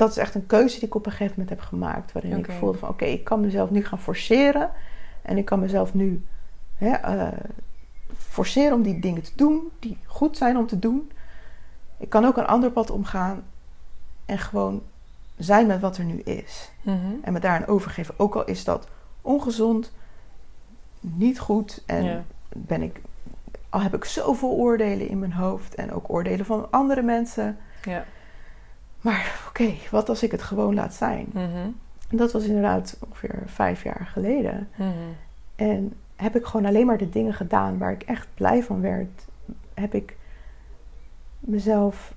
dat 0.01 0.11
is 0.11 0.17
echt 0.17 0.35
een 0.35 0.47
keuze 0.47 0.79
die 0.79 0.89
ik 0.89 0.95
op 0.95 1.07
een 1.07 1.13
gegeven 1.13 1.35
moment 1.39 1.49
heb 1.59 1.69
gemaakt. 1.69 2.13
Waarin 2.13 2.39
ik 2.39 2.51
voelde 2.51 2.79
van 2.79 2.89
oké, 2.89 3.05
ik 3.05 3.25
kan 3.25 3.41
mezelf 3.41 3.71
nu 3.71 3.85
gaan 3.85 3.99
forceren. 3.99 4.71
En 5.23 5.37
ik 5.37 5.45
kan 5.45 5.61
mezelf 5.61 5.95
nu 5.95 6.25
hè, 6.75 6.91
eh, 6.91 7.29
forceren 8.17 8.75
om 8.75 8.83
die 8.83 9.01
dingen 9.01 9.23
te 9.23 9.33
doen 9.37 9.71
die 9.79 9.99
goed 10.07 10.37
zijn 10.37 10.57
om 10.57 10.67
te 10.67 10.79
doen. 10.79 11.13
Ik 11.99 12.09
kan 12.09 12.25
ook 12.25 12.37
een 12.37 12.47
ander 12.47 12.71
pad 12.71 12.91
omgaan 12.91 13.45
en 14.27 14.39
gewoon 14.39 14.83
zijn 15.37 15.67
met 15.67 15.81
wat 15.81 15.97
er 15.97 16.05
nu 16.05 16.21
is. 16.21 16.71
Mhm. 16.83 16.97
En 17.23 17.33
me 17.33 17.41
daarin 17.41 17.67
overgeven. 17.67 18.15
Ook 18.17 18.35
al 18.35 18.45
is 18.45 18.65
dat 18.65 18.89
ongezond, 19.23 19.93
niet 21.01 21.39
goed. 21.39 21.83
En 21.87 22.27
ben 22.49 22.83
ik, 22.83 23.01
al 23.69 23.81
heb 23.81 23.95
ik 23.95 24.05
zoveel 24.05 24.51
oordelen 24.51 25.09
in 25.09 25.19
mijn 25.19 25.33
hoofd. 25.33 25.75
En 25.75 25.93
ook 25.93 26.11
oordelen 26.11 26.47
van 26.47 26.71
andere 26.71 27.03
mensen. 27.03 27.59
Ja. 27.83 28.05
Maar 29.01 29.41
oké, 29.49 29.73
wat 29.91 30.09
als 30.09 30.23
ik 30.23 30.31
het 30.31 30.43
gewoon 30.43 30.75
laat 30.75 30.95
zijn? 30.95 31.27
Mhm. 31.33 31.69
Dat 32.11 32.33
was 32.33 32.45
inderdaad 32.45 32.97
ongeveer 33.09 33.43
vijf 33.47 33.83
jaar 33.83 34.09
geleden. 34.13 34.69
Mhm. 34.77 34.89
En 35.57 35.93
heb 36.17 36.37
ik 36.37 36.45
gewoon 36.47 36.67
alleen 36.67 36.87
maar 36.87 36.99
de 36.99 37.09
dingen 37.09 37.35
gedaan 37.35 37.79
waar 37.79 37.93
ik 37.93 38.03
echt 38.03 38.29
blij 38.35 38.63
van 38.63 38.81
werd. 38.81 39.27
Heb 39.75 39.95
ik 39.95 40.17
mezelf 41.39 42.15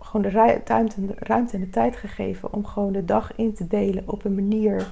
gewoon 0.00 0.22
de 0.22 0.28
ru- 0.28 0.60
ruimte 0.64 0.96
en 0.96 1.06
de, 1.06 1.14
ruimte 1.18 1.54
en 1.54 1.60
de 1.60 1.70
tijd 1.70 1.96
gegeven 1.96 2.52
om 2.52 2.64
gewoon 2.66 2.92
de 2.92 3.04
dag 3.04 3.36
in 3.36 3.54
te 3.54 3.66
delen 3.66 4.02
op 4.08 4.24
een 4.24 4.34
manier 4.34 4.86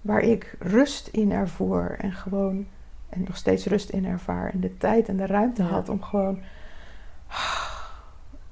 waar 0.00 0.20
ik 0.20 0.56
rust 0.58 1.06
in 1.08 1.32
ervoor 1.32 1.96
en 1.98 2.12
gewoon 2.12 2.66
en 3.08 3.22
nog 3.26 3.36
steeds 3.36 3.66
rust 3.66 3.88
in 3.90 4.04
ervaar 4.06 4.52
en 4.52 4.60
de 4.60 4.76
tijd 4.76 5.08
en 5.08 5.16
de 5.16 5.26
ruimte 5.26 5.62
Ja. 5.62 5.68
had 5.68 5.88
om 5.88 6.02
gewoon 6.02 6.38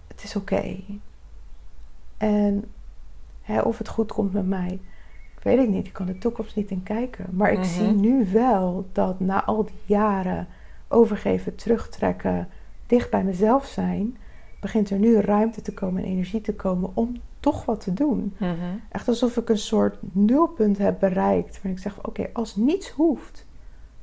het 0.09 0.23
is 0.23 0.37
oké. 0.37 0.77
En 2.17 2.65
hè, 3.43 3.61
of 3.61 3.79
het 3.79 3.89
goed 3.89 4.13
komt 4.13 4.33
met 4.33 4.47
mij, 4.47 4.81
ik 5.37 5.43
weet 5.43 5.59
het 5.59 5.69
niet. 5.69 5.87
Ik 5.87 5.93
kan 5.93 6.07
de 6.07 6.19
toekomst 6.19 6.57
niet 6.57 6.71
in 6.71 6.83
kijken. 6.83 7.27
Maar 7.31 7.53
ik 7.53 7.59
Mhm. 7.59 7.67
zie 7.69 7.89
nu 7.89 8.27
wel 8.33 8.87
dat 8.93 9.21
na 9.21 9.45
al 9.45 9.65
die 9.65 9.81
jaren 9.85 10.47
overgeven, 10.89 11.55
terugtrekken, 11.55 12.49
dicht 12.87 13.11
bij 13.11 13.25
mezelf 13.25 13.67
zijn, 13.67 14.17
begint 14.61 14.91
er 14.91 14.99
nu 14.99 15.17
ruimte 15.21 15.63
te 15.63 15.75
komen 15.75 16.03
en 16.03 16.09
energie 16.09 16.41
te 16.41 16.55
komen 16.55 16.91
om 16.95 17.21
toch 17.41 17.65
wat 17.65 17.81
te 17.81 17.93
doen. 17.93 18.35
Mhm. 18.39 18.55
Echt 18.91 19.09
alsof 19.09 19.37
ik 19.37 19.49
een 19.49 19.59
soort 19.59 19.97
nulpunt 20.13 20.79
heb 20.79 21.01
bereikt. 21.01 21.55
Waarin 21.55 21.71
ik 21.73 21.79
zeg: 21.79 22.05
Oké, 22.07 22.27
als 22.33 22.57
niets 22.57 22.91
hoeft, 22.91 23.47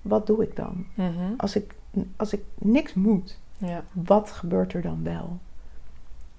wat 0.02 0.28
doe 0.28 0.43
ik 0.43 0.56
dan? 0.56 0.86
Mhm. 0.93 1.34
Als 1.38 1.56
ik, 1.56 1.76
als 2.15 2.34
ik 2.34 2.41
niks 2.58 2.93
moet, 2.93 3.39
Ja. 3.58 3.84
wat 3.91 4.32
gebeurt 4.32 4.73
er 4.73 4.82
dan 4.82 5.04
wel? 5.04 5.39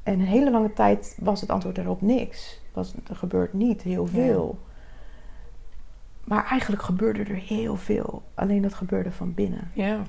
En 0.04 0.20
een 0.20 0.26
hele 0.26 0.50
lange 0.50 0.72
tijd 0.72 1.16
was 1.20 1.40
het 1.40 1.50
antwoord 1.50 1.76
daarop 1.76 2.02
niks. 2.02 2.60
Was, 2.72 2.94
er 3.08 3.16
gebeurt 3.16 3.52
niet 3.52 3.82
heel 3.82 4.06
veel. 4.06 4.58
Maar 6.24 6.46
eigenlijk 6.46 6.82
gebeurde 6.82 7.22
er 7.24 7.36
heel 7.36 7.76
veel. 7.76 8.22
Alleen 8.34 8.62
dat 8.62 8.74
gebeurde 8.74 9.12
van 9.12 9.34
binnen. 9.34 9.70
Ja. 9.72 10.02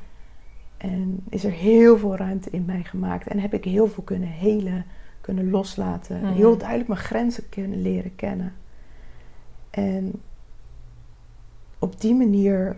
En 0.77 1.23
is 1.29 1.43
er 1.43 1.51
heel 1.51 1.97
veel 1.97 2.15
ruimte 2.15 2.49
in 2.49 2.65
mij 2.65 2.83
gemaakt. 2.83 3.27
En 3.27 3.39
heb 3.39 3.53
ik 3.53 3.63
heel 3.63 3.87
veel 3.87 4.03
kunnen 4.03 4.29
helen, 4.29 4.85
kunnen 5.21 5.49
loslaten. 5.49 6.21
Mhm. 6.21 6.33
Heel 6.33 6.57
duidelijk 6.57 6.89
mijn 6.89 6.99
grenzen 6.99 7.49
kunnen 7.49 7.81
leren 7.81 8.15
kennen. 8.15 8.53
En 9.69 10.21
op 11.79 12.01
die 12.01 12.15
manier 12.15 12.77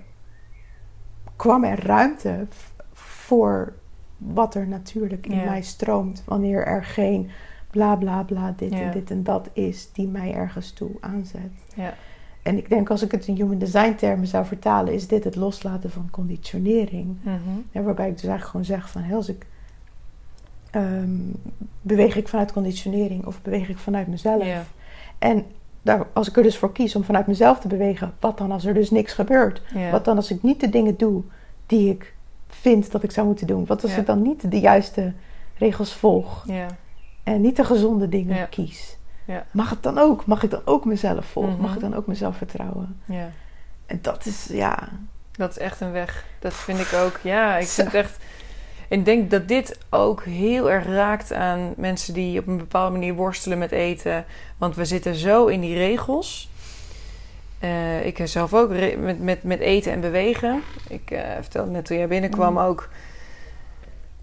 kwam 1.35 1.63
er 1.63 1.85
ruimte 1.85 2.47
voor 2.93 3.73
wat 4.17 4.55
er 4.55 4.67
natuurlijk 4.67 5.27
in 5.27 5.35
Ja. 5.35 5.43
mij 5.43 5.61
stroomt. 5.61 6.23
Wanneer 6.25 6.65
er 6.65 6.83
geen 6.85 7.29
bla 7.69 7.95
bla 7.95 8.23
bla 8.23 8.53
dit 8.57 8.71
Ja. 8.73 8.79
en 8.79 8.91
dit 8.91 9.11
en 9.11 9.23
dat 9.23 9.49
is 9.53 9.89
die 9.93 10.07
mij 10.07 10.33
ergens 10.33 10.71
toe 10.71 10.89
aanzet. 10.99 11.51
Ja. 11.75 11.93
En 12.43 12.57
ik 12.57 12.69
denk 12.69 12.89
als 12.89 13.01
ik 13.01 13.11
het 13.11 13.27
in 13.27 13.35
human 13.35 13.57
design 13.57 13.95
termen 13.95 14.27
zou 14.27 14.45
vertalen, 14.45 14.93
is 14.93 15.07
dit 15.07 15.23
het 15.23 15.35
loslaten 15.35 15.91
van 15.91 16.07
conditionering. 16.11 17.17
Mhm. 17.21 17.37
Ja, 17.71 17.81
waarbij 17.81 18.07
ik 18.07 18.13
dus 18.13 18.23
eigenlijk 18.23 18.49
gewoon 18.49 18.65
zeg 18.65 18.89
van, 18.89 19.01
hé, 19.01 19.15
als 19.15 19.29
ik 19.29 19.45
ehm, 20.71 21.09
beweeg 21.81 22.15
ik 22.15 22.27
vanuit 22.27 22.51
conditionering 22.51 23.25
of 23.25 23.41
beweeg 23.41 23.69
ik 23.69 23.77
vanuit 23.77 24.07
mezelf. 24.07 24.45
En 25.19 25.45
daar, 25.81 26.07
als 26.13 26.29
ik 26.29 26.37
er 26.37 26.43
dus 26.43 26.57
voor 26.57 26.71
kies 26.71 26.95
om 26.95 27.03
vanuit 27.03 27.27
mezelf 27.27 27.59
te 27.59 27.67
bewegen, 27.67 28.13
wat 28.19 28.37
dan 28.37 28.51
als 28.51 28.65
er 28.65 28.73
dus 28.73 28.91
niks 28.91 29.13
gebeurt? 29.13 29.61
Wat 29.91 30.05
dan 30.05 30.15
als 30.15 30.31
ik 30.31 30.43
niet 30.43 30.59
de 30.59 30.69
dingen 30.69 30.97
doe 30.97 31.23
die 31.65 31.89
ik 31.89 32.15
vind 32.61 32.91
dat 32.91 33.03
ik 33.03 33.11
zou 33.11 33.27
moeten 33.27 33.47
doen? 33.47 33.65
Wat 33.65 33.83
als 33.83 33.91
Ja. 33.91 33.97
ik 33.97 34.05
dan 34.05 34.21
niet 34.21 34.51
de 34.51 34.59
juiste 34.59 35.13
regels 35.57 35.93
volg 35.93 36.43
Ja. 36.47 36.65
en 37.23 37.41
niet 37.41 37.55
de 37.55 37.63
gezonde 37.63 38.09
dingen 38.09 38.35
Ja. 38.37 38.45
kies? 38.45 38.97
Ja. 39.25 39.45
Mag 39.51 39.69
het 39.69 39.83
dan 39.83 39.97
ook? 39.97 40.25
Mag 40.25 40.43
ik 40.43 40.49
dan 40.49 40.61
ook 40.65 40.85
mezelf 40.85 41.25
volgen? 41.25 41.51
Mhm. 41.53 41.61
Mag 41.61 41.73
ik 41.75 41.81
dan 41.81 41.95
ook 41.95 42.07
mezelf 42.07 42.37
vertrouwen? 42.37 42.99
Ja. 43.05 43.29
En 43.85 43.99
dat 44.01 44.25
is, 44.25 44.47
ja, 44.51 44.89
Dat 45.31 45.49
is 45.49 45.57
echt 45.57 45.81
een 45.81 45.91
weg. 45.91 46.25
Dat 46.39 46.53
vind 46.53 46.79
ik 46.79 46.93
ook. 46.93 47.19
Ja, 47.23 47.57
ik 47.57 47.67
vind 47.67 47.87
het 47.91 47.95
echt. 47.95 48.17
Ik 48.89 49.05
denk 49.05 49.31
dat 49.31 49.47
dit 49.47 49.79
ook 49.89 50.23
heel 50.23 50.71
erg 50.71 50.85
raakt 50.85 51.33
aan 51.33 51.73
mensen 51.75 52.13
die 52.13 52.39
op 52.39 52.47
een 52.47 52.57
bepaalde 52.57 52.91
manier 52.91 53.13
worstelen 53.13 53.57
met 53.57 53.71
eten. 53.71 54.25
Want 54.57 54.75
we 54.75 54.85
zitten 54.85 55.15
zo 55.15 55.45
in 55.45 55.59
die 55.61 55.75
regels. 55.75 56.49
Eh, 57.59 58.05
ik 58.05 58.19
zelf 58.23 58.53
ook 58.53 58.69
met, 58.97 59.21
met, 59.21 59.43
met 59.43 59.59
eten 59.59 59.91
en 59.91 59.99
bewegen. 60.01 60.61
Ik 60.89 61.11
eh, 61.11 61.21
vertelde 61.41 61.71
net 61.71 61.85
toen 61.85 61.97
jij 61.97 62.07
binnenkwam 62.07 62.51
Mm. 62.51 62.59
ook. 62.59 62.89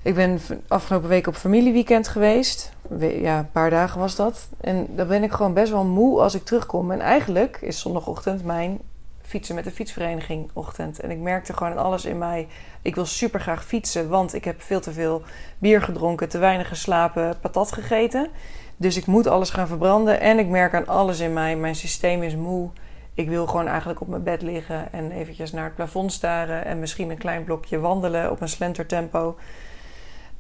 Ik 0.03 0.15
ben 0.15 0.41
afgelopen 0.69 1.09
week 1.09 1.27
op 1.27 1.35
familieweekend 1.35 2.09
geweest. 2.09 2.73
We- 2.89 3.21
Ja, 3.21 3.39
een 3.39 3.51
paar 3.51 3.71
dagen 3.71 4.01
was 4.01 4.17
dat. 4.17 4.49
En 4.61 4.87
dan 4.97 5.07
ben 5.09 5.23
ik 5.23 5.33
gewoon 5.33 5.55
best 5.55 5.73
wel 5.73 5.85
moe 5.85 6.21
als 6.21 6.35
ik 6.35 6.45
terugkom. 6.45 6.91
En 6.91 7.01
eigenlijk 7.01 7.59
is 7.61 7.81
zondagochtend 7.81 8.45
mijn 8.45 8.79
fietsen 9.23 9.55
met 9.55 9.65
de 9.65 9.71
fietsvereniging 9.71 10.51
ochtend. 10.53 11.01
En 11.01 11.11
ik 11.11 11.19
merkte 11.19 11.53
gewoon 11.53 11.77
alles 11.77 12.05
in 12.05 12.19
mij. 12.19 12.49
Ik 12.83 12.95
wil 12.95 13.07
super 13.07 13.41
graag 13.41 13.65
fietsen, 13.65 14.09
want 14.09 14.35
ik 14.35 14.45
heb 14.45 14.63
veel 14.63 14.81
te 14.81 14.93
veel 14.93 15.23
bier 15.59 15.83
gedronken, 15.83 16.29
te 16.29 16.39
weinig 16.39 16.69
geslapen, 16.69 17.35
patat 17.41 17.73
gegeten. 17.73 18.29
Dus 18.77 18.97
ik 18.97 19.07
moet 19.07 19.27
alles 19.27 19.51
gaan 19.51 19.67
verbranden. 19.67 20.21
En 20.21 20.39
ik 20.39 20.47
merk 20.49 20.75
aan 20.75 20.87
alles 20.87 21.21
in 21.21 21.33
mij, 21.33 21.57
mijn 21.57 21.75
systeem 21.75 22.23
is 22.23 22.37
moe. 22.37 22.69
Ik 23.15 23.29
wil 23.29 23.47
gewoon 23.47 23.67
eigenlijk 23.67 24.01
op 24.01 24.09
mijn 24.09 24.23
bed 24.23 24.43
liggen 24.43 24.93
en 24.93 25.11
eventjes 25.11 25.53
naar 25.53 25.65
het 25.65 25.75
plafond 25.75 26.13
staren. 26.13 26.65
En 26.65 26.79
misschien 26.79 27.11
een 27.11 27.19
klein 27.19 27.45
blokje 27.45 27.79
wandelen 27.79 28.31
op 28.31 28.41
een 28.41 28.49
slentertempo. 28.49 29.39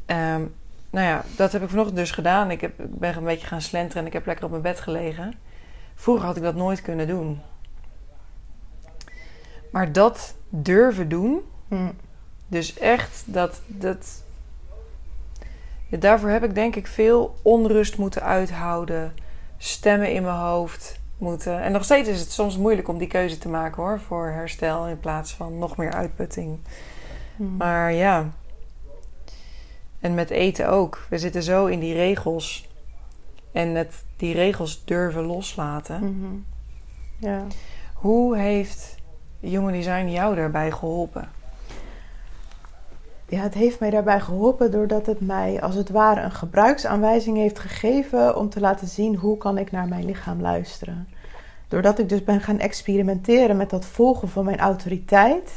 Ehm 0.06 0.42
nou 0.94 1.06
ja, 1.06 1.24
dat 1.36 1.52
heb 1.52 1.62
ik 1.62 1.68
vanochtend 1.68 1.96
dus 1.96 2.10
gedaan. 2.10 2.50
Ik, 2.50 2.60
heb, 2.60 2.80
ik 2.80 2.98
ben 2.98 3.16
een 3.16 3.24
beetje 3.24 3.46
gaan 3.46 3.60
slenteren 3.60 4.00
en 4.00 4.06
ik 4.06 4.12
heb 4.12 4.26
lekker 4.26 4.44
op 4.44 4.50
mijn 4.50 4.62
bed 4.62 4.80
gelegen. 4.80 5.34
Vroeger 5.94 6.26
had 6.26 6.36
ik 6.36 6.42
dat 6.42 6.54
nooit 6.54 6.82
kunnen 6.82 7.06
doen. 7.06 7.40
Maar 9.72 9.92
dat 9.92 10.34
durven 10.48 11.08
doen, 11.08 11.40
hm, 11.68 11.90
dus 12.46 12.78
echt 12.78 13.22
dat. 13.26 13.60
dat 13.66 14.22
ja, 15.88 15.98
daarvoor 15.98 16.28
heb 16.28 16.44
ik 16.44 16.54
denk 16.54 16.76
ik 16.76 16.86
veel 16.86 17.36
onrust 17.42 17.98
moeten 17.98 18.22
uithouden, 18.22 19.14
stemmen 19.58 20.12
in 20.12 20.22
mijn 20.22 20.36
hoofd 20.36 21.00
moeten. 21.18 21.62
En 21.62 21.72
nog 21.72 21.84
steeds 21.84 22.08
is 22.08 22.20
het 22.20 22.32
soms 22.32 22.58
moeilijk 22.58 22.88
om 22.88 22.98
die 22.98 23.08
keuze 23.08 23.38
te 23.38 23.48
maken 23.48 23.82
hoor, 23.82 24.00
voor 24.00 24.26
herstel 24.26 24.86
in 24.86 25.00
plaats 25.00 25.32
van 25.34 25.58
nog 25.58 25.76
meer 25.76 25.92
uitputting. 25.92 26.58
hm. 27.36 27.56
Maar 27.56 27.92
ja. 27.92 28.30
En 30.00 30.14
met 30.14 30.30
eten 30.30 30.68
ook. 30.68 31.06
We 31.08 31.18
zitten 31.18 31.42
zo 31.42 31.66
in 31.66 31.80
die 31.80 31.94
regels. 31.94 32.68
En 33.52 33.74
het, 33.74 34.04
die 34.16 34.34
regels 34.34 34.84
durven 34.84 35.22
loslaten. 35.22 36.00
Mhm. 36.00 36.34
Ja. 37.18 37.46
Hoe 37.94 38.36
heeft 38.38 38.96
Human 39.40 39.72
Design 39.72 40.08
jou 40.08 40.34
daarbij 40.34 40.70
geholpen? 40.70 41.28
Ja, 43.34 43.42
het 43.42 43.54
heeft 43.54 43.80
mij 43.80 43.90
daarbij 43.90 44.20
geholpen 44.20 44.70
doordat 44.70 45.06
het 45.06 45.20
mij 45.20 45.60
als 45.62 45.74
het 45.74 45.90
ware 45.90 46.20
een 46.20 46.30
gebruiksaanwijzing 46.32 47.36
heeft 47.36 47.58
gegeven 47.58 48.36
om 48.36 48.48
te 48.48 48.60
laten 48.60 48.88
zien 48.88 49.16
hoe 49.16 49.36
kan 49.38 49.58
ik 49.58 49.70
naar 49.72 49.88
mijn 49.88 50.04
lichaam 50.04 50.40
luisteren. 50.40 51.08
Doordat 51.68 51.98
ik 51.98 52.08
dus 52.08 52.24
ben 52.24 52.40
gaan 52.40 52.58
experimenteren 52.58 53.56
met 53.56 53.70
dat 53.70 53.84
volgen 53.84 54.28
van 54.28 54.44
mijn 54.44 54.58
autoriteit, 54.58 55.50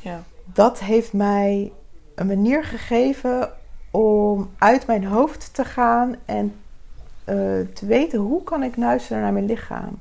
Ja. 0.00 0.22
dat 0.44 0.78
heeft 0.78 1.12
mij 1.12 1.72
een 2.14 2.26
manier 2.26 2.64
gegeven 2.64 3.50
om 3.90 4.50
uit 4.58 4.86
mijn 4.86 5.04
hoofd 5.04 5.54
te 5.54 5.64
gaan 5.64 6.14
en 6.24 6.54
eh, 7.24 7.34
te 7.74 7.86
weten 7.86 8.18
hoe 8.18 8.42
kan 8.42 8.62
ik 8.62 8.76
luisteren 8.76 9.22
naar 9.22 9.32
mijn 9.32 9.46
lichaam. 9.46 9.98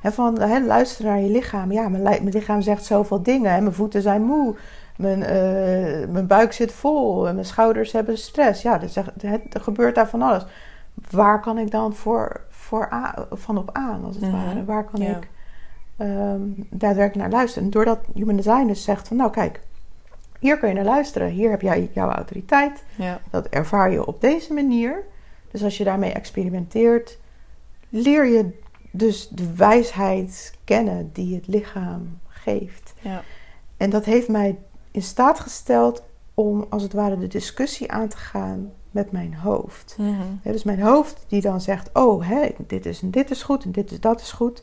Hè, 0.00 0.12
van 0.12 0.40
hè, 0.40 0.60
luisteren 0.60 1.10
naar 1.12 1.20
je 1.20 1.30
lichaam. 1.30 1.72
Ja, 1.72 1.88
mijn, 1.88 2.02
li- 2.02 2.20
mijn 2.20 2.34
lichaam 2.34 2.60
zegt 2.60 2.84
zoveel 2.84 3.22
dingen. 3.22 3.52
Hè. 3.52 3.60
Mijn 3.60 3.74
voeten 3.74 4.02
zijn 4.02 4.22
moe. 4.22 4.54
Mijn, 4.96 5.22
eh, 5.22 6.08
mijn 6.08 6.26
buik 6.26 6.52
zit 6.52 6.72
vol. 6.72 7.28
En 7.28 7.34
mijn 7.34 7.46
schouders 7.46 7.92
hebben 7.92 8.18
stress. 8.18 8.62
Ja, 8.62 8.82
er, 8.82 8.88
zegt- 8.88 9.22
het- 9.22 9.54
er 9.54 9.60
gebeurt 9.60 9.94
daar 9.94 10.08
van 10.08 10.22
alles. 10.22 10.44
Waar 11.10 11.40
kan 11.40 11.58
ik 11.58 11.70
dan 11.70 11.94
voor, 11.94 12.40
voor 12.48 12.88
van 13.30 13.58
op 13.58 13.70
aan, 13.72 14.04
als 14.04 14.14
het 14.14 14.24
Mhm. 14.24 14.32
ware? 14.32 14.64
Waar 14.64 14.84
kan 14.84 15.00
Ja. 15.00 15.16
ik 15.16 15.28
ehm, 15.96 16.40
daadwerkelijk 16.70 17.14
naar 17.30 17.38
luisteren? 17.38 17.64
En 17.64 17.70
doordat 17.70 17.98
Human 18.14 18.36
Design 18.36 18.66
dus 18.66 18.84
zegt 18.84 19.08
van... 19.08 19.16
Nou, 19.16 19.30
kijk, 19.30 19.60
hier 20.40 20.58
kun 20.58 20.68
je 20.68 20.74
naar 20.74 20.84
luisteren. 20.84 21.28
Hier 21.28 21.50
heb 21.50 21.60
jij 21.60 21.90
jouw 21.92 22.10
autoriteit. 22.10 22.84
Ja. 22.96 23.20
Dat 23.30 23.46
ervaar 23.46 23.90
je 23.90 24.06
op 24.06 24.20
deze 24.20 24.52
manier. 24.52 25.02
Dus 25.50 25.64
als 25.64 25.76
je 25.78 25.84
daarmee 25.84 26.12
experimenteert, 26.12 27.18
leer 27.88 28.26
je 28.26 28.58
dus 28.90 29.28
de 29.28 29.54
wijsheid 29.54 30.54
kennen 30.64 31.10
die 31.12 31.34
het 31.34 31.46
lichaam 31.46 32.18
geeft. 32.28 32.94
Ja. 33.00 33.22
En 33.76 33.90
dat 33.90 34.04
heeft 34.04 34.28
mij 34.28 34.58
in 34.96 35.02
staat 35.02 35.40
gesteld 35.40 36.02
om 36.34 36.66
als 36.68 36.82
het 36.82 36.92
ware 36.92 37.18
de 37.18 37.26
discussie 37.26 37.92
aan 37.92 38.08
te 38.08 38.16
gaan 38.16 38.72
met 38.90 39.12
mijn 39.12 39.34
hoofd. 39.34 39.94
Mhm. 39.98 40.10
Ja, 40.42 40.52
dus 40.52 40.62
mijn 40.62 40.80
hoofd 40.80 41.24
die 41.28 41.40
dan 41.40 41.60
zegt: 41.60 41.90
Oh, 41.92 42.28
hè, 42.28 42.48
dit 42.66 42.86
is 42.86 43.02
en 43.02 43.10
dit 43.10 43.30
is 43.30 43.42
goed 43.42 43.64
en 43.64 43.72
dit 43.72 43.90
is 43.90 44.00
dat 44.00 44.20
is 44.20 44.32
goed. 44.32 44.62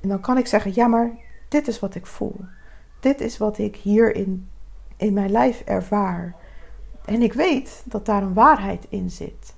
En 0.00 0.08
dan 0.08 0.20
kan 0.20 0.38
ik 0.38 0.46
zeggen: 0.46 0.72
Ja, 0.74 0.86
maar 0.86 1.10
dit 1.48 1.68
is 1.68 1.80
wat 1.80 1.94
ik 1.94 2.06
voel. 2.06 2.36
Dit 3.00 3.20
is 3.20 3.38
wat 3.38 3.58
ik 3.58 3.76
hier 3.76 4.14
in, 4.14 4.48
in 4.96 5.12
mijn 5.12 5.30
lijf 5.30 5.60
ervaar. 5.60 6.34
En 7.04 7.22
ik 7.22 7.32
weet 7.32 7.82
dat 7.84 8.06
daar 8.06 8.22
een 8.22 8.34
waarheid 8.34 8.86
in 8.88 9.10
zit. 9.10 9.54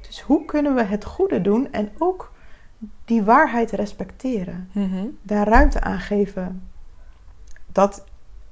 Dus 0.00 0.20
hoe 0.20 0.44
kunnen 0.44 0.74
we 0.74 0.82
het 0.82 1.04
goede 1.04 1.40
doen 1.40 1.72
en 1.72 1.92
ook 1.98 2.32
die 3.04 3.22
waarheid 3.22 3.70
respecteren? 3.70 4.68
Mhm. 4.72 5.06
Daar 5.22 5.48
ruimte 5.48 5.80
aan 5.80 6.00
geven 6.00 6.68
dat 7.72 8.04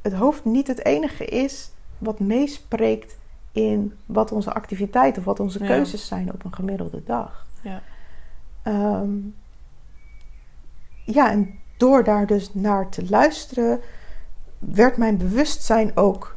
het 0.04 0.12
hoofd 0.12 0.44
niet 0.44 0.66
het 0.66 0.84
enige 0.84 1.24
is 1.24 1.70
wat 1.98 2.20
meespreekt 2.20 3.16
in 3.52 3.92
wat 4.06 4.32
onze 4.32 4.52
activiteiten 4.54 5.18
of 5.18 5.24
wat 5.24 5.40
onze 5.40 5.58
Ja. 5.58 5.66
keuzes 5.66 6.06
zijn 6.06 6.32
op 6.32 6.44
een 6.44 6.54
gemiddelde 6.54 7.02
dag. 7.04 7.46
Ja. 7.62 7.82
Ehm, 8.62 9.10
ja, 11.04 11.30
en 11.30 11.58
door 11.76 12.04
daar 12.04 12.26
dus 12.26 12.54
naar 12.54 12.88
te 12.88 13.04
luisteren, 13.08 13.80
werd 14.58 14.96
mijn 14.96 15.16
bewustzijn 15.16 15.96
ook 15.96 16.36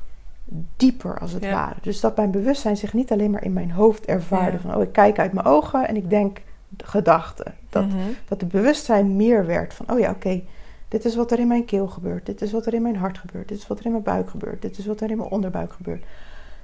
dieper 0.78 1.20
als 1.20 1.32
het 1.32 1.44
Ja. 1.44 1.52
ware. 1.52 1.76
Dus 1.82 2.00
dat 2.00 2.16
mijn 2.16 2.32
bewustzijn 2.32 2.78
zich 2.78 2.94
niet 2.94 3.12
alleen 3.12 3.32
maar 3.32 3.44
in 3.44 3.54
mijn 3.54 3.72
hoofd 3.72 4.06
ervaarde 4.06 4.52
Ja. 4.58 4.60
van 4.62 4.76
oh 4.76 4.82
ik 4.82 4.92
kijk 4.92 5.20
uit 5.20 5.34
mijn 5.34 5.46
ogen 5.46 5.88
en 5.88 5.96
ik 5.96 6.10
denk 6.10 6.42
gedachten. 6.78 7.56
Dat, 7.70 7.86
Mhm. 7.86 7.98
dat 8.28 8.42
het 8.42 8.50
bewustzijn 8.52 9.16
meer 9.16 9.46
werd 9.46 9.74
van 9.74 9.86
oh 9.92 10.00
ja 10.00 10.10
oké, 10.12 10.42
dit 10.88 11.06
is 11.06 11.16
wat 11.16 11.32
er 11.32 11.40
in 11.40 11.48
mijn 11.48 11.66
keel 11.66 11.88
gebeurt, 11.88 12.26
dit 12.26 12.42
is 12.42 12.52
wat 12.52 12.66
er 12.66 12.74
in 12.74 12.82
mijn 12.82 12.96
hart 12.96 13.18
gebeurt, 13.18 13.48
dit 13.48 13.58
is 13.58 13.68
wat 13.68 13.80
er 13.80 13.86
in 13.86 13.92
mijn 13.92 14.04
buik 14.04 14.30
gebeurt, 14.30 14.62
dit 14.62 14.78
is 14.78 14.86
wat 14.86 15.02
er 15.02 15.10
in 15.12 15.18
mijn 15.18 15.30
onderbuik 15.30 15.74
gebeurt. 15.74 16.04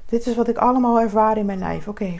Dit 0.06 0.28
is 0.28 0.36
wat 0.36 0.48
ik 0.48 0.58
allemaal 0.58 1.00
ervaar 1.00 1.38
in 1.38 1.46
mijn 1.46 1.60
lijf. 1.60 1.88
Oké, 1.88 2.16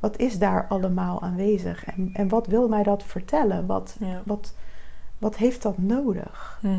wat 0.00 0.18
is 0.18 0.38
daar 0.38 0.66
allemaal 0.68 1.22
aanwezig 1.22 1.84
en, 1.84 2.10
en 2.12 2.28
wat 2.28 2.46
wil 2.46 2.68
mij 2.68 2.82
dat 2.82 3.02
vertellen? 3.02 3.66
Wat, 3.66 3.96
Ja. 4.00 4.22
wat, 4.24 4.54
wat 5.18 5.36
heeft 5.36 5.62
dat 5.62 5.78
nodig? 5.78 6.58
Mhm. 6.62 6.74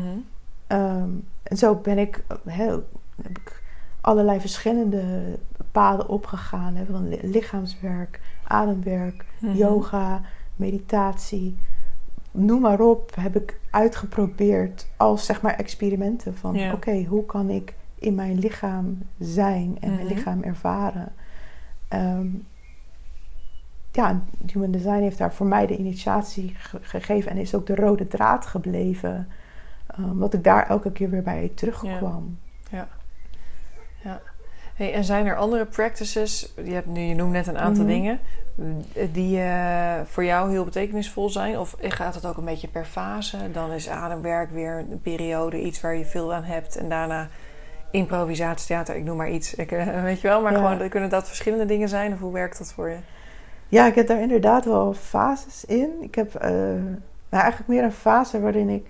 Ehm, 0.66 1.08
en 1.42 1.56
zo 1.56 1.74
ben 1.74 1.98
ik, 1.98 2.22
heb 3.22 3.38
ik 3.38 3.62
allerlei 4.00 4.40
verschillende 4.40 5.38
paden 5.72 6.08
opgegaan. 6.08 6.74
Hè, 6.74 6.84
van 6.84 7.08
li- 7.08 7.20
lichaamswerk, 7.22 8.20
ademwerk, 8.44 9.24
Mhm. 9.38 9.56
yoga, 9.56 10.20
meditatie. 10.56 11.58
Noem 12.30 12.60
maar 12.60 12.80
op, 12.80 13.14
heb 13.14 13.36
ik 13.36 13.60
uitgeprobeerd 13.70 14.88
als 14.96 15.26
zeg 15.26 15.42
maar 15.42 15.54
experimenten. 15.54 16.36
Van 16.36 16.54
Ja. 16.54 16.72
oké, 16.72 17.04
hoe 17.04 17.26
kan 17.26 17.48
ik 17.50 17.74
in 17.98 18.14
mijn 18.14 18.38
lichaam 18.38 18.98
zijn 19.18 19.76
en 19.80 19.94
mijn 19.94 20.04
Mhm. 20.06 20.14
lichaam 20.14 20.42
ervaren? 20.42 21.12
Ehm, 21.88 22.26
ja, 23.92 24.20
Human 24.52 24.70
Design 24.70 25.00
heeft 25.00 25.18
daar 25.18 25.34
voor 25.34 25.46
mij 25.46 25.66
de 25.66 25.76
initiatie 25.76 26.54
ge- 26.54 26.78
gegeven 26.82 27.30
en 27.30 27.36
is 27.36 27.54
ook 27.54 27.66
de 27.66 27.74
rode 27.74 28.08
draad 28.08 28.46
gebleven. 28.46 29.28
Um, 29.98 30.10
omdat 30.10 30.34
ik 30.34 30.44
daar 30.44 30.68
elke 30.68 30.92
keer 30.92 31.10
weer 31.10 31.22
bij 31.22 31.52
terugkwam. 31.54 32.38
Hey, 34.80 34.92
en 34.94 35.04
zijn 35.04 35.26
er 35.26 35.36
andere 35.36 35.64
practices? 35.64 36.52
Je, 36.64 36.72
hebt 36.72 36.86
nu, 36.86 37.00
je 37.00 37.14
noemt 37.14 37.32
net 37.32 37.46
een 37.46 37.58
aantal 37.58 37.84
Mhm. 37.84 37.92
dingen 37.92 38.20
eh, 38.92 39.06
die 39.12 39.40
eh, 39.40 40.00
voor 40.04 40.24
jou 40.24 40.50
heel 40.50 40.64
betekenisvol 40.64 41.28
zijn. 41.28 41.58
Of 41.58 41.76
gaat 41.80 42.14
het 42.14 42.26
ook 42.26 42.36
een 42.36 42.44
beetje 42.44 42.68
per 42.68 42.84
fase? 42.84 43.36
Dan 43.52 43.72
is 43.72 43.88
ademwerk 43.88 44.50
weer 44.50 44.84
een 44.90 45.00
periode, 45.02 45.60
iets 45.60 45.80
waar 45.80 45.94
je 45.94 46.04
veel 46.04 46.34
aan 46.34 46.42
hebt. 46.44 46.76
En 46.76 46.88
daarna 46.88 47.28
improvisatietheater, 47.90 48.96
ik 48.96 49.04
noem 49.04 49.16
maar 49.16 49.30
iets. 49.30 49.54
Ik, 49.54 49.72
eh, 49.72 50.02
weet 50.02 50.20
je 50.20 50.28
wel, 50.28 50.42
maar 50.42 50.52
Ja. 50.52 50.58
gewoon 50.72 50.88
kunnen 50.88 51.10
dat 51.10 51.26
verschillende 51.28 51.66
dingen 51.66 51.88
zijn? 51.88 52.12
Of 52.12 52.18
hoe 52.18 52.32
werkt 52.32 52.58
dat 52.58 52.72
voor 52.72 52.88
je? 52.88 52.98
Ja, 53.68 53.86
ik 53.86 53.94
heb 53.94 54.06
daar 54.06 54.20
inderdaad 54.20 54.64
wel 54.64 54.92
fases 54.94 55.64
in. 55.64 55.90
Ik 56.00 56.14
heb 56.14 56.32
nou, 56.42 57.42
eigenlijk 57.42 57.68
meer 57.68 57.82
een 57.82 57.92
fase 57.92 58.40
waarin 58.40 58.68
ik. 58.68 58.86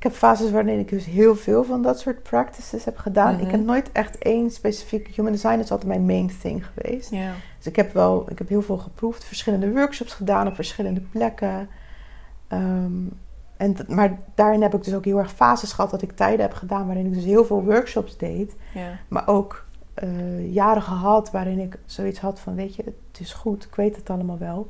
Ik 0.00 0.06
heb 0.06 0.14
fases 0.14 0.50
waarin 0.50 0.78
ik 0.78 0.88
dus 0.88 1.04
heel 1.04 1.36
veel 1.36 1.64
van 1.64 1.82
dat 1.82 2.00
soort 2.00 2.22
practices 2.22 2.84
heb 2.84 2.96
gedaan. 2.96 3.34
Mhm. 3.34 3.44
Ik 3.44 3.50
heb 3.50 3.60
nooit 3.60 3.92
echt 3.92 4.18
één 4.18 4.50
specifiek. 4.50 5.08
Human 5.14 5.32
design 5.32 5.58
is 5.58 5.70
altijd 5.70 5.88
mijn 5.88 6.06
main 6.06 6.30
thing 6.40 6.66
geweest. 6.66 7.10
Dus 7.10 7.66
ik 7.66 7.76
heb 7.76 7.92
wel, 7.92 8.30
ik 8.30 8.38
heb 8.38 8.48
heel 8.48 8.62
veel 8.62 8.78
geproefd, 8.78 9.24
verschillende 9.24 9.72
workshops 9.72 10.12
gedaan 10.12 10.46
op 10.46 10.54
verschillende 10.54 11.00
plekken. 11.00 11.68
Ehm, 12.48 12.92
en, 13.56 13.76
maar 13.88 14.18
daarin 14.34 14.62
heb 14.62 14.74
ik 14.74 14.84
dus 14.84 14.94
ook 14.94 15.04
heel 15.04 15.18
erg 15.18 15.32
fases 15.32 15.72
gehad 15.72 15.90
dat 15.90 16.02
ik 16.02 16.12
tijden 16.12 16.40
heb 16.40 16.54
gedaan 16.54 16.86
waarin 16.86 17.06
ik 17.06 17.14
dus 17.14 17.24
heel 17.24 17.44
veel 17.44 17.64
workshops 17.64 18.16
deed. 18.16 18.56
Maar 19.08 19.28
ook 19.28 19.64
eh, 19.94 20.52
jaren 20.52 20.82
gehad 20.82 21.30
waarin 21.30 21.58
ik 21.58 21.78
zoiets 21.84 22.18
had 22.18 22.40
van, 22.40 22.54
weet 22.54 22.74
je, 22.74 22.82
het 22.84 23.20
is 23.20 23.32
goed, 23.32 23.64
ik 23.64 23.74
weet 23.74 23.96
het 23.96 24.10
allemaal 24.10 24.38
wel. 24.38 24.68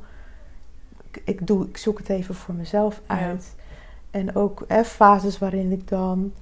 Ik, 1.11 1.21
ik, 1.25 1.47
doe, 1.47 1.67
ik 1.67 1.77
zoek 1.77 1.97
het 1.97 2.09
even 2.09 2.35
voor 2.35 2.53
mezelf 2.53 3.01
uit. 3.07 3.55
En 4.11 4.35
ook 4.35 4.61
eh, 4.61 4.81
fases 4.83 5.37
waarin 5.37 5.71
ik 5.71 5.87
dan 5.87 6.33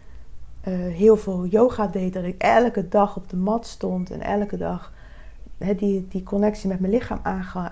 eh, 0.62 0.74
heel 0.74 1.18
veel 1.18 1.46
yoga 1.46 1.88
deed. 1.88 2.14
Dat 2.14 2.24
ik 2.24 2.42
elke 2.42 2.88
dag 2.88 3.16
op 3.16 3.30
de 3.30 3.36
mat 3.36 3.68
stond 3.68 4.12
en 4.12 4.22
elke 4.22 4.58
dag 4.58 4.94
hè, 5.58 5.76
die, 5.76 6.08
die 6.10 6.24
connectie 6.24 6.70
met 6.70 6.80
mijn 6.80 6.92
lichaam 6.92 7.20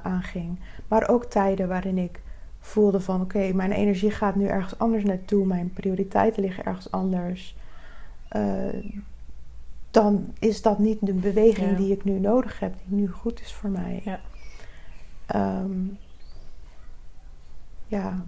aanging. 0.03 0.59
Maar 0.87 1.09
ook 1.09 1.25
tijden 1.25 1.67
waarin 1.67 1.97
ik 1.97 2.21
voelde 2.59 2.99
van, 2.99 3.21
oké, 3.21 3.51
mijn 3.53 3.71
energie 3.71 4.11
gaat 4.11 4.35
nu 4.35 4.45
ergens 4.45 4.79
anders 4.79 5.03
naartoe. 5.03 5.45
Mijn 5.45 5.71
prioriteiten 5.73 6.41
liggen 6.41 6.65
ergens 6.65 6.91
anders. 6.91 7.55
Eh, 8.27 8.67
dan 9.91 10.33
is 10.39 10.61
dat 10.61 10.79
niet 10.79 11.05
de 11.05 11.13
beweging 11.13 11.69
Ja. 11.69 11.75
die 11.75 11.91
ik 11.91 12.03
nu 12.03 12.19
nodig 12.19 12.59
heb, 12.59 12.73
die 12.85 12.97
nu 12.97 13.07
goed 13.07 13.41
is 13.41 13.53
voor 13.53 13.69
mij. 13.69 14.01
Ja. 14.03 14.19
Ehm, 15.25 15.71
ja. 17.87 18.25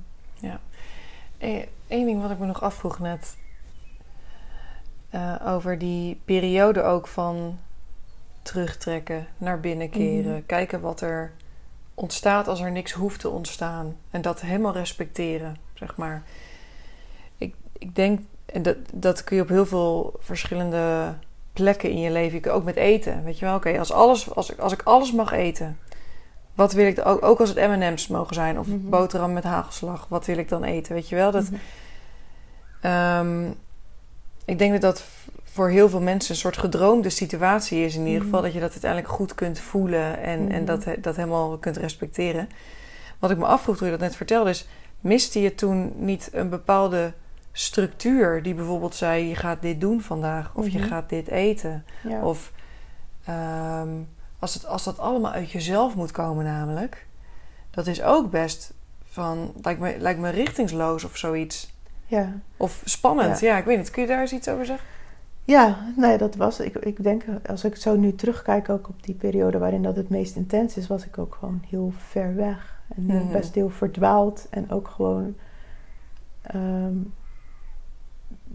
Eén 1.39 2.05
ding 2.05 2.21
wat 2.21 2.31
ik 2.31 2.39
me 2.39 2.45
nog 2.45 2.61
afvroeg 2.63 2.99
net. 2.99 3.37
eh, 5.09 5.35
over 5.45 5.77
die 5.77 6.21
periode 6.25 6.83
ook 6.83 7.07
van 7.07 7.59
terugtrekken, 8.41 9.27
naar 9.37 9.59
binnen 9.59 9.89
keren. 9.89 10.31
Mhm. 10.31 10.45
Kijken 10.45 10.81
wat 10.81 11.01
er 11.01 11.31
ontstaat 11.93 12.47
als 12.47 12.59
er 12.61 12.71
niks 12.71 12.91
hoeft 12.91 13.19
te 13.19 13.29
ontstaan. 13.29 13.95
En 14.09 14.21
dat 14.21 14.41
helemaal 14.41 14.73
respecteren, 14.73 15.57
zeg 15.73 15.95
maar. 15.95 16.23
Ik, 17.37 17.55
ik 17.77 17.95
denk, 17.95 18.19
en 18.45 18.61
dat, 18.61 18.77
dat 18.93 19.23
kun 19.23 19.35
je 19.35 19.41
op 19.41 19.49
heel 19.49 19.65
veel 19.65 20.13
verschillende 20.19 21.13
plekken 21.53 21.89
in 21.89 21.99
je 21.99 22.11
leven. 22.11 22.33
Je 22.35 22.39
kunt 22.39 22.55
ook 22.55 22.63
met 22.63 22.75
eten, 22.75 23.23
weet 23.23 23.39
je 23.39 23.45
wel. 23.45 23.55
Oké, 23.55 23.79
als, 23.79 23.91
alles, 23.91 24.35
als, 24.35 24.51
ik, 24.51 24.59
als 24.59 24.73
ik 24.73 24.81
alles 24.83 25.11
mag 25.11 25.31
eten... 25.31 25.77
Wat 26.59 26.73
wil 26.73 26.85
ik 26.87 27.05
ook, 27.05 27.23
ook 27.25 27.39
als 27.39 27.49
het 27.49 27.57
M&M's 27.67 28.07
mogen 28.07 28.33
zijn 28.35 28.59
of 28.59 28.67
Mhm. 28.67 28.89
boterham 28.89 29.33
met 29.33 29.43
hagelslag, 29.43 30.05
wat 30.09 30.25
wil 30.25 30.37
ik 30.37 30.49
dan 30.49 30.63
eten? 30.63 30.93
Weet 30.93 31.09
je 31.09 31.15
wel? 31.15 31.31
Dat, 31.31 31.43
Mhm. 31.43 31.55
Ehm, 32.81 33.43
ik 34.45 34.57
denk 34.59 34.71
dat 34.71 34.81
dat 34.81 35.03
voor 35.43 35.69
heel 35.69 35.89
veel 35.89 36.01
mensen 36.01 36.31
een 36.31 36.39
soort 36.39 36.57
gedroomde 36.57 37.09
situatie 37.09 37.85
is. 37.85 37.95
In 37.95 38.01
ieder 38.05 38.15
Mhm. 38.17 38.23
geval 38.25 38.41
dat 38.41 38.53
je 38.53 38.59
dat 38.59 38.71
uiteindelijk 38.71 39.11
goed 39.13 39.35
kunt 39.35 39.59
voelen 39.59 40.19
en, 40.19 40.51
en 40.51 40.65
dat, 40.65 40.83
dat 41.01 41.15
helemaal 41.15 41.57
kunt 41.57 41.77
respecteren. 41.77 42.49
Wat 43.19 43.31
ik 43.31 43.37
me 43.37 43.45
afvroeg 43.45 43.77
toen 43.77 43.85
je 43.87 43.93
dat 43.93 44.01
net 44.01 44.15
vertelde 44.15 44.49
is... 44.49 44.67
miste 45.01 45.41
je 45.41 45.55
toen 45.55 45.93
niet 45.95 46.29
een 46.33 46.49
bepaalde 46.49 47.13
structuur 47.51 48.43
die 48.43 48.53
bijvoorbeeld 48.53 48.95
zei... 48.95 49.27
je 49.27 49.35
gaat 49.35 49.61
dit 49.61 49.81
doen 49.81 50.01
vandaag 50.01 50.51
of 50.53 50.69
je 50.69 50.79
gaat 50.79 51.09
dit 51.09 51.27
eten. 51.27 51.85
Ja. 52.07 52.21
Of 52.21 52.51
ehm, 53.25 53.89
als, 54.39 54.53
het, 54.53 54.65
als 54.65 54.83
dat 54.83 54.99
allemaal 54.99 55.31
uit 55.31 55.51
jezelf 55.51 55.95
moet 55.95 56.11
komen 56.11 56.45
namelijk... 56.45 57.05
dat 57.71 57.87
is 57.87 58.01
ook 58.03 58.31
best 58.31 58.73
van... 59.03 59.53
lijkt 59.61 59.79
me, 59.79 59.95
lijkt 59.99 60.19
me 60.19 60.29
richtingsloos 60.29 61.03
of 61.03 61.17
zoiets... 61.17 61.73
ja. 62.05 62.33
Of 62.57 62.81
spannend, 62.85 63.39
ja. 63.39 63.57
ik 63.57 63.65
weet 63.65 63.77
niet. 63.77 63.91
Kun 63.91 64.01
je 64.01 64.07
daar 64.07 64.19
eens 64.21 64.33
iets 64.33 64.49
over 64.49 64.65
zeggen? 64.65 64.87
Ja, 65.45 65.77
nee, 65.95 66.17
dat 66.17 66.35
was. 66.35 66.59
Ik, 66.59 66.75
ik 66.75 67.03
denk, 67.03 67.23
als 67.45 67.63
ik 67.63 67.75
zo 67.75 67.95
nu 67.95 68.15
terugkijk, 68.15 68.69
ook 68.69 68.89
op 68.89 69.03
die 69.03 69.15
periode 69.15 69.57
waarin 69.57 69.83
dat 69.83 69.95
het 69.95 70.09
meest 70.09 70.35
intens 70.35 70.77
is, 70.77 70.87
was 70.87 71.05
ik 71.05 71.17
ook 71.17 71.35
gewoon 71.39 71.63
heel 71.69 71.93
ver 71.97 72.35
weg. 72.35 72.77
En 72.95 73.03
Mhm. 73.05 73.31
best 73.31 73.55
heel 73.55 73.69
verdwaald. 73.69 74.47
En 74.49 74.71
ook 74.71 74.87
gewoon. 74.87 75.35
ehm, 76.41 76.93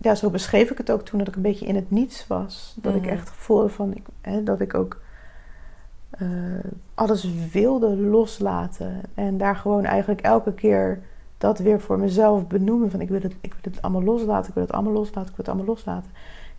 ja, 0.00 0.14
zo 0.14 0.30
beschreef 0.30 0.70
ik 0.70 0.78
het 0.78 0.90
ook 0.90 1.02
toen 1.04 1.18
dat 1.18 1.28
ik 1.28 1.36
een 1.36 1.42
beetje 1.42 1.66
in 1.66 1.74
het 1.74 1.90
niets 1.90 2.26
was. 2.26 2.74
Dat 2.76 2.94
Mhm. 2.94 3.04
ik 3.04 3.10
echt 3.10 3.30
voelde 3.30 3.68
van. 3.68 3.94
Ik, 3.94 4.04
hè, 4.20 4.42
dat 4.42 4.60
ik 4.60 4.74
ook. 4.74 5.00
Eh, 6.18 6.28
alles 6.94 7.28
wilde 7.52 7.96
loslaten. 7.96 9.00
En 9.14 9.38
daar 9.38 9.56
gewoon 9.56 9.84
eigenlijk 9.84 10.20
elke 10.20 10.52
keer 10.52 11.02
dat 11.38 11.58
weer 11.58 11.80
voor 11.80 11.98
mezelf 11.98 12.46
benoemen. 12.46 12.90
Van 12.90 13.00
ik 13.00 13.08
wil, 13.08 13.20
het, 13.20 13.34
ik 13.40 13.54
wil 13.62 13.72
het 13.72 13.82
allemaal 13.82 14.02
loslaten, 14.02 14.48
ik 14.48 14.54
wil 14.54 14.62
het 14.62 14.72
allemaal 14.72 14.92
loslaten, 14.92 15.30
ik 15.30 15.36
wil 15.36 15.44
het 15.44 15.48
allemaal 15.48 15.74
loslaten. 15.74 16.10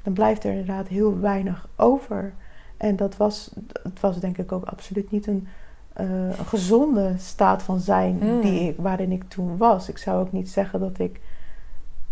Dan 0.03 0.14
blijft 0.14 0.43
er 0.43 0.51
inderdaad 0.51 0.88
heel 0.88 1.20
weinig 1.20 1.68
over. 1.76 2.34
En 2.78 2.95
dat 2.95 3.18
was, 3.18 3.51
het 3.84 3.99
was 3.99 4.20
denk 4.20 4.38
ik 4.38 4.51
ook 4.51 4.66
absoluut 4.66 5.12
niet 5.12 5.28
een, 5.28 5.47
eh, 5.93 6.38
een 6.38 6.45
gezonde 6.45 7.14
staat 7.18 7.64
van 7.64 7.80
zijn 7.80 8.18
Mm. 8.22 8.41
die 8.41 8.60
ik, 8.60 8.78
waarin 8.78 9.12
ik 9.12 9.24
toen 9.28 9.58
was. 9.58 9.89
Ik 9.89 9.97
zou 9.97 10.22
ook 10.22 10.32
niet 10.32 10.49
zeggen 10.49 10.80
dat 10.80 10.99
ik 10.99 11.22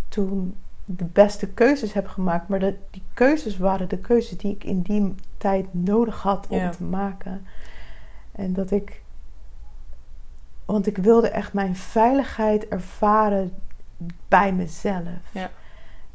toen 0.08 0.56
de 0.86 1.06
beste 1.06 1.48
keuzes 1.48 1.94
heb 1.94 2.08
gemaakt, 2.08 2.48
maar 2.48 2.60
dat 2.60 2.74
die 2.92 3.04
keuzes 3.14 3.58
waren 3.58 3.90
de 3.90 3.98
keuzes 3.98 4.38
die 4.38 4.52
ik 4.52 4.64
in 4.64 4.82
die 4.82 5.16
tijd 5.38 5.66
nodig 5.74 6.22
had 6.22 6.48
om 6.48 6.58
Ja. 6.58 6.70
te 6.70 6.84
maken. 6.84 7.46
En 8.32 8.54
dat 8.54 8.72
ik, 8.72 9.02
want 10.66 10.88
ik 10.88 10.98
wilde 10.98 11.30
echt 11.30 11.54
mijn 11.54 11.76
veiligheid 11.76 12.68
ervaren 12.68 13.54
bij 14.28 14.54
mezelf. 14.54 15.32
Ja. 15.32 15.50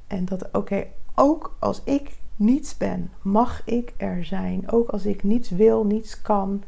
En 0.06 0.24
dat, 0.24 0.48
oké, 0.52 0.86
ook 1.14 1.56
als 1.58 1.82
ik 1.84 2.16
niets 2.36 2.76
ben, 2.76 3.10
mag 3.22 3.62
ik 3.64 3.92
er 3.96 4.24
zijn. 4.24 4.70
Ook 4.70 4.88
als 4.88 5.04
ik 5.06 5.22
niets 5.22 5.50
wil, 5.50 5.84
niets 5.84 6.22
kan, 6.22 6.62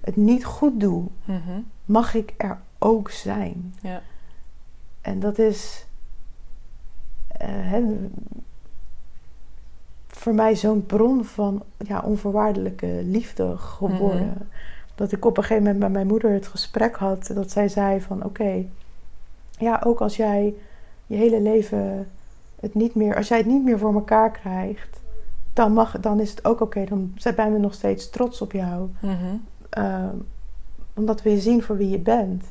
het 0.00 0.16
niet 0.16 0.44
goed 0.44 0.80
doe, 0.80 1.06
Mhm. 1.24 1.60
mag 1.84 2.14
ik 2.14 2.34
er 2.36 2.58
ook 2.78 3.10
zijn. 3.10 3.74
Ja. 3.82 4.02
En 5.00 5.20
dat 5.20 5.38
is 5.38 5.86
hè, 7.46 7.82
voor 10.06 10.34
mij 10.34 10.56
zo'n 10.56 10.86
bron 10.86 11.24
van 11.24 11.62
ja, 11.76 12.00
onvoorwaardelijke 12.00 13.00
liefde 13.04 13.56
geworden. 13.56 14.26
Mhm. 14.26 14.42
Dat 14.94 15.12
ik 15.12 15.24
op 15.24 15.36
een 15.36 15.42
gegeven 15.42 15.62
moment 15.62 15.82
met 15.82 15.92
mijn 15.92 16.06
moeder 16.06 16.30
het 16.30 16.46
gesprek 16.46 16.96
had. 16.96 17.30
Dat 17.34 17.50
zij 17.50 17.68
zei 17.68 18.00
van 18.00 18.24
oké, 18.24 18.66
ja, 19.58 19.82
ook 19.84 20.00
als 20.00 20.16
jij 20.16 20.54
je 21.06 21.16
hele 21.16 21.40
leven 21.40 22.08
het 22.60 22.74
niet 22.74 22.94
meer, 22.94 23.16
als 23.16 23.28
jij 23.28 23.38
het 23.38 23.46
niet 23.46 23.64
meer 23.64 23.78
voor 23.78 23.94
elkaar 23.94 24.30
krijgt, 24.30 25.00
dan, 25.52 25.72
mag, 25.72 26.00
dan 26.00 26.20
is 26.20 26.30
het 26.30 26.44
ook 26.44 26.60
oké. 26.60 26.84
Dan 26.84 27.12
zijn 27.16 27.52
we 27.52 27.58
nog 27.58 27.74
steeds 27.74 28.10
trots 28.10 28.40
op 28.40 28.52
jou. 28.52 28.88
Mhm. 29.00 29.36
Ehm, 29.68 30.16
omdat 30.94 31.22
we 31.22 31.30
je 31.30 31.40
zien 31.40 31.62
voor 31.62 31.76
wie 31.76 31.88
je 31.88 31.98
bent. 31.98 32.44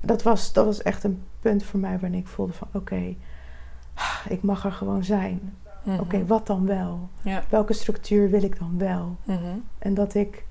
Dat 0.00 0.22
was, 0.22 0.52
dat 0.52 0.64
was 0.64 0.82
echt 0.82 1.04
een 1.04 1.22
punt 1.40 1.64
voor 1.64 1.80
mij 1.80 1.98
waarin 1.98 2.18
ik 2.18 2.26
voelde 2.26 2.52
van 2.52 2.68
oké, 2.72 3.14
ik 4.28 4.42
mag 4.42 4.64
er 4.64 4.72
gewoon 4.72 5.04
zijn. 5.04 5.54
Mhm. 5.82 6.00
Oké, 6.00 6.26
wat 6.26 6.46
dan 6.46 6.66
wel? 6.66 7.08
Ja. 7.22 7.42
Welke 7.48 7.72
structuur 7.72 8.30
wil 8.30 8.42
ik 8.42 8.58
dan 8.58 8.74
wel? 8.78 9.16
Mhm. 9.24 9.38
En 9.78 9.94
dat 9.94 10.14
ik, 10.14 10.44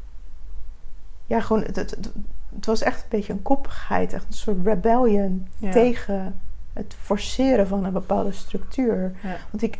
ja, 1.25 1.41
gewoon, 1.41 1.63
het, 1.63 1.75
het, 1.75 2.65
was 2.65 2.81
echt 2.81 3.01
een 3.01 3.09
beetje 3.09 3.33
een 3.33 3.41
koppigheid, 3.41 4.13
echt 4.13 4.25
een 4.27 4.33
soort 4.33 4.65
rebellion 4.65 5.47
Ja. 5.57 5.71
tegen 5.71 6.39
het 6.73 6.95
forceren 6.99 7.67
van 7.67 7.83
een 7.85 7.93
bepaalde 7.93 8.31
structuur. 8.31 9.15
Ja. 9.23 9.35
Want 9.51 9.63
ik, 9.63 9.77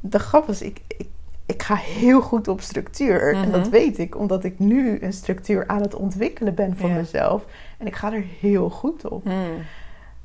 de 0.00 0.18
grap 0.18 0.46
was, 0.46 0.62
ik, 0.62 0.80
ik, 0.86 1.08
ik 1.46 1.62
ga 1.62 1.74
heel 1.74 2.20
goed 2.20 2.48
op 2.48 2.60
structuur. 2.60 3.34
En 3.34 3.40
Mhm. 3.40 3.50
dat 3.50 3.68
weet 3.68 3.98
ik, 3.98 4.16
omdat 4.18 4.44
ik 4.44 4.58
nu 4.58 5.02
een 5.02 5.12
structuur 5.12 5.66
aan 5.66 5.80
het 5.82 5.94
ontwikkelen 5.94 6.54
ben 6.54 6.76
voor 6.76 6.90
mezelf. 6.90 7.44
En 7.78 7.86
ik 7.86 7.94
ga 7.94 8.12
er 8.12 8.24
heel 8.40 8.70
goed 8.70 9.08
op. 9.08 9.24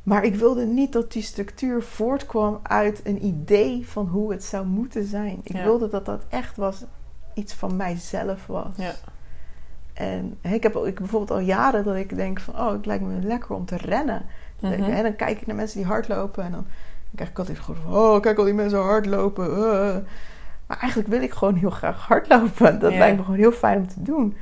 Mhm. 0.09 0.17
Maar 0.17 0.23
ik 0.27 0.35
wilde 0.35 0.65
niet 0.65 0.93
dat 0.93 1.11
die 1.11 1.21
structuur 1.23 1.81
voortkwam 1.83 2.59
uit 2.63 3.01
een 3.03 3.25
idee 3.25 3.87
van 3.87 4.07
hoe 4.07 4.31
het 4.31 4.43
zou 4.43 4.65
moeten 4.65 5.05
zijn. 5.05 5.39
Ik 5.43 5.55
Ja. 5.55 5.63
wilde 5.63 5.87
dat 5.87 6.05
dat 6.05 6.23
echt 6.29 6.57
was 6.57 6.83
iets 7.33 7.53
van 7.53 7.75
mijzelf 7.75 8.47
was. 8.47 8.73
Ja. 8.75 8.91
En 9.93 10.37
ik 10.41 10.63
heb, 10.63 10.75
ik 10.75 10.95
bijvoorbeeld 10.99 11.31
al 11.31 11.39
jaren 11.39 11.83
dat 11.83 11.95
ik 11.95 12.15
denk 12.15 12.39
van... 12.39 12.53
oh, 12.59 12.71
het 12.71 12.85
lijkt 12.85 13.03
me 13.03 13.19
lekker 13.21 13.55
om 13.55 13.65
te 13.65 13.77
rennen. 13.77 14.25
Mhm. 14.61 14.73
En 14.83 15.03
dan 15.03 15.15
kijk 15.15 15.41
ik 15.41 15.47
naar 15.47 15.55
mensen 15.55 15.77
die 15.77 15.87
hardlopen... 15.87 16.43
en 16.43 16.51
dan 16.51 16.65
krijg 17.15 17.29
ik 17.29 17.39
altijd 17.39 17.59
gewoon 17.59 17.81
van... 17.81 17.93
oh, 17.93 18.21
kijk 18.21 18.37
al 18.37 18.43
die 18.45 18.53
mensen 18.53 18.79
hardlopen. 18.81 19.45
eh. 19.55 19.97
Maar 20.67 20.77
eigenlijk 20.79 21.09
wil 21.09 21.21
ik 21.21 21.33
gewoon 21.33 21.55
heel 21.55 21.69
graag 21.69 22.07
hardlopen. 22.07 22.79
Dat 22.79 22.91
Ja. 22.91 22.97
lijkt 22.97 23.17
me 23.17 23.23
gewoon 23.23 23.39
heel 23.39 23.51
fijn 23.51 23.77
om 23.77 23.87
te 23.87 24.01
doen. 24.01 24.35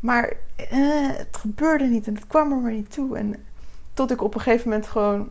Maar 0.00 0.32
eh, 0.56 1.08
het 1.16 1.36
gebeurde 1.36 1.84
niet 1.84 2.06
en 2.06 2.14
het 2.14 2.26
kwam 2.26 2.52
er 2.52 2.58
maar 2.58 2.72
niet 2.72 2.92
toe. 2.92 3.16
En 3.18 3.34
tot 3.96 4.10
ik 4.10 4.22
op 4.22 4.34
een 4.34 4.40
gegeven 4.40 4.68
moment 4.68 4.86
gewoon 4.86 5.28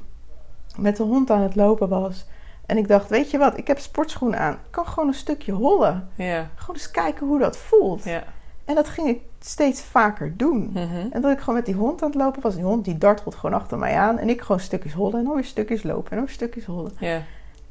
met 0.77 0.97
de 0.97 1.03
hond 1.03 1.29
aan 1.31 1.41
het 1.41 1.55
lopen 1.55 1.89
was... 1.89 2.25
En 2.65 2.77
ik 2.77 2.87
dacht, 2.87 3.09
weet 3.09 3.31
je 3.31 3.37
wat, 3.37 3.57
ik 3.57 3.67
heb 3.67 3.79
sportschoenen 3.79 4.39
aan. 4.39 4.53
Ik 4.53 4.59
kan 4.69 4.87
gewoon 4.87 5.07
een 5.07 5.13
stukje 5.15 5.51
hollen. 5.51 6.09
Ja. 6.15 6.49
Gewoon 6.55 6.75
eens 6.75 6.91
kijken 6.91 7.27
hoe 7.27 7.39
dat 7.39 7.57
voelt. 7.57 8.03
Ja. 8.03 8.23
En 8.65 8.75
dat 8.75 8.89
ging 8.89 9.07
ik 9.07 9.21
steeds 9.39 9.81
vaker 9.81 10.37
doen. 10.37 10.69
Mhm. 10.73 11.07
En 11.11 11.21
dat 11.21 11.31
ik 11.31 11.39
gewoon 11.39 11.55
met 11.55 11.65
die 11.65 11.75
hond 11.75 12.01
aan 12.01 12.09
het 12.09 12.17
lopen 12.17 12.41
was. 12.41 12.55
Die 12.55 12.63
hond 12.63 12.85
die 12.85 12.97
dartelt 12.97 13.35
gewoon 13.35 13.55
achter 13.59 13.77
mij 13.77 13.95
aan. 13.97 14.17
En 14.17 14.29
ik 14.29 14.41
gewoon 14.41 14.59
stukjes 14.59 14.93
hollen. 14.93 15.19
En 15.19 15.25
dan 15.25 15.33
weer 15.33 15.43
stukjes 15.45 15.83
lopen. 15.83 16.09
En 16.11 16.17
dan 16.17 16.25
weer 16.25 16.35
stukjes 16.35 16.65
hollen. 16.65 16.91
Ja. 16.99 17.21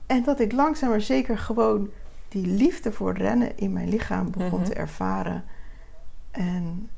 En 0.07 0.23
dat 0.25 0.41
ik 0.41 0.53
langzaam 0.53 0.89
maar 0.91 1.01
zeker 1.01 1.39
gewoon 1.39 1.91
die 2.29 2.47
liefde 2.47 2.93
voor 2.93 3.13
rennen 3.13 3.59
in 3.59 3.73
mijn 3.73 3.89
lichaam 3.89 4.31
begon 4.31 4.61
Mhm. 4.61 4.69
te 4.69 4.75
ervaren. 4.75 5.45
En 6.31 6.91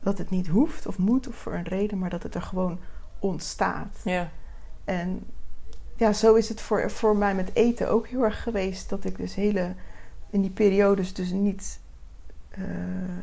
dat 0.00 0.18
het 0.18 0.30
niet 0.30 0.46
hoeft 0.48 0.86
of 0.86 0.98
moet 0.98 1.28
of 1.28 1.34
voor 1.34 1.54
een 1.54 1.64
reden. 1.64 1.98
Maar 1.98 2.10
dat 2.10 2.22
het 2.22 2.34
er 2.34 2.42
gewoon 2.42 2.78
ontstaat. 3.18 4.00
Ja. 4.04 4.30
En 4.84 5.26
ja, 5.96 6.12
zo 6.12 6.34
is 6.34 6.48
het 6.48 6.60
voor, 6.60 6.90
voor 6.90 7.16
mij 7.16 7.34
met 7.34 7.50
eten 7.52 7.90
ook 7.90 8.06
heel 8.06 8.22
erg 8.24 8.42
geweest. 8.42 8.88
Dat 8.88 9.04
ik 9.04 9.16
dus 9.16 9.34
hele, 9.34 9.74
in 10.30 10.40
die 10.40 10.50
periodes 10.50 11.12
dus 11.14 11.30
niet 11.30 11.80
eh, 12.48 12.62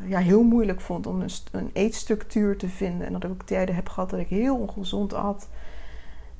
ja, 0.08 0.18
heel 0.18 0.42
moeilijk 0.42 0.80
vond 0.80 1.06
om 1.06 1.20
een, 1.20 1.30
een 1.52 1.70
eetstructuur 1.72 2.56
te 2.56 2.68
vinden. 2.68 3.06
En 3.06 3.12
dat 3.12 3.24
ik 3.24 3.30
ook 3.30 3.42
tijden 3.42 3.74
heb 3.74 3.88
gehad 3.88 4.10
dat 4.10 4.20
ik 4.20 4.28
heel 4.28 4.56
ongezond 4.56 5.14
at. 5.14 5.48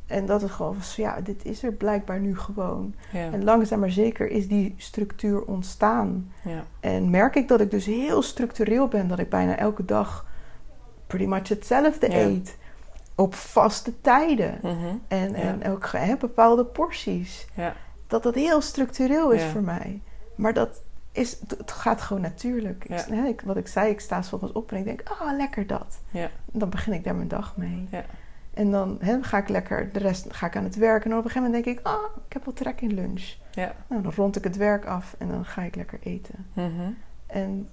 En 0.06 0.26
dat 0.26 0.42
het 0.42 0.50
gewoon 0.50 0.74
was, 0.76 0.96
ja, 0.96 1.20
dit 1.20 1.44
is 1.44 1.62
er 1.62 1.72
blijkbaar 1.72 2.20
nu 2.20 2.38
gewoon. 2.38 2.94
Ja. 3.12 3.32
En 3.32 3.44
langzaam 3.44 3.80
maar 3.80 3.90
zeker 3.90 4.30
is 4.30 4.48
die 4.48 4.74
structuur 4.76 5.42
ontstaan. 5.42 6.32
Ja. 6.44 6.64
En 6.80 7.10
merk 7.10 7.34
ik 7.34 7.48
dat 7.48 7.60
ik 7.60 7.70
dus 7.70 7.86
heel 7.86 8.22
structureel 8.22 8.88
ben. 8.88 9.08
Dat 9.08 9.18
ik 9.18 9.28
bijna 9.28 9.56
elke 9.56 9.84
dag 9.84 10.26
pretty 11.06 11.26
much 11.26 11.48
hetzelfde 11.48 12.10
Ja. 12.10 12.16
eet. 12.16 12.56
Op 13.18 13.34
vaste 13.34 14.00
tijden. 14.00 14.58
Mhm. 14.62 14.94
En, 15.08 15.30
Ja. 15.30 15.36
en 15.36 15.66
ook 15.70 15.88
hè, 15.92 16.16
bepaalde 16.16 16.64
porties. 16.64 17.46
Ja. 17.54 17.74
Dat 18.06 18.22
dat 18.22 18.34
heel 18.34 18.60
structureel 18.60 19.30
is 19.30 19.42
Ja. 19.42 19.48
voor 19.48 19.62
mij. 19.62 20.00
Maar 20.34 20.52
dat 20.52 20.82
is, 21.12 21.38
het 21.58 21.70
gaat 21.70 22.00
gewoon 22.00 22.22
natuurlijk. 22.22 22.84
Ik- 22.84 22.90
Ja. 23.08 23.14
hè, 23.14 23.26
ik, 23.26 23.40
wat 23.40 23.56
ik 23.56 23.66
zei, 23.68 23.90
ik 23.90 24.00
sta 24.00 24.22
's 24.22 24.32
ochtends 24.32 24.54
op 24.54 24.72
en 24.72 24.78
ik 24.78 24.84
denk, 24.84 25.02
ah, 25.08 25.36
lekker 25.36 25.66
dat. 25.66 25.98
Ja. 26.10 26.30
Dan 26.46 26.70
begin 26.70 26.92
ik 26.92 27.04
daar 27.04 27.14
mijn 27.14 27.28
dag 27.28 27.56
mee. 27.56 27.88
Ja. 27.90 28.04
En 28.54 28.70
dan 28.70 28.96
hè, 29.00 29.22
ga 29.22 29.38
ik 29.38 29.48
lekker, 29.48 29.92
de 29.92 29.98
rest 29.98 30.34
ga 30.34 30.46
ik 30.46 30.56
aan 30.56 30.64
het 30.64 30.76
werk. 30.76 31.04
En 31.04 31.10
op 31.10 31.16
een 31.16 31.22
gegeven 31.22 31.42
moment 31.42 31.64
denk 31.64 31.78
ik, 31.78 31.86
ah, 31.86 32.02
ik 32.26 32.32
heb 32.32 32.44
wel 32.44 32.54
trek 32.54 32.80
in 32.80 32.94
lunch. 32.94 33.34
Ja. 33.50 33.74
Nou, 33.88 34.02
dan 34.02 34.12
rond 34.16 34.36
ik 34.36 34.44
het 34.44 34.56
werk 34.56 34.84
af 34.86 35.14
en 35.18 35.28
dan 35.28 35.44
ga 35.44 35.62
ik 35.62 35.74
lekker 35.76 35.98
eten. 36.02 36.46
Mhm. 36.52 36.90
En 37.26 37.68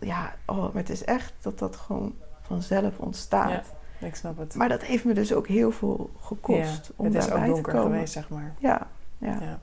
ja, 0.00 0.34
oh, 0.46 0.56
maar 0.58 0.70
het 0.82 0.90
is 0.90 1.04
echt 1.04 1.32
dat 1.40 1.58
dat 1.58 1.76
gewoon 1.76 2.14
vanzelf 2.40 2.98
ontstaat. 2.98 3.74
Ik 4.00 4.14
snap 4.14 4.38
het. 4.38 4.54
Maar 4.54 4.68
dat 4.68 4.82
heeft 4.82 5.04
me 5.04 5.12
dus 5.12 5.32
ook 5.34 5.46
heel 5.46 5.70
veel 5.72 6.10
gekost 6.20 6.86
ja. 6.86 6.92
om 6.96 7.04
Het 7.04 7.14
is 7.14 7.30
ook 7.30 7.44
donker 7.46 7.62
te 7.72 7.78
komen. 7.78 7.92
geweest, 7.92 8.12
zeg 8.12 8.28
maar. 8.28 8.54
Ja, 8.58 8.86
ja. 9.18 9.38
Ja. 9.40 9.58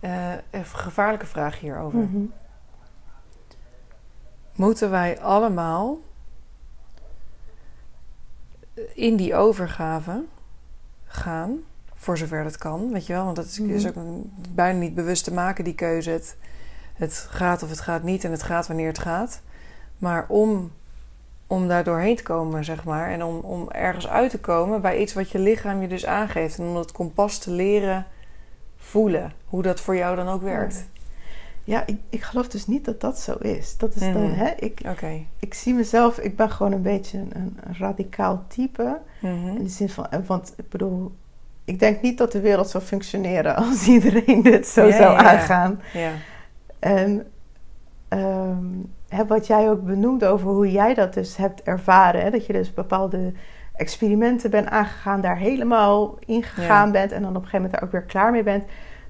Eh, 0.00 0.38
een 0.50 0.64
gevaarlijke 0.64 1.26
vraag 1.26 1.60
hierover. 1.60 1.98
Mhm. 1.98 2.24
Moeten 4.54 4.90
wij 4.90 5.20
allemaal 5.20 5.98
in 8.94 9.16
die 9.16 9.34
overgave 9.34 10.24
gaan, 11.04 11.58
voor 11.94 12.18
zover 12.18 12.42
dat 12.42 12.58
kan, 12.58 12.92
weet 12.92 13.06
je 13.06 13.12
wel? 13.12 13.24
Want 13.24 13.36
dat 13.36 13.44
is, 13.44 13.58
is 13.58 13.86
ook 13.88 13.94
een- 13.96 14.32
bijna 14.54 14.78
niet 14.78 14.94
bewust 14.94 15.24
te 15.24 15.32
maken, 15.32 15.64
die 15.64 15.74
keuze. 15.74 16.10
Het, 16.10 16.36
het 16.94 17.14
gaat 17.30 17.62
of 17.62 17.68
het 17.70 17.80
gaat 17.80 18.02
niet 18.02 18.24
en 18.24 18.30
het 18.30 18.42
gaat 18.42 18.66
wanneer 18.66 18.86
het 18.86 18.98
gaat. 18.98 19.40
Maar 19.98 20.24
om, 20.28 20.72
om 21.52 21.68
daar 21.68 21.84
doorheen 21.84 22.16
te 22.16 22.22
komen, 22.22 22.64
zeg 22.64 22.84
maar, 22.84 23.10
en 23.10 23.24
om, 23.24 23.36
om 23.38 23.70
ergens 23.70 24.08
uit 24.08 24.30
te 24.30 24.38
komen 24.40 24.80
bij 24.80 24.98
iets 24.98 25.12
wat 25.12 25.30
je 25.30 25.38
lichaam 25.38 25.80
je 25.80 25.88
dus 25.88 26.06
aangeeft. 26.06 26.58
En 26.58 26.64
om 26.64 26.74
dat 26.74 26.92
kompas 26.92 27.38
te 27.38 27.50
leren 27.50 28.06
voelen, 28.76 29.32
hoe 29.46 29.62
dat 29.62 29.80
voor 29.80 29.96
jou 29.96 30.16
dan 30.16 30.28
ook 30.28 30.42
werkt. 30.42 30.84
Ja, 31.64 31.86
ik, 31.86 31.96
ik 32.08 32.22
geloof 32.22 32.48
dus 32.48 32.66
niet 32.66 32.84
dat 32.84 33.00
dat 33.00 33.18
zo 33.18 33.32
is. 33.32 33.76
Dat 33.76 33.94
is 33.94 34.00
dan, 34.00 34.22
Mhm. 34.30 34.32
hè, 34.38 34.50
ik, 34.58 34.80
Oké. 34.88 35.20
ik 35.38 35.54
zie 35.54 35.74
mezelf, 35.74 36.18
ik 36.18 36.36
ben 36.36 36.50
gewoon 36.50 36.72
een 36.72 36.82
beetje 36.82 37.18
een, 37.18 37.32
een 37.34 37.76
radicaal 37.78 38.44
type. 38.48 38.98
Mhm. 39.20 39.46
In 39.46 39.62
de 39.62 39.68
zin 39.68 39.88
van, 39.88 40.06
eh, 40.10 40.18
want 40.26 40.52
ik 40.56 40.68
bedoel, 40.68 41.12
ik 41.64 41.78
denk 41.78 42.02
niet 42.02 42.18
dat 42.18 42.32
de 42.32 42.40
wereld 42.40 42.68
zou 42.68 42.84
functioneren 42.84 43.56
als 43.66 43.86
iedereen 43.86 44.42
dit 44.42 44.66
zo 44.66 44.84
Ja, 44.86 44.96
zou 44.96 45.12
ja, 45.12 45.18
aangaan. 45.32 45.80
Ja. 45.92 46.10
En 46.78 47.26
ehm, 48.08 48.66
hè, 49.12 49.26
wat 49.26 49.46
jij 49.46 49.70
ook 49.70 49.82
benoemde 49.84 50.26
over 50.26 50.48
hoe 50.48 50.70
jij 50.70 50.94
dat 50.94 51.14
dus 51.14 51.36
hebt 51.36 51.62
ervaren, 51.62 52.22
hè, 52.22 52.30
dat 52.30 52.46
je 52.46 52.52
dus 52.52 52.74
bepaalde 52.74 53.32
experimenten 53.76 54.50
bent 54.50 54.68
aangegaan, 54.68 55.20
daar 55.20 55.36
helemaal 55.36 56.18
ingegaan 56.26 56.86
Ja. 56.86 56.92
bent 56.92 57.12
en 57.12 57.22
dan 57.22 57.30
op 57.30 57.42
een 57.42 57.48
gegeven 57.48 57.60
moment 57.62 57.72
daar 57.72 57.82
ook 57.82 57.92
weer 57.92 58.02
klaar 58.02 58.32
mee 58.32 58.42
bent. 58.42 58.64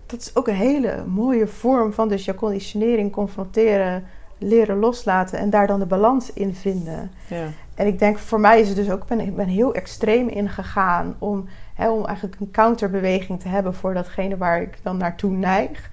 Dat 0.06 0.20
is 0.20 0.36
ook 0.36 0.48
een 0.48 0.54
hele 0.54 1.04
mooie 1.06 1.46
vorm 1.46 1.92
van 1.92 2.08
dus 2.08 2.24
je 2.24 2.34
conditionering 2.34 3.12
confronteren, 3.12 4.04
leren 4.38 4.78
loslaten 4.78 5.38
en 5.38 5.50
daar 5.50 5.66
dan 5.66 5.78
de 5.78 5.86
balans 5.86 6.32
in 6.32 6.54
vinden. 6.54 7.10
Ja. 7.28 7.44
En 7.74 7.86
ik 7.86 7.98
denk 7.98 8.18
voor 8.18 8.40
mij 8.40 8.60
is 8.60 8.68
het 8.68 8.76
dus 8.76 8.90
ook, 8.90 9.02
ik 9.02 9.08
ben, 9.08 9.20
ik 9.20 9.36
ben 9.36 9.46
heel 9.48 9.74
extreem 9.74 10.28
ingegaan 10.28 11.14
om, 11.18 11.48
hè, 11.74 11.90
om 11.90 12.06
eigenlijk 12.06 12.36
een 12.40 12.50
counterbeweging 12.50 13.40
te 13.40 13.48
hebben 13.48 13.74
voor 13.74 13.94
datgene 13.94 14.36
waar 14.36 14.62
ik 14.62 14.78
dan 14.82 14.96
naartoe 14.96 15.30
neig. 15.30 15.90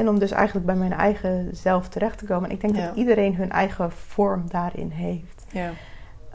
En 0.00 0.08
om 0.08 0.18
dus 0.18 0.30
eigenlijk 0.30 0.66
bij 0.66 0.74
mijn 0.74 0.92
eigen 0.92 1.56
zelf 1.56 1.88
terecht 1.88 2.18
te 2.18 2.24
komen. 2.24 2.48
En 2.48 2.54
ik 2.54 2.60
denk 2.60 2.76
Ja. 2.76 2.86
dat 2.86 2.96
iedereen 2.96 3.34
hun 3.34 3.50
eigen 3.50 3.92
vorm 3.92 4.44
daarin 4.48 4.90
heeft. 4.90 5.44
Ja. 5.52 5.70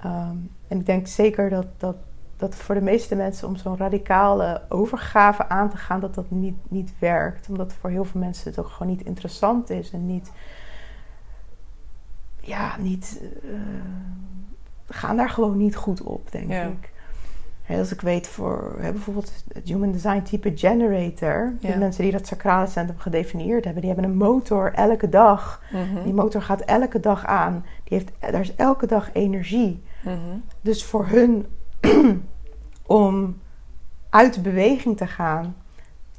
Ehm, 0.03 0.35
en 0.67 0.79
ik 0.79 0.85
denk 0.85 1.07
zeker 1.07 1.49
dat, 1.49 1.65
dat, 1.77 1.95
dat 2.37 2.55
voor 2.55 2.75
de 2.75 2.81
meeste 2.81 3.15
mensen 3.15 3.47
om 3.47 3.55
zo'n 3.55 3.77
radicale 3.77 4.61
overgave 4.69 5.49
aan 5.49 5.69
te 5.69 5.77
gaan, 5.77 5.99
dat 5.99 6.15
dat 6.15 6.31
niet, 6.31 6.55
niet 6.67 6.93
werkt. 6.99 7.49
Omdat 7.49 7.73
voor 7.73 7.89
heel 7.89 8.05
veel 8.05 8.19
mensen 8.19 8.49
het 8.49 8.59
ook 8.59 8.67
gewoon 8.69 8.91
niet 8.91 9.05
interessant 9.05 9.69
is 9.69 9.91
en 9.91 10.05
niet. 10.05 10.31
Ja, 12.39 12.77
niet. 12.79 13.21
Uh, 13.43 13.51
gaan 14.87 15.17
daar 15.17 15.29
gewoon 15.29 15.57
niet 15.57 15.75
goed 15.75 16.01
op, 16.01 16.31
denk 16.31 16.51
ik. 16.51 16.93
Als 17.67 17.91
ik 17.91 18.01
weet 18.01 18.27
voor 18.27 18.75
bijvoorbeeld 18.79 19.43
het 19.53 19.67
Human 19.67 19.91
Design 19.91 20.21
type 20.21 20.51
Generator, 20.55 21.53
de 21.59 21.77
mensen 21.77 22.03
die 22.03 22.11
dat 22.11 22.27
sacrale 22.27 22.67
centrum 22.67 22.99
gedefinieerd 22.99 23.63
hebben, 23.63 23.81
die 23.81 23.91
hebben 23.91 24.09
een 24.09 24.17
motor 24.17 24.73
elke 24.73 25.09
dag. 25.09 25.61
Mhm. 25.71 26.03
Die 26.03 26.13
motor 26.13 26.41
gaat 26.41 26.61
elke 26.61 26.99
dag 26.99 27.25
aan. 27.25 27.65
Die 27.83 27.97
heeft, 27.97 28.11
daar 28.31 28.41
is 28.41 28.55
elke 28.55 28.87
dag 28.87 29.09
energie. 29.13 29.83
Mhm. 30.03 30.15
Dus 30.61 30.83
voor 30.83 31.07
hun 31.07 31.45
om 32.85 33.37
uit 34.09 34.33
de 34.33 34.41
beweging 34.41 34.97
te 34.97 35.07
gaan, 35.07 35.55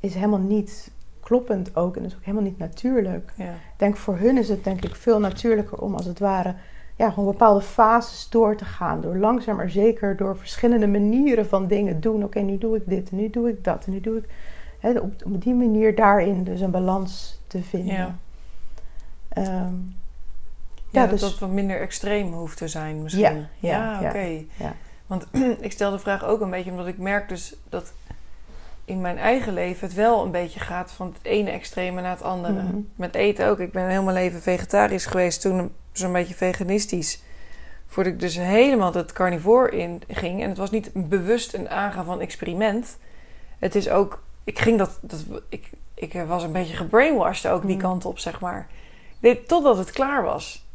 is 0.00 0.14
helemaal 0.14 0.38
niet 0.38 0.90
kloppend 1.20 1.76
ook. 1.76 1.96
En 1.96 2.04
is 2.04 2.14
ook 2.14 2.24
helemaal 2.24 2.46
niet 2.46 2.58
natuurlijk. 2.58 3.32
Ja. 3.36 3.54
Denk 3.76 3.96
voor 3.96 4.16
hun 4.16 4.38
is 4.38 4.48
het 4.48 4.64
denk 4.64 4.84
ik 4.84 4.94
veel 4.94 5.20
natuurlijker 5.20 5.78
om 5.78 5.94
als 5.94 6.06
het 6.06 6.18
ware 6.18 6.54
ja, 6.96 7.10
gewoon 7.10 7.30
bepaalde 7.30 7.60
fases 7.60 8.28
door 8.28 8.56
te 8.56 8.64
gaan. 8.64 9.00
Door 9.00 9.16
langzaam 9.16 9.56
maar 9.56 9.70
zeker 9.70 10.16
door 10.16 10.36
verschillende 10.36 10.86
manieren 10.86 11.46
van 11.46 11.66
dingen 11.66 12.00
doen. 12.00 12.24
Oké, 12.24 12.40
nu 12.40 12.58
doe 12.58 12.76
ik 12.76 12.82
dit 12.86 13.10
en 13.10 13.16
nu 13.16 13.30
doe 13.30 13.48
ik 13.48 13.64
dat 13.64 13.84
en 13.86 13.92
nu 13.92 14.00
doe 14.00 14.16
ik... 14.16 14.24
Hè, 14.78 14.98
op, 14.98 15.12
op 15.24 15.42
die 15.42 15.54
manier 15.54 15.94
daarin 15.94 16.44
dus 16.44 16.60
een 16.60 16.70
balans 16.70 17.40
te 17.46 17.62
vinden. 17.62 17.94
Ja, 17.94 18.16
um, 19.38 19.96
ja, 20.90 21.00
dat 21.00 21.10
dus, 21.10 21.20
dat 21.20 21.38
wat 21.38 21.50
minder 21.50 21.80
extreem 21.80 22.32
hoeft 22.32 22.56
te 22.56 22.68
zijn 22.68 23.02
misschien. 23.02 23.46
Ja, 23.58 23.98
ja, 24.00 24.00
oké. 24.02 24.44
Ja. 24.56 24.74
Want 25.06 25.26
ik 25.60 25.72
stel 25.72 25.90
de 25.90 25.98
vraag 25.98 26.24
ook 26.24 26.40
een 26.40 26.50
beetje 26.50 26.70
omdat 26.70 26.86
ik 26.86 26.98
merk 26.98 27.28
dus 27.28 27.56
dat 27.68 27.92
in 28.84 29.00
mijn 29.00 29.18
eigen 29.18 29.52
leven 29.52 29.86
het 29.86 29.96
wel 29.96 30.24
een 30.24 30.30
beetje 30.30 30.60
gaat 30.60 30.90
van 30.90 31.06
het 31.06 31.24
ene 31.24 31.50
extreme 31.50 32.00
naar 32.00 32.10
het 32.10 32.22
andere. 32.22 32.62
Mhm. 32.62 32.78
Met 32.94 33.14
eten 33.14 33.46
ook. 33.46 33.58
Ik 33.58 33.72
ben 33.72 33.88
heel 33.88 34.02
mijn 34.02 34.16
leven 34.16 34.42
vegetarisch 34.42 35.06
geweest, 35.06 35.40
toen 35.40 35.70
zo'n 35.98 36.12
beetje 36.12 36.34
veganistisch. 36.34 37.22
Voordat 37.86 38.12
ik 38.12 38.20
dus 38.20 38.36
helemaal 38.36 38.92
het 38.92 39.12
carnivore 39.12 39.70
in 39.70 40.02
ging. 40.08 40.42
En 40.42 40.48
het 40.48 40.58
was 40.58 40.70
niet 40.70 40.90
bewust 40.94 41.54
een 41.54 41.68
aangaan 41.68 42.04
van 42.04 42.20
experiment. 42.20 42.98
Het 43.58 43.74
is 43.74 43.88
ook, 43.88 44.22
ik 44.44 44.58
ging 44.58 44.78
dat, 44.78 44.98
dat 45.00 45.24
ik, 45.48 45.70
ik 45.94 46.12
was 46.12 46.42
een 46.42 46.52
beetje 46.52 46.76
gebrainwashed 46.76 47.52
ook 47.52 47.66
die 47.66 47.76
mhm. 47.76 47.84
kant 47.84 48.04
op, 48.04 48.18
zeg 48.18 48.40
maar. 48.40 48.68
Ik 49.20 49.46
totdat 49.46 49.78
het 49.78 49.90
klaar 49.90 50.22
was. 50.22 50.66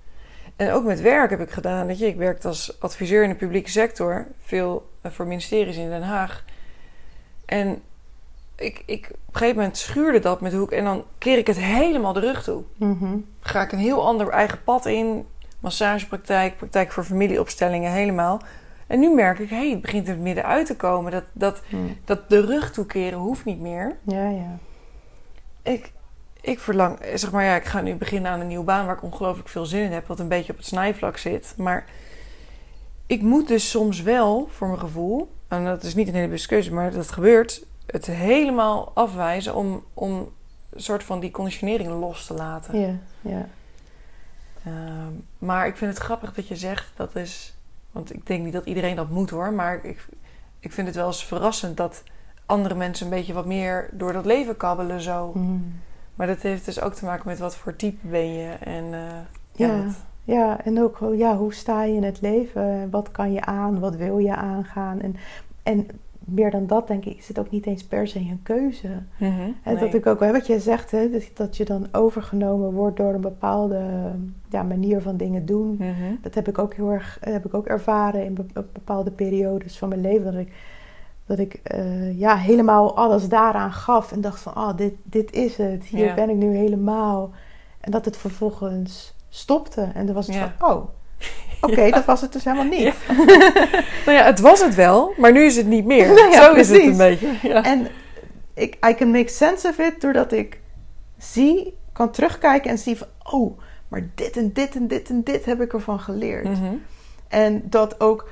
En 0.56 0.72
ook 0.72 0.84
met 0.84 1.02
werk 1.02 1.30
heb 1.30 1.40
ik 1.40 1.52
gedaan. 1.52 1.88
Dat 1.88 2.00
je, 2.00 2.08
ik 2.08 2.16
werkte 2.16 2.48
als 2.48 2.80
adviseur 2.80 3.24
in 3.24 3.30
de 3.30 3.36
publieke 3.36 3.70
sector, 3.70 4.28
veel 4.42 4.90
voor 5.04 5.28
ministeries 5.28 5.78
in 5.78 5.90
Den 5.90 6.02
Haag. 6.02 6.44
En 7.46 7.82
ik, 8.62 8.84
ik, 8.86 9.08
op 9.12 9.18
een 9.28 9.40
gegeven 9.40 9.56
moment 9.56 9.78
schuurde 9.78 10.20
dat 10.20 10.42
met 10.42 10.54
hoek 10.54 10.72
en 10.72 10.84
dan 10.84 11.04
keer 11.18 11.38
ik 11.38 11.48
het 11.48 11.58
helemaal 11.58 12.14
de 12.14 12.20
rug 12.20 12.44
toe. 12.44 12.64
Mhm. 12.78 13.18
Ga 13.40 13.62
ik 13.62 13.72
een 13.72 13.80
heel 13.80 14.06
ander 14.06 14.30
eigen 14.30 14.64
pad 14.64 14.86
in, 14.86 15.26
massagepraktijk, 15.60 16.58
praktijk 16.58 16.92
voor 16.92 17.04
familieopstellingen, 17.04 17.92
helemaal. 17.92 18.42
En 18.88 19.00
nu 19.00 19.14
merk 19.14 19.40
ik, 19.40 19.50
hé, 19.50 19.56
hey, 19.56 19.70
het 19.70 19.82
begint 19.82 20.08
er 20.08 20.18
midden 20.18 20.46
uit 20.46 20.66
te 20.66 20.76
komen. 20.76 21.12
Dat, 21.12 21.24
dat, 21.34 21.62
mhm. 21.70 21.82
dat 22.06 22.30
de 22.30 22.46
rug 22.46 22.72
toekeren 22.72 23.20
hoeft 23.20 23.46
niet 23.46 23.60
meer. 23.60 23.98
Ja, 24.04 24.30
ja. 24.30 24.58
Ik, 25.62 25.92
ik 26.42 26.60
verlang, 26.60 27.00
zeg 27.16 27.32
maar, 27.32 27.44
ja, 27.44 27.56
ik 27.56 27.66
ga 27.66 27.82
nu 27.82 27.96
beginnen 27.96 28.32
aan 28.32 28.40
een 28.40 28.48
nieuwe 28.48 28.64
baan 28.64 28.86
waar 28.86 28.96
ik 28.96 29.04
ongelooflijk 29.04 29.50
veel 29.50 29.66
zin 29.66 29.84
in 29.84 29.92
heb, 29.92 30.08
wat 30.08 30.20
een 30.20 30.28
beetje 30.28 30.52
op 30.52 30.58
het 30.58 30.68
snijvlak 30.68 31.18
zit. 31.18 31.54
Maar 31.58 31.86
ik 33.08 33.22
moet 33.22 33.48
dus 33.48 33.70
soms 33.70 34.02
wel, 34.02 34.48
voor 34.52 34.68
mijn 34.68 34.80
gevoel, 34.80 35.32
en 35.48 35.66
dat 35.66 35.84
is 35.84 35.96
niet 35.96 36.08
een 36.08 36.14
hele 36.14 36.26
bewuste 36.26 36.74
maar 36.74 36.92
dat 36.92 37.12
gebeurt, 37.12 37.66
het 37.92 38.06
helemaal 38.06 38.92
afwijzen 38.94 39.56
om, 39.56 39.84
om 39.94 40.30
een 40.70 40.82
soort 40.82 41.04
van 41.04 41.20
die 41.20 41.32
conditionering 41.32 41.90
los 41.90 42.26
te 42.26 42.34
laten. 42.34 42.80
Ja, 42.80 42.96
ja. 43.22 43.48
Ehm, 44.66 45.14
maar 45.38 45.68
ik 45.68 45.78
vind 45.78 45.94
het 45.94 46.04
grappig 46.04 46.34
dat 46.34 46.48
je 46.48 46.56
zegt 46.56 46.92
dat 46.96 47.16
is. 47.16 47.56
Want 47.92 48.14
ik 48.14 48.28
denk 48.28 48.44
niet 48.44 48.54
dat 48.54 48.66
iedereen 48.66 48.96
dat 48.96 49.10
moet 49.10 49.30
hoor. 49.30 49.54
Maar 49.54 49.86
ik, 49.86 50.08
ik 50.60 50.72
vind 50.72 50.88
het 50.88 50.96
wel 50.96 51.08
eens 51.08 51.26
verrassend 51.26 51.78
dat 51.78 52.04
andere 52.46 52.76
mensen 52.76 53.06
een 53.06 53.12
beetje 53.12 53.34
wat 53.34 53.46
meer 53.46 53.90
door 53.92 54.14
dat 54.14 54.26
leven 54.26 54.58
kabbelen 54.58 55.02
zo. 55.02 55.32
Mm. 55.34 55.74
Maar 56.16 56.28
dat 56.28 56.42
heeft 56.42 56.66
dus 56.66 56.82
ook 56.82 56.94
te 56.94 57.06
maken 57.06 57.28
met 57.28 57.40
wat 57.40 57.56
voor 57.56 57.76
type 57.76 58.08
ben 58.08 58.34
je. 58.34 58.50
En, 58.50 58.84
uh, 58.84 59.00
ja, 59.52 59.86
ja, 60.24 60.64
en 60.64 60.82
ook 60.82 61.00
ja, 61.16 61.38
hoe 61.38 61.54
sta 61.54 61.84
je 61.84 61.94
in 61.94 62.04
het 62.04 62.22
leven? 62.22 62.90
Wat 62.90 63.12
kan 63.12 63.34
je 63.34 63.46
aan? 63.46 63.80
Wat 63.80 63.96
wil 63.96 64.18
je 64.18 64.36
aangaan? 64.36 65.02
En, 65.02 65.16
en 65.64 65.88
meer 66.26 66.52
dan 66.52 66.68
dat, 66.68 66.88
denk 66.88 67.06
ik, 67.06 67.18
is 67.18 67.28
het 67.28 67.40
ook 67.40 67.52
niet 67.52 67.66
eens 67.66 67.84
per 67.84 68.08
se 68.08 68.20
een 68.20 68.40
keuze. 68.44 68.88
Mm 69.18 69.56
Dat 69.64 69.94
ik 69.94 70.06
ook, 70.06 70.20
wat 70.20 70.48
je 70.48 70.60
zegt, 70.60 70.92
hè, 70.92 71.10
dat, 71.34 71.58
je 71.58 71.66
dan 71.66 71.88
overgenomen 71.92 72.72
wordt 72.72 72.98
door 72.98 73.14
een 73.14 73.22
bepaalde 73.22 74.12
ja, 74.50 74.64
manier 74.64 75.02
van 75.02 75.18
dingen 75.18 75.46
doen. 75.46 75.76
Mhm. 75.80 76.16
Dat 76.22 76.34
heb 76.34 76.48
ik 76.48 76.58
ook 76.58 76.74
heel 76.74 76.92
erg 76.92 77.18
heb 77.22 77.46
ik 77.46 77.54
ook 77.54 77.66
ervaren 77.66 78.26
in 78.26 78.38
bepaalde 78.54 79.12
periodes 79.12 79.78
van 79.78 79.90
mijn 79.90 80.02
leven. 80.02 80.32
Dat 80.32 80.42
ik 80.42 80.54
dat 81.26 81.40
ik 81.40 81.60
uh, 81.76 82.20
ja, 82.20 82.36
helemaal 82.36 82.96
alles 82.96 83.30
daaraan 83.30 83.72
gaf 83.72 84.12
en 84.12 84.22
dacht 84.22 84.40
van, 84.40 84.56
oh, 84.56 84.78
dit, 84.78 84.94
dit 85.04 85.32
is 85.32 85.58
het. 85.58 85.84
Hier 85.84 86.14
ben 86.14 86.30
ik 86.30 86.36
nu 86.36 86.56
helemaal. 86.56 87.32
En 87.80 87.92
dat 87.92 88.06
het 88.06 88.18
vervolgens 88.18 89.14
stopte. 89.30 89.82
En 89.94 90.06
dan 90.06 90.16
was 90.16 90.28
het 90.28 90.36
van, 90.36 90.70
oh, 90.70 90.84
oké, 91.62 91.90
dat 91.90 92.06
was 92.06 92.22
het 92.22 92.34
dus 92.34 92.44
helemaal 92.44 92.66
niet. 92.66 92.94
nou 94.06 94.18
ja, 94.18 94.24
het 94.24 94.40
was 94.40 94.64
het 94.64 94.76
wel, 94.76 95.14
maar 95.18 95.32
nu 95.32 95.44
is 95.44 95.56
het 95.56 95.68
niet 95.68 95.86
meer. 95.86 96.08
Nou 96.14 96.34
Zo 96.34 96.54
is 96.54 96.70
het 96.70 96.82
een 96.82 96.98
beetje. 96.98 97.54
En 97.54 97.88
ik, 98.54 98.78
I 98.90 98.94
can 98.96 99.12
make 99.12 99.30
sense 99.30 99.68
of 99.68 99.78
it 99.78 100.02
doordat 100.02 100.32
ik 100.32 100.60
zie, 101.18 101.78
kan 101.94 102.12
terugkijken 102.12 102.72
en 102.72 102.78
zie 102.78 102.98
van, 102.98 103.08
oh, 103.24 103.60
maar 103.88 104.10
dit 104.16 104.38
en 104.38 104.54
dit 104.54 104.76
en 104.76 104.88
dit 104.88 105.10
en 105.10 105.24
dit 105.24 105.46
heb 105.46 105.62
ik 105.62 105.74
ervan 105.74 106.00
geleerd. 106.00 106.44
Mhm. 106.44 106.74
En 107.28 107.62
dat 107.66 108.02
ook 108.02 108.30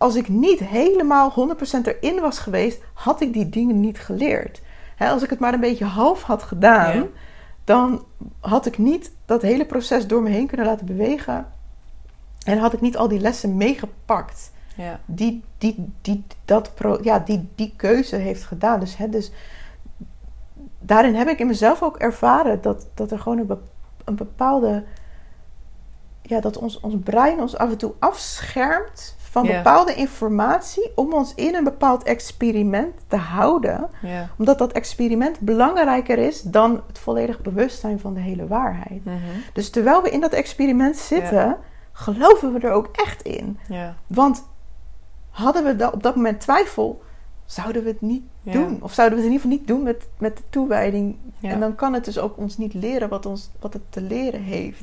als 0.00 0.14
ik 0.14 0.28
niet 0.28 0.60
helemaal 0.60 1.30
100% 1.30 1.86
erin 1.86 2.20
was 2.20 2.38
geweest, 2.38 2.80
had 2.92 3.20
ik 3.20 3.32
die 3.32 3.48
dingen 3.48 3.80
niet 3.80 4.00
geleerd. 4.00 4.60
als 4.98 5.22
ik 5.22 5.30
het 5.30 5.38
maar 5.38 5.54
een 5.54 5.60
beetje 5.60 5.84
half 5.84 6.22
had 6.22 6.42
gedaan, 6.42 7.08
dan 7.64 8.04
had 8.40 8.66
ik 8.66 8.78
niet 8.78 9.12
dat 9.24 9.42
hele 9.42 9.64
proces 9.64 10.06
door 10.06 10.22
me 10.22 10.30
heen 10.30 10.46
kunnen 10.46 10.66
laten 10.66 10.86
bewegen. 10.86 11.46
En 12.50 12.58
had 12.58 12.72
ik 12.72 12.80
niet 12.80 12.96
al 12.96 13.08
die 13.08 13.20
lessen 13.20 13.56
meegepakt. 13.56 14.52
Ja. 14.76 15.00
Die, 15.06 15.44
die, 15.58 15.92
die, 16.00 16.24
dat 16.44 16.74
pro, 16.74 16.98
ja, 17.02 17.18
die, 17.18 17.48
die 17.54 17.72
keuze 17.76 18.16
heeft 18.16 18.44
gedaan. 18.44 18.80
Dus, 18.80 18.96
dus 19.10 19.32
daarin 20.78 21.14
heb 21.14 21.28
ik 21.28 21.38
in 21.38 21.46
mezelf 21.46 21.82
ook 21.82 21.96
ervaren 21.96 22.62
dat, 22.62 22.86
dat 22.94 23.10
er 23.10 23.18
gewoon 23.18 23.38
een, 23.38 23.58
een 24.04 24.16
bepaalde. 24.16 24.84
Ja, 26.22 26.40
dat 26.40 26.56
ons, 26.56 26.80
ons 26.80 26.94
brein 27.04 27.40
ons 27.40 27.56
af 27.56 27.70
en 27.70 27.76
toe 27.76 27.92
afschermt 27.98 29.16
van 29.30 29.46
bepaalde 29.46 29.94
informatie 29.94 30.92
om 30.94 31.12
ons 31.12 31.34
in 31.34 31.54
een 31.54 31.64
bepaald 31.64 32.02
experiment 32.02 32.94
te 33.06 33.16
houden. 33.16 33.88
Omdat 34.38 34.58
dat 34.58 34.72
experiment 34.72 35.40
belangrijker 35.40 36.18
is 36.18 36.42
dan 36.42 36.82
het 36.86 36.98
volledig 36.98 37.40
bewustzijn 37.40 38.00
van 38.00 38.14
de 38.14 38.20
hele 38.20 38.46
waarheid. 38.46 39.04
Mhm. 39.04 39.16
Dus 39.52 39.70
terwijl 39.70 40.02
we 40.02 40.10
in 40.10 40.20
dat 40.20 40.32
experiment 40.32 40.96
zitten, 40.96 41.56
geloven 42.00 42.52
we 42.52 42.58
er 42.58 42.72
ook 42.72 42.88
echt 42.92 43.22
in. 43.22 43.58
Want 44.06 44.48
hadden 45.30 45.76
we 45.76 45.92
op 45.92 46.02
dat 46.02 46.16
moment 46.16 46.40
twijfel, 46.40 47.02
zouden 47.44 47.82
we 47.82 47.88
het 47.88 48.00
niet 48.00 48.22
doen. 48.42 48.78
Of 48.82 48.92
zouden 48.92 49.18
we 49.18 49.24
het 49.24 49.32
in 49.32 49.38
ieder 49.38 49.50
geval 49.50 49.58
niet 49.58 49.66
doen 49.66 49.82
met, 49.82 50.08
met 50.18 50.36
de 50.36 50.42
toewijding. 50.50 51.16
En 51.40 51.60
dan 51.60 51.74
kan 51.74 51.92
het 51.92 52.04
dus 52.04 52.18
ook 52.18 52.36
ons 52.36 52.58
niet 52.58 52.74
leren 52.74 53.08
wat, 53.08 53.26
ons, 53.26 53.50
wat 53.60 53.72
het 53.72 53.82
te 53.88 54.00
leren 54.00 54.42
heeft. 54.42 54.80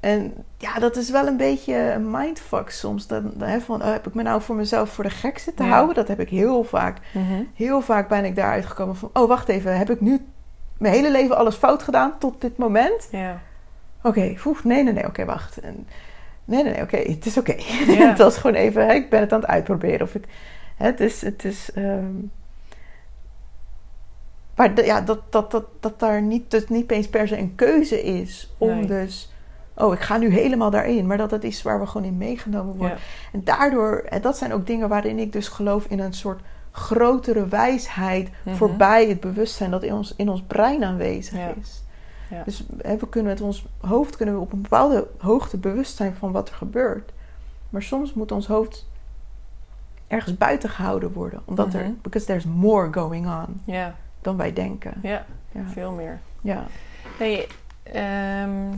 En 0.00 0.34
ja, 0.58 0.78
dat 0.78 0.96
is 0.96 1.10
wel 1.10 1.26
een 1.26 1.36
beetje 1.36 1.74
een 1.74 2.10
mindfuck 2.10 2.70
soms. 2.70 3.06
Dan, 3.06 3.32
hè, 3.38 3.60
van, 3.60 3.82
oh, 3.82 3.92
heb 3.92 4.06
ik 4.06 4.14
me 4.14 4.22
nou 4.22 4.42
voor 4.42 4.56
mezelf 4.56 4.90
voor 4.90 5.04
de 5.04 5.10
gek 5.10 5.38
zitten 5.38 5.66
houden? 5.68 5.94
Dat 5.94 6.08
heb 6.08 6.20
ik 6.20 6.28
heel 6.28 6.64
vaak. 6.64 6.98
Mhm. 7.12 7.42
Heel 7.54 7.80
vaak 7.80 8.08
ben 8.08 8.24
ik 8.24 8.36
daaruit 8.36 8.66
gekomen 8.66 8.96
van... 8.96 9.10
Oh, 9.12 9.28
wacht 9.28 9.48
even. 9.48 9.78
Heb 9.78 9.90
ik 9.90 10.00
nu 10.00 10.26
mijn 10.78 10.94
hele 10.94 11.10
leven 11.10 11.36
alles 11.36 11.54
fout 11.54 11.82
gedaan 11.82 12.18
tot 12.18 12.40
dit 12.40 12.56
moment? 12.56 13.08
Ja. 13.10 13.40
Oké, 14.04 14.36
okay, 14.36 14.54
nee, 14.62 14.82
nee, 14.82 14.92
nee. 14.92 15.06
Oké, 15.06 15.24
wacht. 15.24 15.58
En, 15.58 15.86
nee, 16.44 16.62
nee, 16.62 16.72
nee. 16.72 16.82
Oké, 16.82 16.96
het 16.96 17.26
is 17.26 17.38
oké. 17.38 17.54
het 18.10 18.18
was 18.18 18.36
gewoon 18.36 18.56
even... 18.56 18.86
Hè, 18.86 18.92
ik 18.92 19.10
ben 19.10 19.20
het 19.20 19.32
aan 19.32 19.40
het 19.40 19.48
uitproberen. 19.48 20.02
Of 20.02 20.14
ik, 20.14 20.24
hè, 20.76 20.86
het 20.86 21.00
is... 21.00 21.22
Het 21.22 21.44
is 21.44 21.70
um, 21.76 22.30
maar 24.56 24.84
ja, 24.84 25.00
dat, 25.00 25.20
dat, 25.30 25.50
dat, 25.50 25.64
dat 25.80 26.00
daar 26.00 26.22
niet, 26.22 26.50
dus 26.50 26.68
niet 26.68 26.90
eens 26.90 27.08
per 27.08 27.28
se 27.28 27.38
een 27.38 27.54
keuze 27.54 28.02
is 28.02 28.54
om 28.58 28.86
dus 28.86 29.32
oh, 29.74 29.92
ik 29.92 30.00
ga 30.00 30.16
nu 30.16 30.28
helemaal 30.28 30.70
daarin. 30.70 31.06
Maar 31.06 31.16
dat 31.16 31.30
het 31.30 31.44
is 31.44 31.62
waar 31.62 31.80
we 31.80 31.86
gewoon 31.86 32.06
in 32.06 32.16
meegenomen 32.16 32.76
worden. 32.76 32.98
En 33.32 33.44
daardoor, 33.44 34.04
en 34.08 34.20
dat 34.20 34.38
zijn 34.38 34.52
ook 34.52 34.66
dingen 34.66 34.88
waarin 34.88 35.18
ik 35.18 35.32
dus 35.32 35.48
geloof 35.48 35.84
in 35.88 35.98
een 35.98 36.12
soort 36.12 36.40
grotere 36.70 37.48
wijsheid 37.48 38.30
mhm. 38.42 38.56
voorbij 38.56 39.08
het 39.08 39.20
bewustzijn 39.20 39.70
dat 39.70 39.82
in 39.82 39.92
ons, 39.92 40.14
in 40.16 40.28
ons 40.28 40.42
brein 40.42 40.84
aanwezig 40.84 41.38
is. 41.60 41.82
Ja. 42.30 42.42
Dus 42.44 42.64
we 42.98 43.08
kunnen 43.08 43.32
met 43.32 43.40
ons 43.42 43.64
hoofd 43.80 44.16
kunnen 44.16 44.34
we 44.34 44.40
op 44.40 44.52
een 44.52 44.62
bepaalde 44.62 45.06
hoogte 45.18 45.56
bewust 45.56 45.96
zijn 45.96 46.14
van 46.14 46.32
wat 46.32 46.48
er 46.48 46.54
gebeurt. 46.54 47.12
Maar 47.68 47.82
soms 47.82 48.14
moet 48.14 48.32
ons 48.32 48.46
hoofd 48.46 48.86
ergens 50.06 50.36
buiten 50.36 50.68
gehouden 50.70 51.12
worden. 51.12 51.40
Omdat 51.44 51.74
er, 51.74 51.80
Mhm. 51.84 51.92
because 52.02 52.26
there's 52.26 52.44
more 52.44 52.92
going 52.92 53.26
on 53.26 53.60
Ja, 53.64 53.94
dan 54.20 54.36
wij 54.36 54.52
denken. 54.52 54.94
ja, 55.02 55.24
Ja. 55.52 55.64
veel 55.72 55.90
meer. 55.92 56.20
ja. 56.40 56.66
Hey, 57.18 57.48
ehm, 57.82 58.76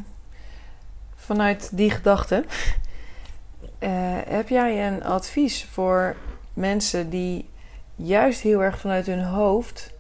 vanuit 1.14 1.70
die 1.76 1.90
gedachte, 1.90 2.44
eh, 3.78 3.90
heb 4.26 4.48
jij 4.48 4.86
een 4.86 5.04
advies 5.04 5.64
voor 5.64 6.16
mensen 6.52 7.10
die 7.10 7.48
juist 7.96 8.40
heel 8.40 8.62
erg 8.62 8.78
vanuit 8.80 9.06
hun 9.06 9.24
hoofd 9.24 9.94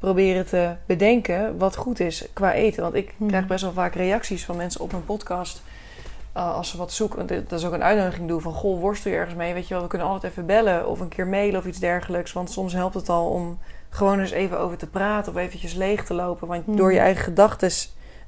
proberen 0.00 0.46
te 0.46 0.74
bedenken 0.86 1.58
wat 1.58 1.76
goed 1.76 2.00
is 2.00 2.28
qua 2.32 2.52
eten? 2.52 2.82
Want 2.82 2.94
ik 2.94 3.14
Hmm. 3.16 3.28
krijg 3.28 3.46
best 3.46 3.62
wel 3.62 3.72
vaak 3.72 3.94
reacties 3.94 4.44
van 4.44 4.56
mensen 4.56 4.80
op 4.80 4.90
mijn 4.92 5.04
podcast. 5.04 5.62
eh, 6.32 6.54
als 6.54 6.70
ze 6.70 6.76
wat 6.76 6.92
zoeken, 6.92 7.26
dat 7.48 7.58
is 7.58 7.64
ook 7.66 7.72
een 7.72 7.82
uitnodiging 7.82 8.28
doen 8.28 8.40
van 8.40 8.52
goh, 8.52 8.80
worstel 8.80 9.10
je 9.10 9.16
ergens 9.16 9.36
mee? 9.36 9.54
Weet 9.54 9.68
je 9.68 9.74
wel, 9.74 9.82
we 9.82 9.88
kunnen 9.88 10.06
altijd 10.08 10.32
even 10.32 10.46
bellen 10.46 10.88
of 10.88 11.00
een 11.00 11.08
keer 11.08 11.26
mailen 11.26 11.60
of 11.60 11.66
iets 11.66 11.78
dergelijks. 11.78 12.32
Want 12.32 12.50
soms 12.50 12.72
helpt 12.72 12.94
het 12.94 13.08
al 13.08 13.28
om 13.30 13.58
gewoon 13.88 14.20
eens 14.20 14.30
even 14.30 14.58
over 14.58 14.76
te 14.76 14.86
praten 14.86 15.32
of 15.32 15.38
eventjes 15.38 15.74
leeg 15.74 16.04
te 16.04 16.14
lopen. 16.14 16.48
Want 16.48 16.64
Hmm. 16.64 16.76
door 16.76 16.92
je 16.92 16.98
eigen 16.98 17.24
gedachten 17.24 17.70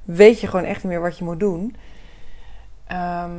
weet 0.03 0.39
je 0.39 0.47
gewoon 0.47 0.65
echt 0.65 0.83
niet 0.83 0.91
meer 0.91 1.01
wat 1.01 1.17
je 1.17 1.23
moet 1.23 1.39
doen. 1.39 1.75
Ehm, 2.87 3.31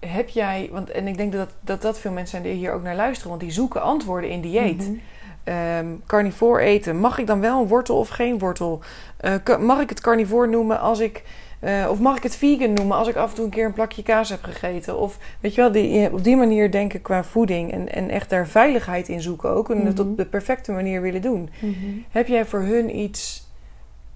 heb 0.00 0.28
jij, 0.28 0.68
want 0.72 0.90
en 0.90 1.06
ik 1.06 1.16
denk 1.16 1.32
dat, 1.32 1.48
dat 1.60 1.82
dat 1.82 1.98
veel 1.98 2.10
mensen 2.12 2.30
zijn 2.30 2.42
die 2.42 2.52
hier 2.52 2.72
ook 2.72 2.82
naar 2.82 2.96
luisteren, 2.96 3.28
want 3.30 3.40
die 3.42 3.52
zoeken 3.52 3.82
antwoorden 3.82 4.30
in 4.30 4.40
dieet. 4.40 4.78
Mhm. 4.88 4.96
Ehm, 5.44 5.86
carnivoor 6.06 6.58
eten, 6.58 6.96
mag 6.98 7.18
ik 7.18 7.26
dan 7.26 7.40
wel 7.40 7.60
een 7.60 7.68
wortel 7.68 7.98
of 7.98 8.08
geen 8.08 8.38
wortel? 8.38 8.80
Eh, 9.16 9.58
mag 9.60 9.80
ik 9.80 9.88
het 9.88 10.00
carnivoor 10.00 10.48
noemen 10.48 10.80
als 10.80 10.98
ik, 10.98 11.22
eh, 11.60 11.86
of 11.90 11.98
mag 12.00 12.16
ik 12.16 12.22
het 12.22 12.36
vegan 12.36 12.72
noemen 12.72 12.96
als 12.96 13.08
ik 13.08 13.16
af 13.16 13.28
en 13.30 13.34
toe 13.34 13.44
een 13.44 13.50
keer 13.50 13.64
een 13.64 13.72
plakje 13.72 14.02
kaas 14.02 14.28
heb 14.28 14.42
gegeten? 14.42 14.98
Of 14.98 15.18
weet 15.40 15.54
je 15.54 15.60
wel, 15.60 15.72
die, 15.72 16.12
op 16.12 16.24
die 16.24 16.36
manier 16.36 16.70
denken 16.70 17.02
qua 17.02 17.24
voeding 17.24 17.72
en, 17.72 17.92
en 17.92 18.10
echt 18.10 18.30
daar 18.30 18.46
veiligheid 18.46 19.08
in 19.08 19.22
zoeken 19.22 19.50
ook 19.50 19.70
en 19.70 19.86
het 19.86 19.98
Mhm. 19.98 20.08
op 20.08 20.16
de 20.16 20.26
perfecte 20.26 20.72
manier 20.72 21.00
willen 21.00 21.22
doen. 21.22 21.50
Mhm. 21.60 21.76
Heb 22.10 22.26
jij 22.26 22.44
voor 22.44 22.60
hun 22.60 22.96
iets 22.98 23.50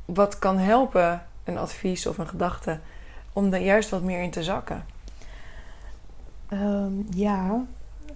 wat 0.05 0.39
kan 0.39 0.59
helpen, 0.59 1.23
een 1.45 1.59
advies 1.59 2.07
of 2.07 2.19
een 2.19 2.29
gedachte, 2.29 2.79
om 3.33 3.53
er 3.53 3.61
juist 3.61 3.91
wat 3.91 4.03
meer 4.03 4.23
in 4.23 4.31
te 4.31 4.43
zakken? 4.43 4.85
Ehm, 6.49 6.93
ja, 7.11 7.65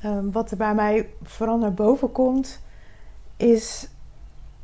Ehm, 0.02 0.30
wat 0.30 0.50
er 0.50 0.56
bij 0.56 0.74
mij 0.74 1.08
vooral 1.22 1.58
naar 1.58 1.74
boven 1.74 2.12
komt, 2.12 2.60
is. 3.40 3.88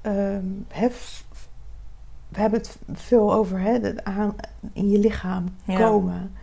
ehm, 0.01 0.45
hef, 0.69 1.25
we 2.29 2.41
hebben 2.41 2.59
het 2.61 2.79
veel 2.93 3.35
over 3.35 3.61
hè, 3.61 3.73
het 3.73 4.05
aan, 4.05 4.35
in 4.73 4.91
je 4.91 4.99
lichaam 4.99 5.45
Ja. 5.65 5.77
komen. 5.77 6.35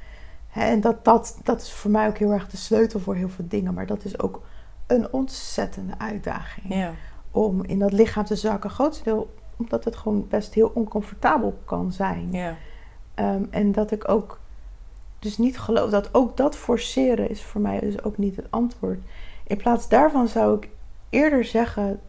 Hè, 0.48 0.62
en 0.66 0.82
dat, 0.82 1.06
dat, 1.06 1.40
dat 1.44 1.62
is 1.62 1.72
voor 1.72 1.92
mij 1.92 2.08
ook 2.08 2.18
heel 2.18 2.32
erg 2.32 2.48
de 2.50 2.58
sleutel 2.58 3.00
voor 3.00 3.16
heel 3.16 3.30
veel 3.30 3.46
dingen. 3.48 3.74
Maar 3.74 3.86
dat 3.86 4.04
is 4.06 4.20
ook 4.20 4.42
een 4.88 5.14
ontzettende 5.14 5.94
uitdaging. 5.98 6.74
Ja, 6.74 6.92
Om 7.32 7.64
in 7.64 7.80
dat 7.80 7.92
lichaam 7.92 8.26
te 8.26 8.36
zakken. 8.36 8.70
Grootste 8.70 9.04
deel 9.04 9.34
omdat 9.58 9.84
het 9.84 9.96
gewoon 9.96 10.28
best 10.28 10.54
heel 10.54 10.72
oncomfortabel 10.74 11.60
kan 11.66 11.92
zijn. 11.92 12.32
ja, 12.32 12.56
Ehm, 13.14 13.44
en 13.50 13.72
dat 13.72 13.92
ik 13.92 14.10
ook 14.10 14.40
dus 15.20 15.38
niet 15.38 15.60
geloof 15.60 15.90
dat 15.90 16.10
ook 16.14 16.38
dat 16.38 16.56
forceren 16.56 17.30
is 17.30 17.44
voor 17.44 17.62
mij 17.62 17.80
dus 17.80 18.04
ook 18.04 18.18
niet 18.18 18.36
het 18.36 18.48
antwoord. 18.50 19.00
In 19.44 19.58
plaats 19.58 19.88
daarvan 19.90 20.28
zou 20.28 20.58
ik 20.58 20.70
eerder 21.10 21.46
zeggen 21.46 22.00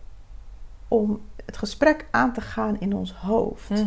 om 0.94 1.20
het 1.44 1.56
gesprek 1.56 2.06
aan 2.10 2.32
te 2.32 2.40
gaan 2.40 2.80
in 2.80 2.94
ons 2.94 3.12
hoofd. 3.12 3.70
Mhm. 3.70 3.84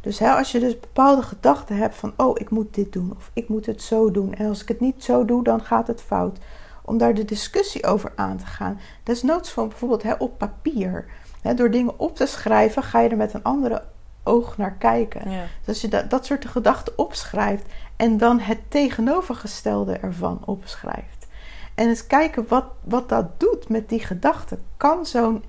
Dus 0.00 0.18
hè, 0.18 0.30
als 0.30 0.52
je 0.52 0.60
dus 0.60 0.80
bepaalde 0.80 1.22
gedachten 1.22 1.76
hebt 1.76 1.94
van 1.94 2.12
oh 2.16 2.40
ik 2.40 2.50
moet 2.50 2.74
dit 2.74 2.92
doen 2.92 3.12
of 3.16 3.30
ik 3.32 3.48
moet 3.48 3.66
het 3.66 3.82
zo 3.82 4.10
doen 4.10 4.34
en 4.34 4.48
als 4.48 4.62
ik 4.62 4.68
het 4.68 4.80
niet 4.80 5.04
zo 5.04 5.24
doe 5.24 5.44
dan 5.44 5.60
gaat 5.60 5.86
het 5.86 6.02
fout. 6.02 6.38
Om 6.84 6.98
daar 6.98 7.14
de 7.14 7.24
discussie 7.24 7.86
over 7.86 8.12
aan 8.16 8.36
te 8.36 8.46
gaan. 8.46 8.80
Desnoods 9.02 9.50
van 9.50 9.68
bijvoorbeeld 9.68 10.02
hè, 10.02 10.12
op 10.12 10.38
papier. 10.38 11.06
Hè, 11.40 11.54
door 11.54 11.70
dingen 11.70 11.98
op 11.98 12.16
te 12.16 12.26
schrijven 12.26 12.82
ga 12.82 13.00
je 13.00 13.08
er 13.08 13.16
met 13.16 13.34
een 13.34 13.42
andere 13.42 13.82
oog 14.22 14.56
naar 14.56 14.72
kijken. 14.72 15.30
ja, 15.30 15.42
Dus 15.58 15.68
als 15.68 15.80
je 15.80 15.88
dat, 15.88 16.10
dat 16.10 16.26
soort 16.26 16.46
gedachten 16.46 16.98
opschrijft 16.98 17.66
en 17.96 18.16
dan 18.16 18.40
het 18.40 18.58
tegenovergestelde 18.68 19.92
ervan 19.92 20.40
opschrijft. 20.44 21.26
En 21.74 21.88
eens 21.88 22.06
kijken 22.06 22.44
wat, 22.48 22.64
wat 22.84 23.08
dat 23.08 23.40
doet 23.40 23.68
met 23.68 23.88
die 23.88 24.00
gedachten. 24.00 24.62
Kan 24.76 25.06
zo'n, 25.06 25.44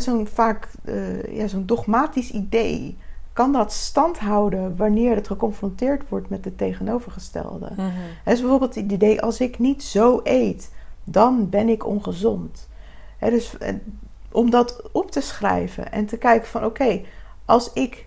zo'n 0.00 0.26
vaak 0.26 0.68
eh, 0.84 1.36
ja, 1.36 1.46
zo'n 1.46 1.66
dogmatisch 1.66 2.30
idee, 2.30 2.98
kan 3.32 3.52
dat 3.52 3.72
stand 3.72 4.18
houden 4.18 4.76
wanneer 4.76 5.14
het 5.14 5.26
geconfronteerd 5.26 6.08
wordt 6.08 6.28
met 6.28 6.44
het 6.44 6.58
tegenovergestelde? 6.58 7.68
Het 8.22 8.34
is 8.34 8.40
bijvoorbeeld 8.40 8.74
het 8.74 8.92
idee, 8.92 9.22
als 9.22 9.40
ik 9.40 9.58
niet 9.58 9.82
zo 9.82 10.20
eet, 10.22 10.70
dan 11.04 11.48
ben 11.48 11.68
ik 11.68 11.86
ongezond. 11.86 12.68
Dus 13.18 13.56
om 14.32 14.50
dat 14.50 14.82
op 14.92 15.10
te 15.10 15.20
schrijven 15.20 15.92
en 15.92 16.06
te 16.06 16.16
kijken 16.16 16.48
van 16.48 16.64
oké, 16.64 17.00
als 17.44 17.72
ik 17.72 18.06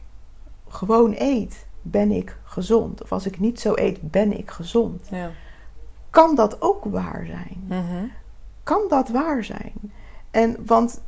gewoon 0.68 1.14
eet, 1.18 1.66
ben 1.82 2.12
ik 2.12 2.38
gezond. 2.44 3.04
Of 3.04 3.12
als 3.12 3.26
ik 3.26 3.40
niet 3.40 3.60
zo 3.60 3.74
eet, 3.76 4.12
ben 4.12 4.38
ik 4.38 4.52
gezond. 4.52 5.08
ja. 5.12 5.32
Kan 6.10 6.36
dat 6.36 6.62
ook 6.62 6.84
waar 6.84 7.26
zijn? 7.26 7.64
Mhm. 7.68 8.06
Kan 8.64 8.82
dat 8.90 9.10
waar 9.10 9.44
zijn? 9.44 9.74
En 10.32 10.58
want 10.66 11.02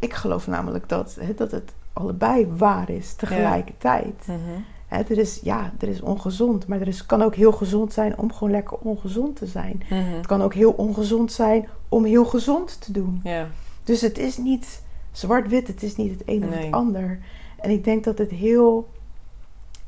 ik 0.00 0.14
geloof 0.14 0.46
namelijk 0.46 0.88
dat, 0.88 1.16
hè, 1.20 1.34
dat 1.34 1.50
het 1.50 1.72
allebei 1.92 2.46
waar 2.56 2.90
is 2.90 3.14
tegelijkertijd. 3.14 4.26
Mhm. 4.26 4.38
Hè, 4.86 4.98
er 5.02 5.18
is, 5.18 5.40
ja, 5.42 5.72
er 5.78 5.88
is 5.88 6.00
ongezond, 6.00 6.66
maar 6.66 6.80
er 6.80 6.88
is, 6.88 7.06
kan 7.06 7.22
ook 7.22 7.34
heel 7.34 7.52
gezond 7.52 7.92
zijn 7.92 8.18
om 8.18 8.32
gewoon 8.32 8.50
lekker 8.50 8.76
ongezond 8.76 9.36
te 9.36 9.46
zijn. 9.46 9.82
Mhm. 9.90 9.94
Het 10.16 10.26
kan 10.26 10.42
ook 10.42 10.54
heel 10.54 10.70
ongezond 10.72 11.32
zijn 11.32 11.68
om 11.88 12.04
heel 12.04 12.24
gezond 12.24 12.80
te 12.80 12.92
doen. 12.92 13.20
Ja, 13.24 13.48
Dus 13.84 14.00
het 14.00 14.18
is 14.18 14.36
niet 14.36 14.82
zwart-wit, 15.12 15.66
het 15.66 15.82
is 15.82 15.96
niet 15.96 16.10
het 16.12 16.22
een 16.28 16.44
of 16.44 16.50
Nee. 16.50 16.64
het 16.64 16.74
ander. 16.74 17.18
En 17.60 17.70
ik 17.70 17.84
denk 17.84 18.04
dat 18.04 18.18
het 18.18 18.30
heel. 18.30 18.88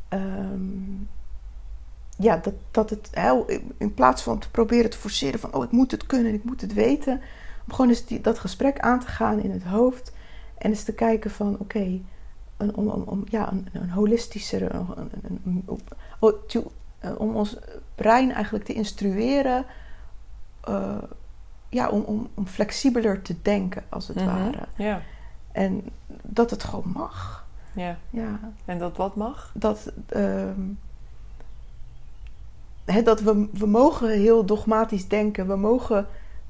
ehm, 0.08 0.60
ja, 2.16 2.36
dat, 2.36 2.54
dat 2.70 2.90
het 2.90 3.10
in 3.78 3.94
plaats 3.94 4.22
van 4.22 4.38
te 4.38 4.50
proberen 4.50 4.90
te 4.90 4.98
forceren 4.98 5.40
van 5.40 5.54
oh, 5.54 5.64
ik 5.64 5.70
moet 5.70 5.90
het 5.90 6.06
kunnen, 6.06 6.34
ik 6.34 6.44
moet 6.44 6.60
het 6.60 6.74
weten. 6.74 7.20
Om 7.66 7.72
gewoon 7.74 7.88
eens 7.88 8.04
die, 8.04 8.20
dat 8.20 8.38
gesprek 8.38 8.78
aan 8.80 9.00
te 9.00 9.06
gaan 9.06 9.38
in 9.40 9.50
het 9.50 9.64
hoofd. 9.64 10.12
En 10.58 10.70
eens 10.70 10.84
te 10.84 10.92
kijken 10.94 11.30
van 11.30 11.56
oké, 11.58 12.00
een, 12.56 12.74
om, 12.76 12.88
om, 12.88 13.24
ja, 13.28 13.52
een, 13.52 13.68
een 13.72 13.90
holistischere. 13.90 14.70
Een, 14.72 15.10
een, 15.44 15.64
eh, 16.98 17.20
om 17.20 17.36
ons 17.36 17.56
brein 17.94 18.32
eigenlijk 18.32 18.64
te 18.64 18.72
instrueren. 18.72 19.64
eh, 20.64 20.98
ja, 21.68 21.88
om, 21.88 22.00
om, 22.02 22.28
om 22.34 22.46
flexibeler 22.46 23.22
te 23.22 23.36
denken, 23.42 23.84
als 23.88 24.08
het 24.08 24.16
Mhm. 24.16 24.26
ware. 24.26 24.66
ja, 24.76 25.02
En 25.52 25.84
dat 26.22 26.50
het 26.50 26.64
gewoon 26.64 26.92
mag. 26.94 27.46
ja. 27.74 27.96
Ja, 28.10 28.38
En 28.64 28.78
dat 28.78 28.96
wat 28.96 29.16
mag? 29.16 29.52
dat, 29.54 29.92
ehm, 30.08 30.60
dat 33.04 33.20
we, 33.20 33.48
we 33.52 33.66
mogen 33.66 34.08
heel 34.10 34.44
dogmatisch 34.46 35.08
denken. 35.08 35.46
We 35.46 35.56
mogen 35.56 36.06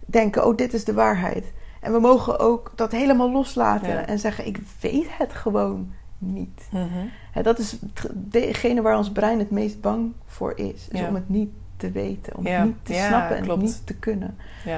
denken, 0.06 0.46
oh, 0.46 0.56
dit 0.56 0.74
is 0.74 0.84
de 0.84 0.92
waarheid. 0.92 1.52
En 1.80 1.92
we 1.92 1.98
mogen 2.00 2.38
ook 2.38 2.72
dat 2.74 2.92
helemaal 2.92 3.30
loslaten 3.32 3.88
Ja. 3.88 4.06
en 4.06 4.18
zeggen, 4.18 4.46
ik 4.46 4.58
weet 4.80 5.06
het 5.18 5.32
gewoon 5.32 5.92
niet. 6.18 6.68
Mhm. 6.70 7.42
Dat 7.42 7.58
is 7.58 7.78
degene 8.14 8.82
waar 8.82 8.96
ons 8.96 9.10
brein 9.12 9.38
het 9.38 9.50
meest 9.50 9.80
bang 9.80 10.12
voor 10.26 10.52
is. 10.58 10.88
Is 10.90 11.00
Ja. 11.00 11.08
om 11.08 11.14
het 11.14 11.28
niet 11.28 11.50
te 11.76 11.90
weten, 11.90 12.36
om 12.36 12.46
Ja. 12.46 12.56
het 12.58 12.64
niet 12.64 12.76
te 12.82 12.92
snappen 12.94 13.36
en 13.36 13.42
klopt. 13.42 13.62
niet 13.62 13.82
te 13.86 13.94
kunnen. 13.94 14.36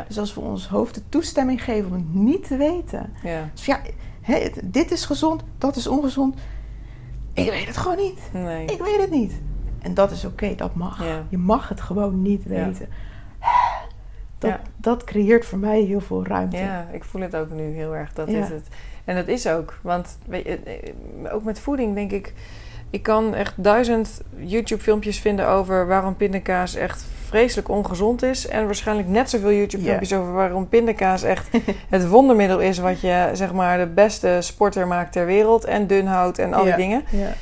Dus 0.08 0.18
als 0.18 0.34
we 0.34 0.40
ons 0.40 0.68
hoofd 0.68 0.94
de 0.94 1.02
toestemming 1.08 1.64
geven 1.64 1.86
om 1.90 1.92
het 1.96 2.14
niet 2.14 2.46
te 2.46 2.56
weten, 2.56 3.12
ja. 3.22 3.48
dus 3.54 3.64
ja, 3.64 3.80
dit 4.64 4.90
is 4.90 5.04
gezond, 5.04 5.42
dat 5.58 5.76
is 5.76 5.86
ongezond. 5.86 6.36
Ik 7.32 7.50
weet 7.50 7.66
het 7.66 7.76
gewoon 7.76 7.96
niet. 7.96 8.20
Nee. 8.32 8.64
Ik 8.66 8.82
weet 8.82 9.00
het 9.00 9.10
niet. 9.10 9.32
En 9.80 9.94
dat 9.94 10.10
is 10.10 10.24
oké, 10.24 10.54
dat 10.54 10.74
mag. 10.74 11.04
Je 11.28 11.38
mag 11.38 11.68
het 11.68 11.80
gewoon 11.80 12.22
niet 12.22 12.42
Ja. 12.42 12.48
weten. 12.48 12.88
Dat, 14.44 14.52
Ja. 14.52 14.60
dat 14.76 15.04
creëert 15.04 15.44
voor 15.46 15.58
mij 15.58 15.80
heel 15.80 16.00
veel 16.00 16.26
ruimte. 16.26 16.56
Ja, 16.56 16.86
ik 16.92 17.04
voel 17.04 17.22
het 17.22 17.36
ook 17.36 17.50
nu 17.50 17.62
heel 17.74 17.94
erg. 17.96 18.12
Dat 18.12 18.30
Ja. 18.30 18.38
is 18.42 18.48
het. 18.48 18.66
En 19.04 19.16
dat 19.16 19.28
is 19.28 19.46
ook. 19.48 19.78
Want 19.82 20.18
weet 20.26 20.44
je, 20.44 20.58
eh, 20.58 21.34
ook 21.34 21.44
met 21.44 21.58
voeding 21.58 21.94
denk 21.94 22.10
ik... 22.12 22.32
Ik 22.90 23.02
kan 23.02 23.34
echt 23.34 23.52
duizend 23.56 24.20
YouTube-filmpjes 24.36 25.18
vinden 25.20 25.48
over 25.48 25.86
waarom 25.86 26.16
pindakaas 26.16 26.74
echt 26.74 27.04
vreselijk 27.24 27.68
ongezond 27.68 28.22
is. 28.22 28.46
En 28.46 28.64
waarschijnlijk 28.64 29.08
net 29.08 29.30
zoveel 29.30 29.52
YouTube-filmpjes 29.52 30.12
over 30.12 30.32
waarom 30.32 30.68
pindakaas 30.68 31.22
echt 31.22 31.48
het 31.88 32.08
wondermiddel 32.08 32.60
is. 32.60 32.78
Wat 32.78 33.00
je 33.00 33.30
zeg 33.32 33.52
maar 33.52 33.78
de 33.78 33.86
beste 33.86 34.36
sporter 34.40 34.86
maakt 34.86 35.12
ter 35.12 35.26
wereld. 35.26 35.64
En 35.64 35.86
dun 35.86 36.06
houdt 36.06 36.38
en 36.38 36.52
al 36.54 36.64
die 36.64 36.76
dingen. 36.76 37.04
Ja. 37.10 37.32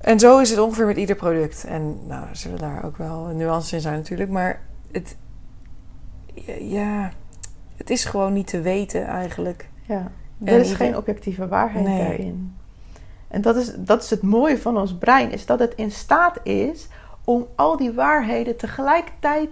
En 0.00 0.18
zo 0.18 0.38
is 0.38 0.50
het 0.50 0.58
ongeveer 0.58 0.86
met 0.86 0.96
ieder 0.96 1.16
product. 1.16 1.64
En 1.64 1.98
nou, 2.06 2.22
er 2.30 2.36
zullen 2.36 2.58
daar 2.58 2.84
ook 2.84 2.96
wel 2.96 3.24
nuances 3.34 3.72
in 3.72 3.80
zijn 3.80 3.94
natuurlijk. 3.96 4.30
Maar 4.30 4.60
het, 4.92 5.16
ja, 6.60 7.10
het 7.76 7.90
is 7.90 8.04
gewoon 8.04 8.32
niet 8.32 8.46
te 8.46 8.60
weten 8.60 9.04
eigenlijk. 9.06 9.68
ja. 9.86 10.10
En 10.44 10.48
Er 10.48 10.60
is 10.60 10.70
ieder- 10.70 10.76
geen 10.86 10.96
objectieve 10.96 11.48
waarheid 11.48 11.84
Nee. 11.86 11.98
daarin. 11.98 12.56
En 13.28 13.40
dat 13.40 13.56
is, 13.56 13.72
dat 13.78 14.02
is 14.02 14.10
het 14.10 14.22
mooie 14.22 14.58
van 14.58 14.76
ons 14.78 14.94
brein, 14.98 15.30
is 15.32 15.46
dat 15.46 15.58
het 15.58 15.74
in 15.74 15.90
staat 15.90 16.38
is 16.42 16.88
om 17.24 17.46
al 17.56 17.76
die 17.76 17.92
waarheden 17.92 18.56
tegelijkertijd 18.56 19.48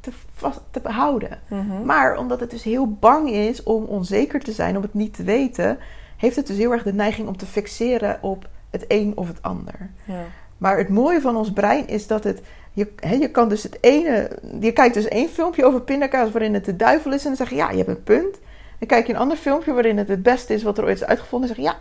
te, 0.00 0.10
vast, 0.34 0.60
te 0.70 0.80
behouden. 0.80 1.38
Mhm. 1.48 1.84
Maar 1.84 2.16
omdat 2.18 2.40
het 2.40 2.50
dus 2.50 2.62
heel 2.62 2.92
bang 2.92 3.30
is 3.30 3.62
om 3.62 3.84
onzeker 3.84 4.40
te 4.40 4.52
zijn, 4.52 4.76
om 4.76 4.82
het 4.82 4.94
niet 4.94 5.14
te 5.14 5.22
weten, 5.22 5.78
heeft 6.16 6.36
het 6.36 6.46
dus 6.46 6.56
heel 6.56 6.72
erg 6.72 6.82
de 6.82 6.92
neiging 6.94 7.28
om 7.28 7.36
te 7.36 7.46
fixeren 7.46 8.18
op 8.22 8.48
het 8.70 8.84
een 8.88 9.12
of 9.16 9.28
het 9.28 9.42
ander. 9.42 9.90
Ja. 10.04 10.22
Maar 10.60 10.78
het 10.78 10.88
mooie 10.88 11.20
van 11.20 11.36
ons 11.36 11.52
brein 11.52 11.88
is 11.88 12.06
dat 12.06 12.24
het. 12.24 12.40
Je, 12.72 12.92
je 13.20 13.30
kan 13.30 13.48
dus 13.48 13.62
het 13.62 13.78
ene. 13.80 14.30
Je 14.60 14.72
kijkt 14.72 14.94
dus 14.94 15.08
één 15.08 15.28
filmpje 15.28 15.64
over 15.64 15.80
pindakaas 15.82 16.30
waarin 16.30 16.54
het 16.54 16.64
de 16.64 16.76
duivel 16.76 17.12
is. 17.12 17.22
En 17.22 17.26
dan 17.28 17.36
zeg 17.36 17.50
je 17.50 17.56
ja, 17.56 17.70
je 17.70 17.76
hebt 17.76 17.88
een 17.88 18.02
punt. 18.02 18.38
Dan 18.78 18.88
kijk 18.88 19.06
je 19.06 19.12
een 19.12 19.18
ander 19.18 19.36
filmpje 19.36 19.72
waarin 19.72 19.98
het 19.98 20.08
het 20.08 20.22
beste 20.22 20.54
is 20.54 20.62
wat 20.62 20.78
er 20.78 20.84
ooit 20.84 20.96
is 21.00 21.04
uitgevonden. 21.04 21.48
En 21.48 21.54
zeg 21.54 21.64
je 21.64 21.70
ja, 21.70 21.78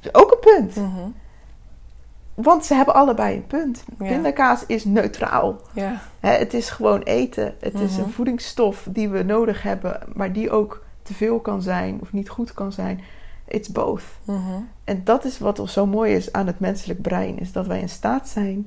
dat 0.00 0.14
is 0.14 0.20
ook 0.22 0.30
een 0.30 0.54
punt. 0.54 0.76
Mhm. 0.76 1.08
Want 2.34 2.64
ze 2.64 2.74
hebben 2.74 2.94
allebei 2.94 3.36
een 3.36 3.46
punt. 3.46 3.84
Ja. 3.98 4.06
Pindakaas 4.06 4.66
is 4.66 4.84
neutraal. 4.84 5.60
Ja. 5.74 6.00
Het 6.20 6.54
is 6.54 6.70
gewoon 6.70 7.00
eten. 7.02 7.54
Het 7.60 7.74
is 7.74 7.90
Mhm. 7.96 8.00
een 8.02 8.10
voedingsstof 8.10 8.86
die 8.90 9.08
we 9.08 9.22
nodig 9.22 9.62
hebben, 9.62 10.00
maar 10.14 10.32
die 10.32 10.50
ook 10.50 10.84
te 11.02 11.14
veel 11.14 11.40
kan 11.40 11.62
zijn 11.62 11.98
of 12.00 12.12
niet 12.12 12.28
goed 12.28 12.54
kan 12.54 12.72
zijn. 12.72 13.00
It's 13.52 13.68
both. 13.72 14.02
Mhm. 14.24 14.60
En 14.84 15.04
dat 15.04 15.24
is 15.24 15.38
wat 15.38 15.70
zo 15.70 15.86
mooi 15.86 16.14
is 16.14 16.32
aan 16.32 16.46
het 16.46 16.60
menselijk 16.60 17.02
brein, 17.02 17.38
is 17.38 17.52
dat 17.52 17.66
wij 17.66 17.80
in 17.80 17.88
staat 17.88 18.28
zijn 18.28 18.66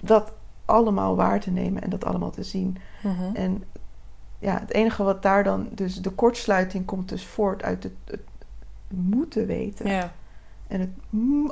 dat 0.00 0.32
allemaal 0.64 1.16
waar 1.16 1.40
te 1.40 1.50
nemen 1.50 1.82
en 1.82 1.90
dat 1.90 2.04
allemaal 2.04 2.30
te 2.30 2.42
zien. 2.42 2.76
Mhm. 3.02 3.34
En 3.34 3.64
ja, 4.38 4.58
het 4.60 4.72
enige 4.72 5.02
wat 5.02 5.22
daar 5.22 5.44
dan, 5.44 5.68
dus 5.72 6.00
de 6.00 6.10
kortsluiting 6.10 6.84
komt 6.84 7.08
dus 7.08 7.26
voort 7.26 7.62
uit 7.62 7.82
het, 7.82 7.92
het 8.04 8.20
moeten 8.88 9.46
weten. 9.46 9.90
Ja. 9.90 10.12
En 10.68 10.80
het 10.80 10.90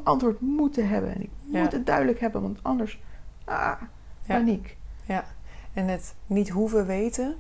antwoord 0.05 0.41
moeten 0.41 0.89
hebben. 0.89 1.15
En 1.15 1.23
ik 1.23 1.31
Ja. 1.45 1.61
moet 1.63 1.73
het 1.73 1.87
duidelijk 1.87 2.21
hebben, 2.21 2.43
want 2.43 2.59
anders, 2.63 3.01
ah, 3.45 3.55
Ja. 3.55 3.81
paniek. 4.27 4.77
Ja. 5.05 5.25
En 5.73 5.89
het 5.89 6.15
niet 6.27 6.49
hoeven 6.49 6.87
weten, 6.87 7.35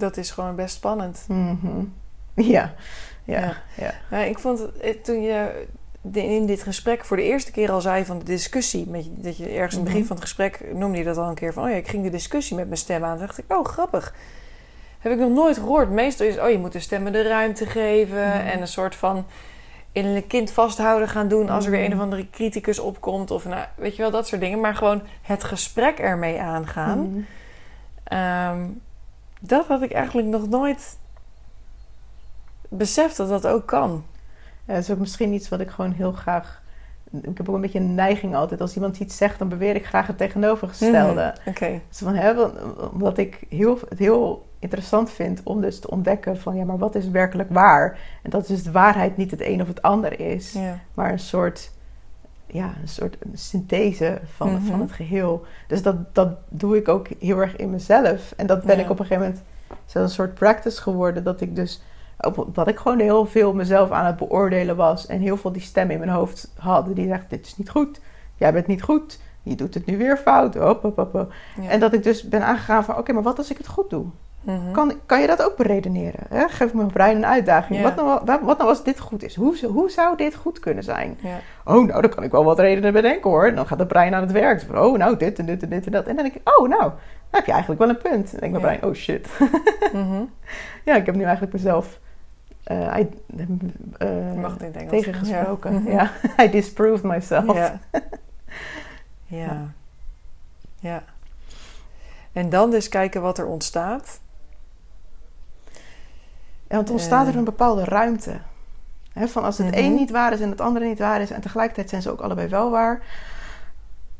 dat 0.00 0.16
is 0.16 0.30
gewoon 0.30 0.54
best 0.54 0.74
spannend. 0.74 1.24
Mhm. 1.28 1.66
Ja, 2.34 2.74
ja, 3.24 3.40
Ja. 3.40 3.56
ja. 3.76 3.92
Ja, 4.10 4.18
ik 4.18 4.38
vond 4.38 4.58
het, 4.58 4.76
eh, 4.78 4.94
toen 5.02 5.22
je 5.22 5.66
in 6.12 6.46
dit 6.46 6.62
gesprek 6.62 7.04
voor 7.04 7.16
de 7.16 7.22
eerste 7.22 7.50
keer 7.50 7.70
al 7.70 7.80
zei 7.80 8.04
van 8.04 8.18
de 8.18 8.24
discussie, 8.24 8.86
met, 8.88 9.06
dat 9.16 9.36
je 9.36 9.48
ergens 9.48 9.72
in 9.72 9.78
het 9.78 9.84
begin 9.84 9.98
Mhm. 9.98 10.06
van 10.06 10.16
het 10.16 10.24
gesprek 10.24 10.60
noemde 10.74 10.98
je 10.98 11.04
dat 11.04 11.16
al 11.16 11.28
een 11.28 11.34
keer 11.34 11.52
van, 11.52 11.64
oh 11.64 11.70
ja, 11.70 11.76
ik 11.76 11.88
ging 11.88 12.02
de 12.02 12.10
discussie 12.10 12.56
met 12.56 12.64
mijn 12.66 12.78
stem 12.78 13.04
aan. 13.04 13.16
Toen 13.16 13.26
dacht 13.26 13.38
ik, 13.38 13.44
oh 13.48 13.64
grappig. 13.64 14.14
Heb 14.98 15.12
ik 15.12 15.18
nog 15.18 15.30
nooit 15.30 15.56
gehoord. 15.56 15.90
Meestal 15.90 16.26
is, 16.26 16.38
oh 16.38 16.50
je 16.50 16.58
moet 16.58 16.72
de 16.72 16.80
stemmen 16.80 17.12
de 17.12 17.22
ruimte 17.22 17.66
geven 17.66 18.26
Mhm. 18.28 18.46
en 18.46 18.60
een 18.60 18.68
soort 18.68 18.94
van 18.94 19.26
innerlijk 19.92 20.28
kind 20.28 20.50
vasthouden 20.52 21.08
gaan 21.08 21.28
doen 21.28 21.48
als 21.48 21.64
er 21.64 21.70
weer 21.70 21.84
een 21.84 21.94
of 21.94 22.00
andere 22.00 22.30
criticus 22.30 22.78
opkomt 22.78 23.30
of 23.30 23.44
nou, 23.44 23.64
weet 23.74 23.96
je 23.96 24.02
wel, 24.02 24.10
dat 24.10 24.26
soort 24.26 24.40
dingen. 24.40 24.60
Maar 24.60 24.74
gewoon 24.74 25.02
het 25.22 25.44
gesprek 25.44 25.98
ermee 25.98 26.40
aangaan. 26.40 27.26
Ehm, 28.04 28.58
dat 29.40 29.66
had 29.66 29.82
ik 29.82 29.92
eigenlijk 29.92 30.28
nog 30.28 30.48
nooit 30.48 30.98
beseft 32.68 33.16
dat 33.16 33.28
dat 33.28 33.46
ook 33.46 33.66
kan. 33.66 34.04
Ja, 34.66 34.74
dat 34.74 34.82
is 34.82 34.90
ook 34.90 34.98
misschien 34.98 35.32
iets 35.32 35.48
wat 35.48 35.60
ik 35.60 35.70
gewoon 35.70 35.92
heel 35.92 36.12
graag. 36.12 36.62
Ik 37.10 37.36
heb 37.36 37.48
ook 37.48 37.54
een 37.54 37.60
beetje 37.60 37.78
een 37.78 37.94
neiging 37.94 38.34
altijd. 38.34 38.60
Als 38.60 38.74
iemand 38.74 38.98
iets 38.98 39.16
zegt, 39.16 39.38
dan 39.38 39.48
beweer 39.48 39.74
ik 39.74 39.86
graag 39.86 40.06
het 40.06 40.18
tegenovergestelde. 40.18 41.34
Mhm. 41.38 41.48
Oké. 41.48 41.80
Dus 41.88 41.98
van, 41.98 42.14
hè, 42.14 42.42
omdat 42.92 43.18
ik 43.18 43.40
heel, 43.48 43.78
het 43.88 43.98
heel 43.98 44.46
interessant 44.58 45.10
vind 45.10 45.40
om 45.44 45.60
dus 45.60 45.80
te 45.80 45.90
ontdekken 45.90 46.38
van 46.40 46.56
ja, 46.56 46.64
maar 46.64 46.78
wat 46.78 46.94
is 46.94 47.08
werkelijk 47.08 47.50
waar? 47.50 47.98
En 48.22 48.30
dat 48.30 48.46
dus 48.46 48.62
de 48.62 48.70
waarheid 48.70 49.16
niet 49.16 49.30
het 49.30 49.40
een 49.40 49.62
of 49.62 49.68
het 49.68 49.82
ander 49.82 50.20
is, 50.20 50.52
Ja. 50.52 50.78
maar 50.94 51.12
een 51.12 51.18
soort, 51.18 51.70
ja, 52.52 52.72
een 52.82 52.88
soort 52.88 53.16
synthese 53.34 54.20
van, 54.36 54.52
Mhm. 54.52 54.62
van 54.64 54.80
het 54.80 54.92
geheel. 54.92 55.44
Dus 55.66 55.82
dat, 55.82 56.14
dat 56.14 56.28
doe 56.48 56.76
ik 56.76 56.88
ook 56.88 57.06
heel 57.18 57.38
erg 57.38 57.56
in 57.56 57.70
mezelf. 57.70 58.32
En 58.36 58.46
dat 58.46 58.62
ben 58.64 58.76
Ja. 58.76 58.82
ik 58.84 58.90
op 58.90 58.98
een 58.98 59.06
gegeven 59.06 59.26
moment 59.28 59.44
zo'n 59.86 60.08
soort 60.08 60.34
practice 60.34 60.82
geworden 60.82 61.24
dat 61.24 61.40
ik 61.40 61.56
dus 61.56 61.82
op- 62.20 62.48
dat 62.54 62.68
ik 62.68 62.78
gewoon 62.78 62.98
heel 62.98 63.26
veel 63.26 63.54
mezelf 63.54 63.90
aan 63.90 64.04
het 64.06 64.16
beoordelen 64.16 64.76
was 64.76 65.06
en 65.06 65.20
heel 65.20 65.36
veel 65.36 65.52
die 65.52 65.62
stem 65.62 65.90
in 65.90 65.98
mijn 65.98 66.10
hoofd 66.10 66.52
had 66.58 66.94
die 66.96 67.06
zegt 67.08 67.30
dit 67.30 67.46
is 67.46 67.56
niet 67.56 67.70
goed, 67.70 68.00
jij 68.36 68.52
bent 68.52 68.66
niet 68.66 68.82
goed, 68.82 69.20
je 69.42 69.54
doet 69.54 69.74
het 69.74 69.86
nu 69.86 69.98
weer 69.98 70.16
fout. 70.16 70.54
Hop, 70.54 70.82
hop. 70.82 71.32
Ja. 71.60 71.68
En 71.68 71.80
dat 71.80 71.92
ik 71.92 72.02
dus 72.02 72.28
ben 72.28 72.42
aangegaan 72.46 72.84
van 72.84 72.96
oké, 72.96 73.12
maar 73.12 73.22
wat 73.22 73.38
als 73.38 73.50
ik 73.50 73.56
het 73.58 73.66
goed 73.68 73.90
doe? 73.90 74.04
Mhm. 74.40 74.72
Kan, 74.72 74.92
kan 75.06 75.20
je 75.20 75.26
dat 75.26 75.42
ook 75.42 75.56
beredeneren? 75.56 76.20
Hè? 76.28 76.48
Geef 76.48 76.74
mijn 76.74 76.90
brein 76.92 77.16
een 77.16 77.26
uitdaging. 77.26 77.82
Wat, 77.82 77.96
nou, 77.96 78.40
wat, 78.44 78.58
nou 78.58 78.68
als 78.70 78.84
dit 78.84 78.98
goed 79.00 79.22
is? 79.22 79.34
Hoe, 79.36 79.66
hoe 79.66 79.90
zou 79.90 80.16
dit 80.16 80.34
goed 80.34 80.58
kunnen 80.58 80.84
zijn? 80.84 81.18
Ja. 81.20 81.38
Oh, 81.64 81.86
nou, 81.86 82.00
dan 82.00 82.10
kan 82.10 82.22
ik 82.22 82.30
wel 82.30 82.44
wat 82.44 82.58
redenen 82.58 82.92
bedenken 82.92 83.30
hoor. 83.30 83.46
En 83.46 83.54
dan 83.54 83.66
gaat 83.66 83.78
het 83.78 83.88
brein 83.88 84.14
aan 84.14 84.20
het 84.22 84.32
werk. 84.32 84.64
Oh, 84.74 84.98
nou, 84.98 85.16
dit 85.16 85.38
en 85.38 85.46
dit 85.46 85.62
en 85.62 85.68
dit 85.68 85.86
en 85.86 85.92
dat. 85.92 86.06
En 86.06 86.14
dan 86.14 86.24
denk 86.24 86.36
ik, 86.36 86.58
oh, 86.58 86.68
nou, 86.68 86.82
dan 86.82 86.92
heb 87.30 87.46
je 87.46 87.52
eigenlijk 87.52 87.80
wel 87.80 87.90
een 87.90 87.98
punt. 88.02 88.32
En 88.34 88.40
dan 88.40 88.40
denk 88.40 88.54
ik 88.54 88.60
mijn 88.62 88.78
brein, 88.78 88.84
oh 88.84 88.94
shit. 88.98 89.28
Mhm. 89.92 90.22
ja, 90.84 90.96
ik 90.96 91.06
heb 91.06 91.14
nu 91.14 91.22
eigenlijk 91.22 91.52
mezelf 91.52 91.98
eh, 92.64 92.96
I- 92.98 93.08
eh, 93.98 94.08
mag 94.40 94.52
het 94.52 94.62
in 94.62 94.88
tegengesproken. 94.88 95.72
Ja. 95.72 95.78
Mhm. 95.80 95.90
Ja, 95.90 96.10
I 96.44 96.50
disproved 96.50 97.02
myself. 97.02 97.54
Ja. 97.56 97.78
ja. 99.26 99.66
Ja. 100.80 101.02
En 102.32 102.48
dan 102.50 102.70
dus 102.70 102.88
kijken 102.88 103.22
wat 103.22 103.38
er 103.38 103.46
ontstaat. 103.46 104.20
En 106.70 106.76
want 106.76 106.90
ontstaat 106.90 107.26
er 107.26 107.32
Eh. 107.32 107.38
een 107.38 107.44
bepaalde 107.44 107.84
ruimte. 107.84 108.38
Van 109.14 109.42
als 109.44 109.58
het 109.58 109.66
Mhm. 109.70 109.78
een 109.78 109.94
niet 109.94 110.10
waar 110.10 110.32
is 110.32 110.40
en 110.40 110.50
het 110.50 110.60
andere 110.60 110.86
niet 110.86 110.98
waar 110.98 111.20
is... 111.20 111.30
en 111.30 111.40
tegelijkertijd 111.40 111.88
zijn 111.88 112.02
ze 112.02 112.10
ook 112.10 112.20
allebei 112.20 112.48
wel 112.48 112.70
waar. 112.70 113.02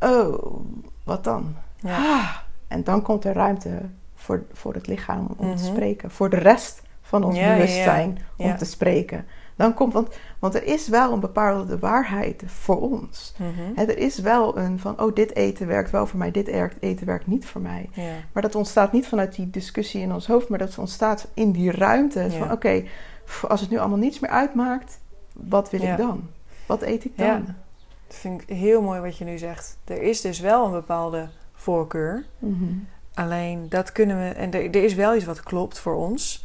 Oh, 0.01 0.61
wat 1.05 1.25
dan? 1.25 1.55
Ja. 1.77 1.97
Ah, 1.97 2.37
en 2.69 2.85
dan 2.85 3.03
komt 3.03 3.25
er 3.25 3.35
ruimte 3.35 3.81
voor, 4.15 4.43
voor 4.53 4.75
het 4.75 4.87
lichaam 4.87 5.27
om 5.37 5.57
te 5.57 5.63
Mhm. 5.63 5.73
spreken. 5.73 6.11
Voor 6.11 6.31
de 6.31 6.37
rest 6.37 6.83
van 7.03 7.25
ons 7.25 7.37
Ja, 7.37 7.43
ja, 7.43 7.49
ja. 7.49 7.55
bewustzijn 7.57 8.19
om 8.37 8.57
te 8.57 8.65
spreken. 8.65 9.27
Dan 9.61 9.75
komt, 9.75 9.93
want, 9.93 10.09
want 10.39 10.55
er 10.55 10.65
is 10.65 10.89
wel 10.89 11.13
een 11.13 11.21
bepaalde 11.21 11.79
waarheid 11.79 12.43
voor 12.47 12.81
ons. 12.81 13.35
Hè, 13.75 13.85
er 13.85 13.99
is 13.99 14.19
wel 14.19 14.59
een 14.59 14.79
van, 14.79 15.01
oh, 15.01 15.15
dit 15.15 15.35
eten 15.35 15.67
werkt 15.67 15.91
wel 15.91 16.07
voor 16.07 16.19
mij, 16.19 16.31
dit 16.31 16.47
eten 16.81 17.07
werkt 17.07 17.27
niet 17.27 17.47
voor 17.47 17.61
mij. 17.61 17.89
Ja. 17.93 18.13
Maar 18.33 18.43
dat 18.43 18.55
ontstaat 18.55 18.93
niet 18.93 19.07
vanuit 19.07 19.35
die 19.35 19.51
discussie 19.51 20.01
in 20.01 20.13
ons 20.13 20.27
hoofd, 20.27 20.49
maar 20.49 20.59
dat 20.59 20.79
ontstaat 20.79 21.29
in 21.35 21.51
die 21.51 21.71
ruimte. 21.71 22.21
Ja. 22.21 22.29
Van 22.31 22.53
oké, 22.53 22.85
als 23.49 23.61
het 23.61 23.71
nu 23.71 23.79
allemaal 23.79 23.99
niets 23.99 24.19
meer 24.19 24.31
uitmaakt, 24.31 24.99
wat 25.33 25.71
wil 25.71 25.83
Ja. 25.83 25.91
ik 25.93 25.99
dan? 25.99 26.29
Wat 26.67 26.83
eet 26.83 27.05
ik 27.05 27.19
dan? 27.19 27.27
Ja. 27.27 27.43
Dat 28.07 28.17
vind 28.19 28.43
ik 28.43 28.57
heel 28.57 28.83
mooi 28.83 29.01
wat 29.01 29.17
je 29.17 29.25
nu 29.25 29.39
zegt. 29.39 29.77
Er 29.85 30.03
is 30.03 30.21
dus 30.21 30.41
wel 30.41 30.65
een 30.65 30.73
bepaalde 30.73 31.29
voorkeur. 31.55 32.25
Mhm. 32.39 32.65
Alleen 33.15 33.69
dat 33.69 33.93
kunnen 33.93 34.19
we... 34.19 34.29
En 34.29 34.53
er, 34.53 34.65
er 34.65 34.85
is 34.85 34.95
wel 34.95 35.15
iets 35.15 35.25
wat 35.25 35.43
klopt 35.43 35.79
voor 35.79 35.95
ons. 35.95 36.45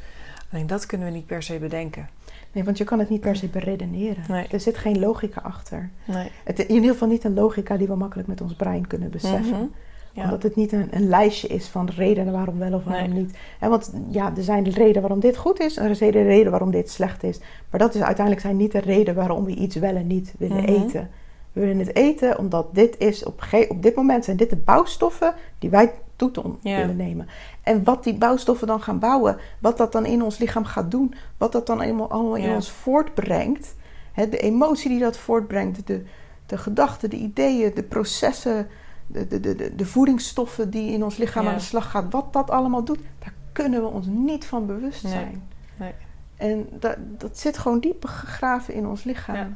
Alleen 0.52 0.68
dat 0.68 0.86
kunnen 0.86 1.08
we 1.08 1.14
niet 1.14 1.26
per 1.26 1.44
se 1.44 1.58
bedenken. 1.58 2.10
Nee, 2.56 2.64
want 2.64 2.78
je 2.78 2.84
kan 2.84 3.00
het 3.00 3.10
niet 3.10 3.22
per 3.22 3.36
se 3.36 3.48
beredeneren. 3.48 4.24
Nee. 4.28 4.48
Er 4.52 4.60
zit 4.60 4.78
geen 4.78 5.00
logica 5.00 5.42
achter. 5.44 5.90
Nee. 6.06 6.32
Het, 6.44 6.60
in 6.60 6.76
ieder 6.76 6.92
geval 6.92 7.08
niet 7.08 7.24
een 7.24 7.34
logica 7.34 7.78
die 7.78 7.88
we 7.88 7.96
makkelijk 7.96 8.28
met 8.28 8.42
ons 8.42 8.54
brein 8.56 8.88
kunnen 8.88 9.10
beseffen. 9.10 9.50
Mhm. 9.58 9.66
Ja. 10.14 10.24
Omdat 10.24 10.44
het 10.44 10.56
niet 10.56 10.72
een, 10.72 10.88
een 10.92 11.08
lijstje 11.10 11.48
is 11.48 11.68
van 11.68 11.90
redenen 11.96 12.34
waarom 12.34 12.58
wel 12.60 12.74
of 12.74 12.84
waarom 12.84 13.10
Nee. 13.10 13.20
niet. 13.24 13.38
En 13.60 13.70
want 13.70 13.94
ja, 14.10 14.34
er 14.38 14.44
zijn 14.44 14.64
de 14.64 14.70
redenen 14.70 15.02
waarom 15.02 15.20
dit 15.20 15.38
goed 15.38 15.60
is 15.60 15.78
en 15.78 15.84
er 15.84 15.90
is 15.90 15.98
de 15.98 16.10
reden 16.10 16.52
waarom 16.52 16.72
dit 16.72 16.90
slecht 16.90 17.24
is. 17.24 17.40
Maar 17.70 17.80
dat 17.80 17.96
is 17.96 18.02
uiteindelijk 18.02 18.46
zijn 18.46 18.58
niet 18.58 18.72
de 18.72 18.80
reden 18.80 19.16
waarom 19.16 19.46
we 19.46 19.56
iets 19.56 19.76
wel 19.76 19.96
en 19.96 20.08
niet 20.08 20.34
willen 20.38 20.58
Mhm. 20.64 20.66
eten. 20.84 21.10
We 21.54 21.62
willen 21.62 21.80
het 21.80 21.96
eten 21.96 22.38
omdat 22.38 22.68
dit 22.72 22.98
is 22.98 23.24
op, 23.26 23.44
op 23.70 23.82
dit 23.84 23.96
moment 23.96 24.26
zijn 24.26 24.38
dit 24.38 24.50
de 24.50 24.56
bouwstoffen 24.56 25.34
die 25.60 25.70
wij 25.70 25.92
toe 26.16 26.32
Ja. 26.62 26.78
willen 26.78 26.96
nemen. 26.96 27.28
En 27.66 27.84
wat 27.84 28.04
die 28.04 28.14
bouwstoffen 28.18 28.68
dan 28.68 28.82
gaan 28.82 29.00
bouwen, 29.00 29.38
wat 29.60 29.78
dat 29.78 29.92
dan 29.92 30.06
in 30.06 30.22
ons 30.24 30.38
lichaam 30.38 30.66
gaat 30.66 30.92
doen, 30.92 31.14
wat 31.38 31.52
dat 31.52 31.68
dan 31.68 31.82
eenmaal 31.82 32.10
allemaal 32.10 32.36
in 32.36 32.44
Ja. 32.50 32.56
ons 32.56 32.72
voortbrengt, 32.72 33.76
hè, 34.12 34.30
de 34.30 34.38
emotie 34.38 34.90
die 34.90 35.00
dat 35.00 35.18
voortbrengt, 35.18 35.88
de, 35.88 36.04
de 36.46 36.58
gedachten, 36.58 37.10
de 37.10 37.16
ideeën, 37.18 37.72
de 37.76 37.84
processen, 37.84 38.68
de, 39.08 39.28
de, 39.28 39.40
de, 39.40 39.76
de, 39.76 39.86
voedingsstoffen 39.86 40.70
die 40.70 40.92
in 40.92 41.04
ons 41.04 41.18
lichaam 41.18 41.44
Ja. 41.44 41.50
aan 41.50 41.56
de 41.58 41.64
slag 41.64 41.92
gaat, 41.92 42.12
wat 42.12 42.34
dat 42.34 42.50
allemaal 42.50 42.84
doet, 42.84 43.00
daar 43.20 43.34
kunnen 43.52 43.82
we 43.82 43.88
ons 43.88 44.06
niet 44.06 44.46
van 44.46 44.66
bewust 44.66 45.04
Nee. 45.04 45.12
zijn. 45.14 45.48
Nee. 45.76 45.94
En 46.38 46.68
dat, 46.80 46.96
dat 47.00 47.40
zit 47.40 47.58
gewoon 47.58 47.80
diep 47.80 48.06
gegraven 48.06 48.74
in 48.74 48.88
ons 48.88 49.04
lichaam. 49.04 49.36
Ja. 49.36 49.50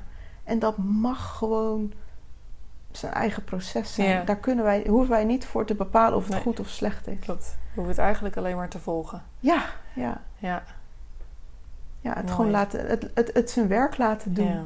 En 0.43 0.59
dat 0.59 0.77
mag 0.77 1.37
gewoon 1.37 1.91
zijn 2.91 3.13
eigen 3.13 3.43
proces 3.43 3.93
zijn. 3.93 4.09
Ja. 4.09 4.23
Daar 4.23 4.37
kunnen 4.37 4.63
wij, 4.65 4.85
hoeven 4.87 5.09
wij 5.09 5.23
niet 5.23 5.45
voor 5.45 5.65
te 5.65 5.75
bepalen 5.75 6.17
of 6.17 6.23
het 6.23 6.33
Nee. 6.33 6.41
goed 6.41 6.59
of 6.59 6.67
slecht 6.69 7.07
is. 7.07 7.19
Klopt. 7.19 7.57
Hoeven 7.79 7.97
het 7.97 8.05
eigenlijk 8.05 8.37
alleen 8.37 8.55
maar 8.55 8.69
te 8.69 8.79
volgen. 8.79 9.23
Ja, 9.39 9.65
ja. 9.93 10.21
Ja. 10.37 10.63
ja 12.01 12.13
het, 12.13 12.23
Mooi. 12.23 12.35
gewoon 12.35 12.51
laten, 12.51 12.87
het, 12.87 13.09
het, 13.13 13.29
het 13.33 13.49
zijn 13.49 13.67
werk 13.67 13.97
laten 13.97 14.33
doen. 14.33 14.47
Ja. 14.47 14.63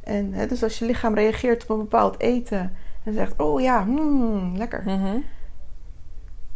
En 0.00 0.32
hè, 0.32 0.46
dus 0.46 0.62
als 0.62 0.78
je 0.78 0.84
lichaam 0.84 1.14
reageert 1.14 1.62
op 1.62 1.68
een 1.68 1.78
bepaald 1.78 2.20
eten 2.20 2.72
en 3.04 3.12
zegt: 3.14 3.40
Oh 3.40 3.60
ja, 3.60 3.84
hmm, 3.84 4.56
lekker. 4.56 4.82
Mhm. 4.84 5.18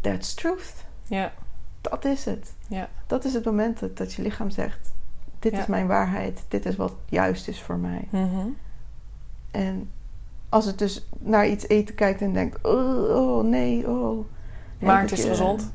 That's 0.01 0.35
truth. 0.35 0.73
Ja. 1.05 1.33
Dat 1.81 2.05
is 2.05 2.25
het. 2.25 2.55
Ja. 2.69 2.89
Dat 3.07 3.25
is 3.25 3.35
het 3.35 3.45
moment 3.45 3.81
dat, 3.81 3.97
dat 3.97 4.15
je 4.15 4.23
lichaam 4.23 4.51
zegt: 4.51 4.95
Dit 5.39 5.53
Ja. 5.53 5.59
is 5.59 5.67
mijn 5.67 5.87
waarheid. 5.87 6.45
Dit 6.49 6.67
is 6.67 6.77
wat 6.77 6.95
juist 7.09 7.49
is 7.49 7.63
voor 7.63 7.79
mij. 7.79 8.09
Mhm. 8.11 8.47
En 9.51 9.91
als 10.49 10.65
het 10.65 10.79
dus 10.79 11.07
naar 11.19 11.49
iets 11.49 11.69
eten 11.69 11.95
kijkt 11.95 12.21
en 12.21 12.33
denkt: 12.33 12.65
oh, 12.65 13.17
oh 13.17 13.45
nee, 13.45 13.89
oh. 13.89 14.27
Maar 14.85 15.01
het 15.01 15.13
is 15.13 15.25
gezond. 15.25 15.73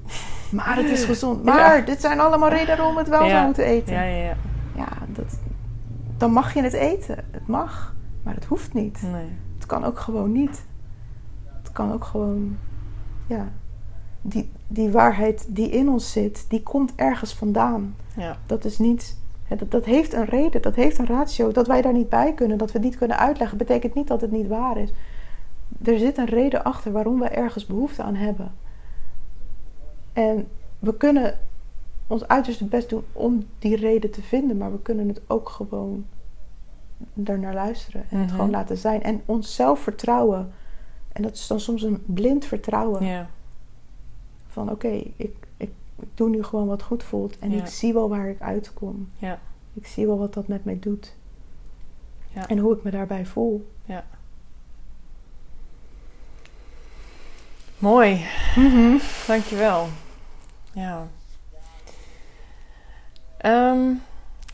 Maar 0.51 0.75
het 0.75 0.85
is 0.89 1.03
gezond. 1.13 1.43
Maar 1.43 1.85
dit 1.85 2.01
zijn 2.01 2.19
allemaal 2.19 2.49
redenen 2.49 2.85
om 2.85 2.97
het 2.97 3.09
wel 3.09 3.23
Ja. 3.23 3.29
zou 3.29 3.45
moeten 3.45 3.63
eten. 3.65 3.93
Ja, 3.93 4.01
ja, 4.03 4.23
ja. 4.23 4.35
Ja, 4.75 4.87
dat, 5.07 5.39
dan 6.17 6.31
mag 6.31 6.53
je 6.53 6.61
het 6.61 6.73
eten. 6.73 7.17
Het 7.31 7.47
mag, 7.47 7.95
maar 8.23 8.33
het 8.33 8.45
hoeft 8.45 8.73
niet. 8.73 9.01
Nee. 9.11 9.27
Het 9.57 9.65
kan 9.65 9.83
ook 9.83 9.99
gewoon 9.99 10.31
niet. 10.31 10.65
Het 11.63 11.71
kan 11.71 11.93
ook 11.93 12.03
gewoon, 12.03 12.57
ja. 13.27 13.47
Die, 14.21 14.51
die 14.67 14.89
waarheid 14.89 15.45
die 15.47 15.69
in 15.69 15.89
ons 15.89 16.11
zit, 16.11 16.45
die 16.49 16.63
komt 16.63 16.93
ergens 16.95 17.33
vandaan. 17.33 17.95
Ja. 18.15 18.37
Dat 18.45 18.65
is 18.65 18.77
niet. 18.77 19.17
hè, 19.43 19.55
Dat, 19.55 19.71
dat 19.71 19.85
heeft 19.85 20.13
een 20.13 20.25
reden, 20.25 20.61
dat 20.61 20.75
heeft 20.75 20.97
een 20.97 21.05
ratio. 21.05 21.51
Dat 21.51 21.67
wij 21.67 21.81
daar 21.81 21.93
niet 21.93 22.09
bij 22.09 22.33
kunnen, 22.33 22.57
dat 22.57 22.71
we 22.71 22.77
het 22.77 22.87
niet 22.87 22.97
kunnen 22.97 23.17
uitleggen, 23.17 23.57
betekent 23.57 23.93
niet 23.93 24.07
dat 24.07 24.21
het 24.21 24.31
niet 24.31 24.47
waar 24.47 24.77
is. 24.77 24.89
Er 25.83 25.97
zit 25.99 26.17
een 26.17 26.25
reden 26.25 26.63
achter 26.63 26.91
waarom 26.91 27.19
we 27.19 27.27
ergens 27.27 27.65
behoefte 27.65 28.03
aan 28.03 28.15
hebben. 28.15 28.51
En 30.19 30.47
we 30.79 30.97
kunnen 30.97 31.39
ons 32.07 32.27
uiterste 32.27 32.65
best 32.65 32.89
doen 32.89 33.03
om 33.11 33.45
die 33.59 33.75
reden 33.75 34.11
te 34.11 34.21
vinden, 34.21 34.57
maar 34.57 34.71
we 34.71 34.81
kunnen 34.81 35.07
het 35.07 35.21
ook 35.27 35.49
gewoon 35.49 36.05
ernaar 37.25 37.53
luisteren 37.53 38.05
en 38.09 38.17
het 38.17 38.25
Mhm. 38.27 38.35
gewoon 38.35 38.49
laten 38.51 38.77
zijn. 38.77 39.03
En 39.03 39.21
onszelf 39.25 39.79
vertrouwen. 39.79 40.51
En 41.11 41.21
dat 41.21 41.33
is 41.33 41.47
dan 41.47 41.59
soms 41.59 41.83
een 41.83 42.03
blind 42.05 42.45
vertrouwen. 42.45 43.05
Ja. 43.05 43.29
Van 44.47 44.71
oké, 44.71 44.87
ik, 45.15 45.35
ik, 45.57 45.71
ik 45.95 46.07
doe 46.13 46.29
nu 46.29 46.43
gewoon 46.43 46.67
wat 46.67 46.83
goed 46.83 47.03
voelt. 47.03 47.39
En 47.39 47.51
ik 47.51 47.67
zie 47.67 47.93
wel 47.93 48.09
waar 48.09 48.29
ik 48.29 48.41
uitkom. 48.41 49.09
Ja. 49.17 49.39
Ik 49.73 49.87
zie 49.87 50.05
wel 50.05 50.17
wat 50.17 50.33
dat 50.33 50.47
met 50.47 50.65
mij 50.65 50.79
doet. 50.79 51.15
Ja. 52.33 52.47
En 52.47 52.57
hoe 52.57 52.75
ik 52.75 52.83
me 52.83 52.91
daarbij 52.91 53.25
voel. 53.25 53.69
Mooi. 57.77 58.25
Dankjewel. 59.27 59.87
Ja. 60.79 61.07
Ehm, 63.37 63.93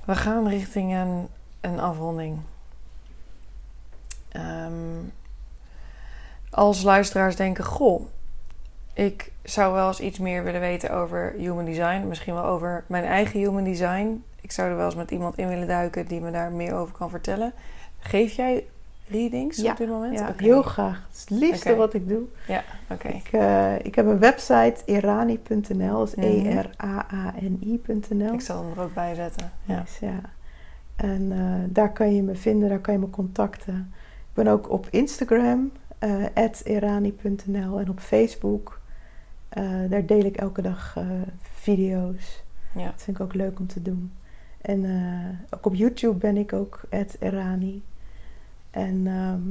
we 0.05 0.15
gaan 0.15 0.47
richting 0.47 0.93
een, 0.93 1.27
een 1.61 1.79
afronding. 1.79 2.39
Ehm, 4.29 5.03
als 6.49 6.83
luisteraars 6.83 7.35
denken: 7.35 7.63
Goh, 7.63 8.07
ik 8.93 9.31
zou 9.43 9.73
wel 9.73 9.87
eens 9.87 9.99
iets 9.99 10.19
meer 10.19 10.43
willen 10.43 10.61
weten 10.61 10.91
over 10.91 11.33
human 11.37 11.65
design. 11.65 12.07
Misschien 12.07 12.33
wel 12.33 12.45
over 12.45 12.83
mijn 12.87 13.05
eigen 13.05 13.39
human 13.39 13.63
design. 13.63 14.23
Ik 14.41 14.51
zou 14.51 14.69
er 14.69 14.75
wel 14.75 14.85
eens 14.85 14.95
met 14.95 15.11
iemand 15.11 15.37
in 15.37 15.47
willen 15.47 15.67
duiken 15.67 16.07
die 16.07 16.21
me 16.21 16.31
daar 16.31 16.51
meer 16.51 16.75
over 16.75 16.95
kan 16.95 17.09
vertellen. 17.09 17.53
Geef 17.99 18.33
jij 18.33 18.65
readings 19.07 19.57
Ja, 19.57 19.71
op 19.71 19.77
dit 19.77 19.87
moment? 19.87 20.19
Ja, 20.19 20.29
Oké. 20.29 20.43
heel 20.43 20.61
graag. 20.61 21.05
Het 21.07 21.15
is 21.15 21.19
het 21.19 21.29
liefste 21.29 21.75
wat 21.75 21.93
ik 21.93 22.07
doe. 22.07 22.21
Oké. 22.89 23.07
Ik, 23.07 23.27
eh, 23.31 23.79
ik 23.85 23.95
heb 23.95 24.05
een 24.05 24.19
website, 24.19 24.75
erani.nl. 24.85 25.97
Dat 25.97 26.07
is 26.07 26.15
Mhm. 26.15 26.57
E-R-A-A-N-I.nl. 26.57 28.33
Ik 28.33 28.41
zal 28.41 28.63
hem 28.63 28.71
er 28.77 28.83
ook 28.83 28.93
bij 28.93 29.15
zetten. 29.15 29.51
Ja. 29.63 29.83
Ja. 29.99 30.19
En 30.95 31.31
eh, 31.31 31.53
daar 31.69 31.91
kan 31.93 32.15
je 32.15 32.23
me 32.23 32.35
vinden, 32.35 32.69
daar 32.69 32.79
kan 32.79 32.93
je 32.93 32.99
me 32.99 33.09
contacten. 33.09 33.93
Ik 34.19 34.33
ben 34.43 34.47
ook 34.47 34.69
op 34.69 34.87
Instagram, 34.89 35.71
eh 35.99 36.23
erani.nl. 36.63 37.79
En 37.79 37.89
op 37.89 37.99
Facebook, 37.99 38.79
daar 39.89 40.05
deel 40.05 40.23
ik 40.25 40.35
elke 40.37 40.61
dag 40.61 40.97
video's. 41.41 42.43
Ja. 42.75 42.85
Dat 42.85 43.01
vind 43.03 43.17
ik 43.17 43.23
ook 43.23 43.33
leuk 43.33 43.59
om 43.59 43.67
te 43.67 43.81
doen. 43.81 44.11
En 44.61 44.85
ook 45.49 45.65
op 45.65 45.75
YouTube 45.75 46.17
ben 46.17 46.37
ik 46.37 46.53
ook 46.53 46.81
erani. 47.19 47.83
En 48.75 49.07
ehm, 49.07 49.41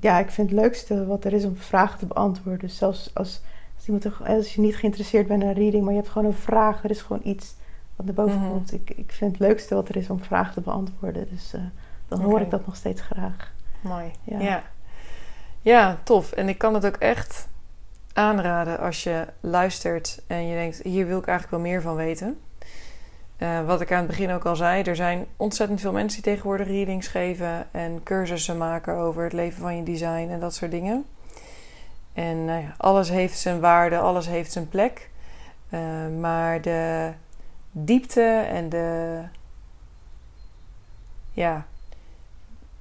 ja, 0.00 0.18
ik 0.18 0.30
vind 0.30 0.50
het 0.50 0.60
leukste 0.60 1.06
wat 1.06 1.24
er 1.24 1.32
is 1.32 1.44
om 1.44 1.56
vragen 1.56 1.98
te 1.98 2.06
beantwoorden. 2.06 2.60
Dus 2.60 2.76
zelfs 2.76 3.10
als, 3.14 3.40
als, 3.76 3.86
iemand 3.86 4.04
er, 4.04 4.16
als 4.26 4.54
je 4.54 4.60
niet 4.60 4.76
geïnteresseerd 4.76 5.26
bent 5.26 5.42
in 5.42 5.48
een 5.48 5.54
reading, 5.54 5.82
maar 5.82 5.92
je 5.92 5.98
hebt 5.98 6.12
gewoon 6.12 6.28
een 6.28 6.36
vraag, 6.38 6.84
er 6.84 6.90
is 6.90 7.02
gewoon 7.02 7.22
iets 7.24 7.54
wat 7.96 8.06
naar 8.06 8.14
boven 8.14 8.40
Mhm. 8.40 8.48
komt. 8.50 8.72
Ik, 8.72 8.90
ik 8.90 9.12
vind 9.12 9.30
het 9.32 9.40
leukste 9.40 9.74
wat 9.74 9.88
er 9.88 9.96
is 9.96 10.10
om 10.10 10.22
vragen 10.22 10.54
te 10.54 10.60
beantwoorden. 10.60 11.28
Dus 11.30 11.52
eh, 11.54 11.60
dan 12.08 12.20
hoor 12.20 12.40
ik 12.40 12.50
dat 12.50 12.66
nog 12.66 12.76
steeds 12.76 13.00
graag. 13.00 13.52
Mooi. 13.80 14.10
Ja. 14.22 14.38
Ja. 14.38 14.62
ja. 15.60 15.98
tof. 16.02 16.32
En 16.32 16.48
ik 16.48 16.58
kan 16.58 16.74
het 16.74 16.86
ook 16.86 16.96
echt 16.96 17.48
aanraden 18.12 18.78
als 18.78 19.02
je 19.02 19.26
luistert 19.40 20.22
en 20.26 20.46
je 20.46 20.54
denkt: 20.54 20.82
hier 20.82 21.06
wil 21.06 21.18
ik 21.18 21.26
eigenlijk 21.26 21.62
wel 21.62 21.72
meer 21.72 21.82
van 21.82 21.94
weten. 21.94 22.38
Eh, 23.40 23.66
wat 23.66 23.80
ik 23.80 23.92
aan 23.92 23.98
het 23.98 24.06
begin 24.06 24.30
ook 24.30 24.46
al 24.46 24.56
zei, 24.56 24.82
er 24.82 24.96
zijn 24.96 25.26
ontzettend 25.36 25.80
veel 25.80 25.92
mensen 25.92 26.22
die 26.22 26.32
tegenwoordig 26.32 26.66
readings 26.66 27.06
geven 27.06 27.66
en 27.70 28.00
cursussen 28.02 28.58
maken 28.58 28.94
over 28.94 29.22
het 29.22 29.32
leven 29.32 29.60
van 29.60 29.76
je 29.76 29.82
design 29.82 30.28
en 30.30 30.40
dat 30.40 30.54
soort 30.54 30.70
dingen. 30.70 31.04
En 32.12 32.44
nou 32.44 32.64
alles 32.76 33.08
heeft 33.08 33.38
zijn 33.38 33.60
waarde, 33.60 33.98
alles 33.98 34.26
heeft 34.26 34.52
zijn 34.52 34.68
plek. 34.68 35.10
Eh, 35.68 35.80
maar 36.20 36.60
de 36.60 37.10
diepte 37.70 38.46
en 38.50 38.68
de 38.68 39.20
ja, 41.32 41.66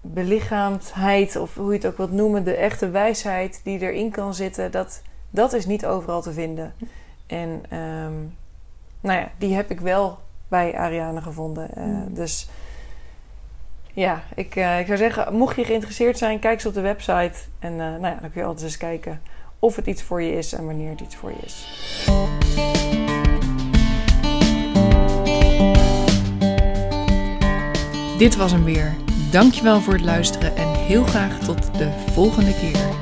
belichaamdheid, 0.01 1.35
of 1.35 1.55
hoe 1.55 1.71
je 1.71 1.77
het 1.77 1.85
ook 1.85 1.97
wilt 1.97 2.11
noemen, 2.11 2.43
de 2.43 2.55
echte 2.55 2.89
wijsheid 2.89 3.61
die 3.63 3.79
erin 3.79 4.11
kan 4.11 4.33
zitten, 4.33 4.71
dat, 4.71 5.01
dat 5.29 5.53
is 5.53 5.65
niet 5.65 5.85
overal 5.85 6.21
te 6.21 6.33
vinden. 6.33 6.73
En 7.27 7.63
ehm, 7.69 8.13
nou 9.01 9.19
ja, 9.19 9.31
die 9.37 9.55
heb 9.55 9.71
ik 9.71 9.79
wel 9.79 10.19
bij 10.49 10.77
Ariane 10.77 11.21
gevonden. 11.21 11.75
Eh, 11.75 11.83
Mm. 11.83 12.13
Dus 12.13 12.49
ja, 13.93 14.23
ik, 14.35 14.55
eh, 14.55 14.79
ik 14.79 14.85
zou 14.85 14.97
zeggen, 14.97 15.35
mocht 15.35 15.55
je 15.55 15.63
geïnteresseerd 15.63 16.17
zijn, 16.17 16.39
kijk 16.39 16.53
eens 16.53 16.65
op 16.65 16.73
de 16.73 16.81
website. 16.81 17.33
En 17.59 17.71
eh, 17.71 17.77
nou 17.77 18.05
ja, 18.05 18.17
dan 18.21 18.31
kun 18.31 18.41
je 18.41 18.47
altijd 18.47 18.65
eens 18.65 18.77
kijken 18.77 19.21
of 19.59 19.75
het 19.75 19.85
iets 19.85 20.03
voor 20.03 20.21
je 20.21 20.31
is 20.31 20.53
en 20.53 20.65
wanneer 20.65 20.89
het 20.89 21.01
iets 21.01 21.15
voor 21.15 21.31
je 21.31 21.45
is. 21.45 21.67
Dit 28.17 28.35
was 28.35 28.51
hem 28.51 28.63
weer. 28.63 28.95
Dankjewel 29.31 29.79
voor 29.81 29.93
het 29.93 30.03
luisteren 30.03 30.55
en 30.55 30.73
heel 30.73 31.03
graag 31.03 31.39
tot 31.39 31.77
de 31.77 31.91
volgende 32.11 32.53
keer. 32.53 32.98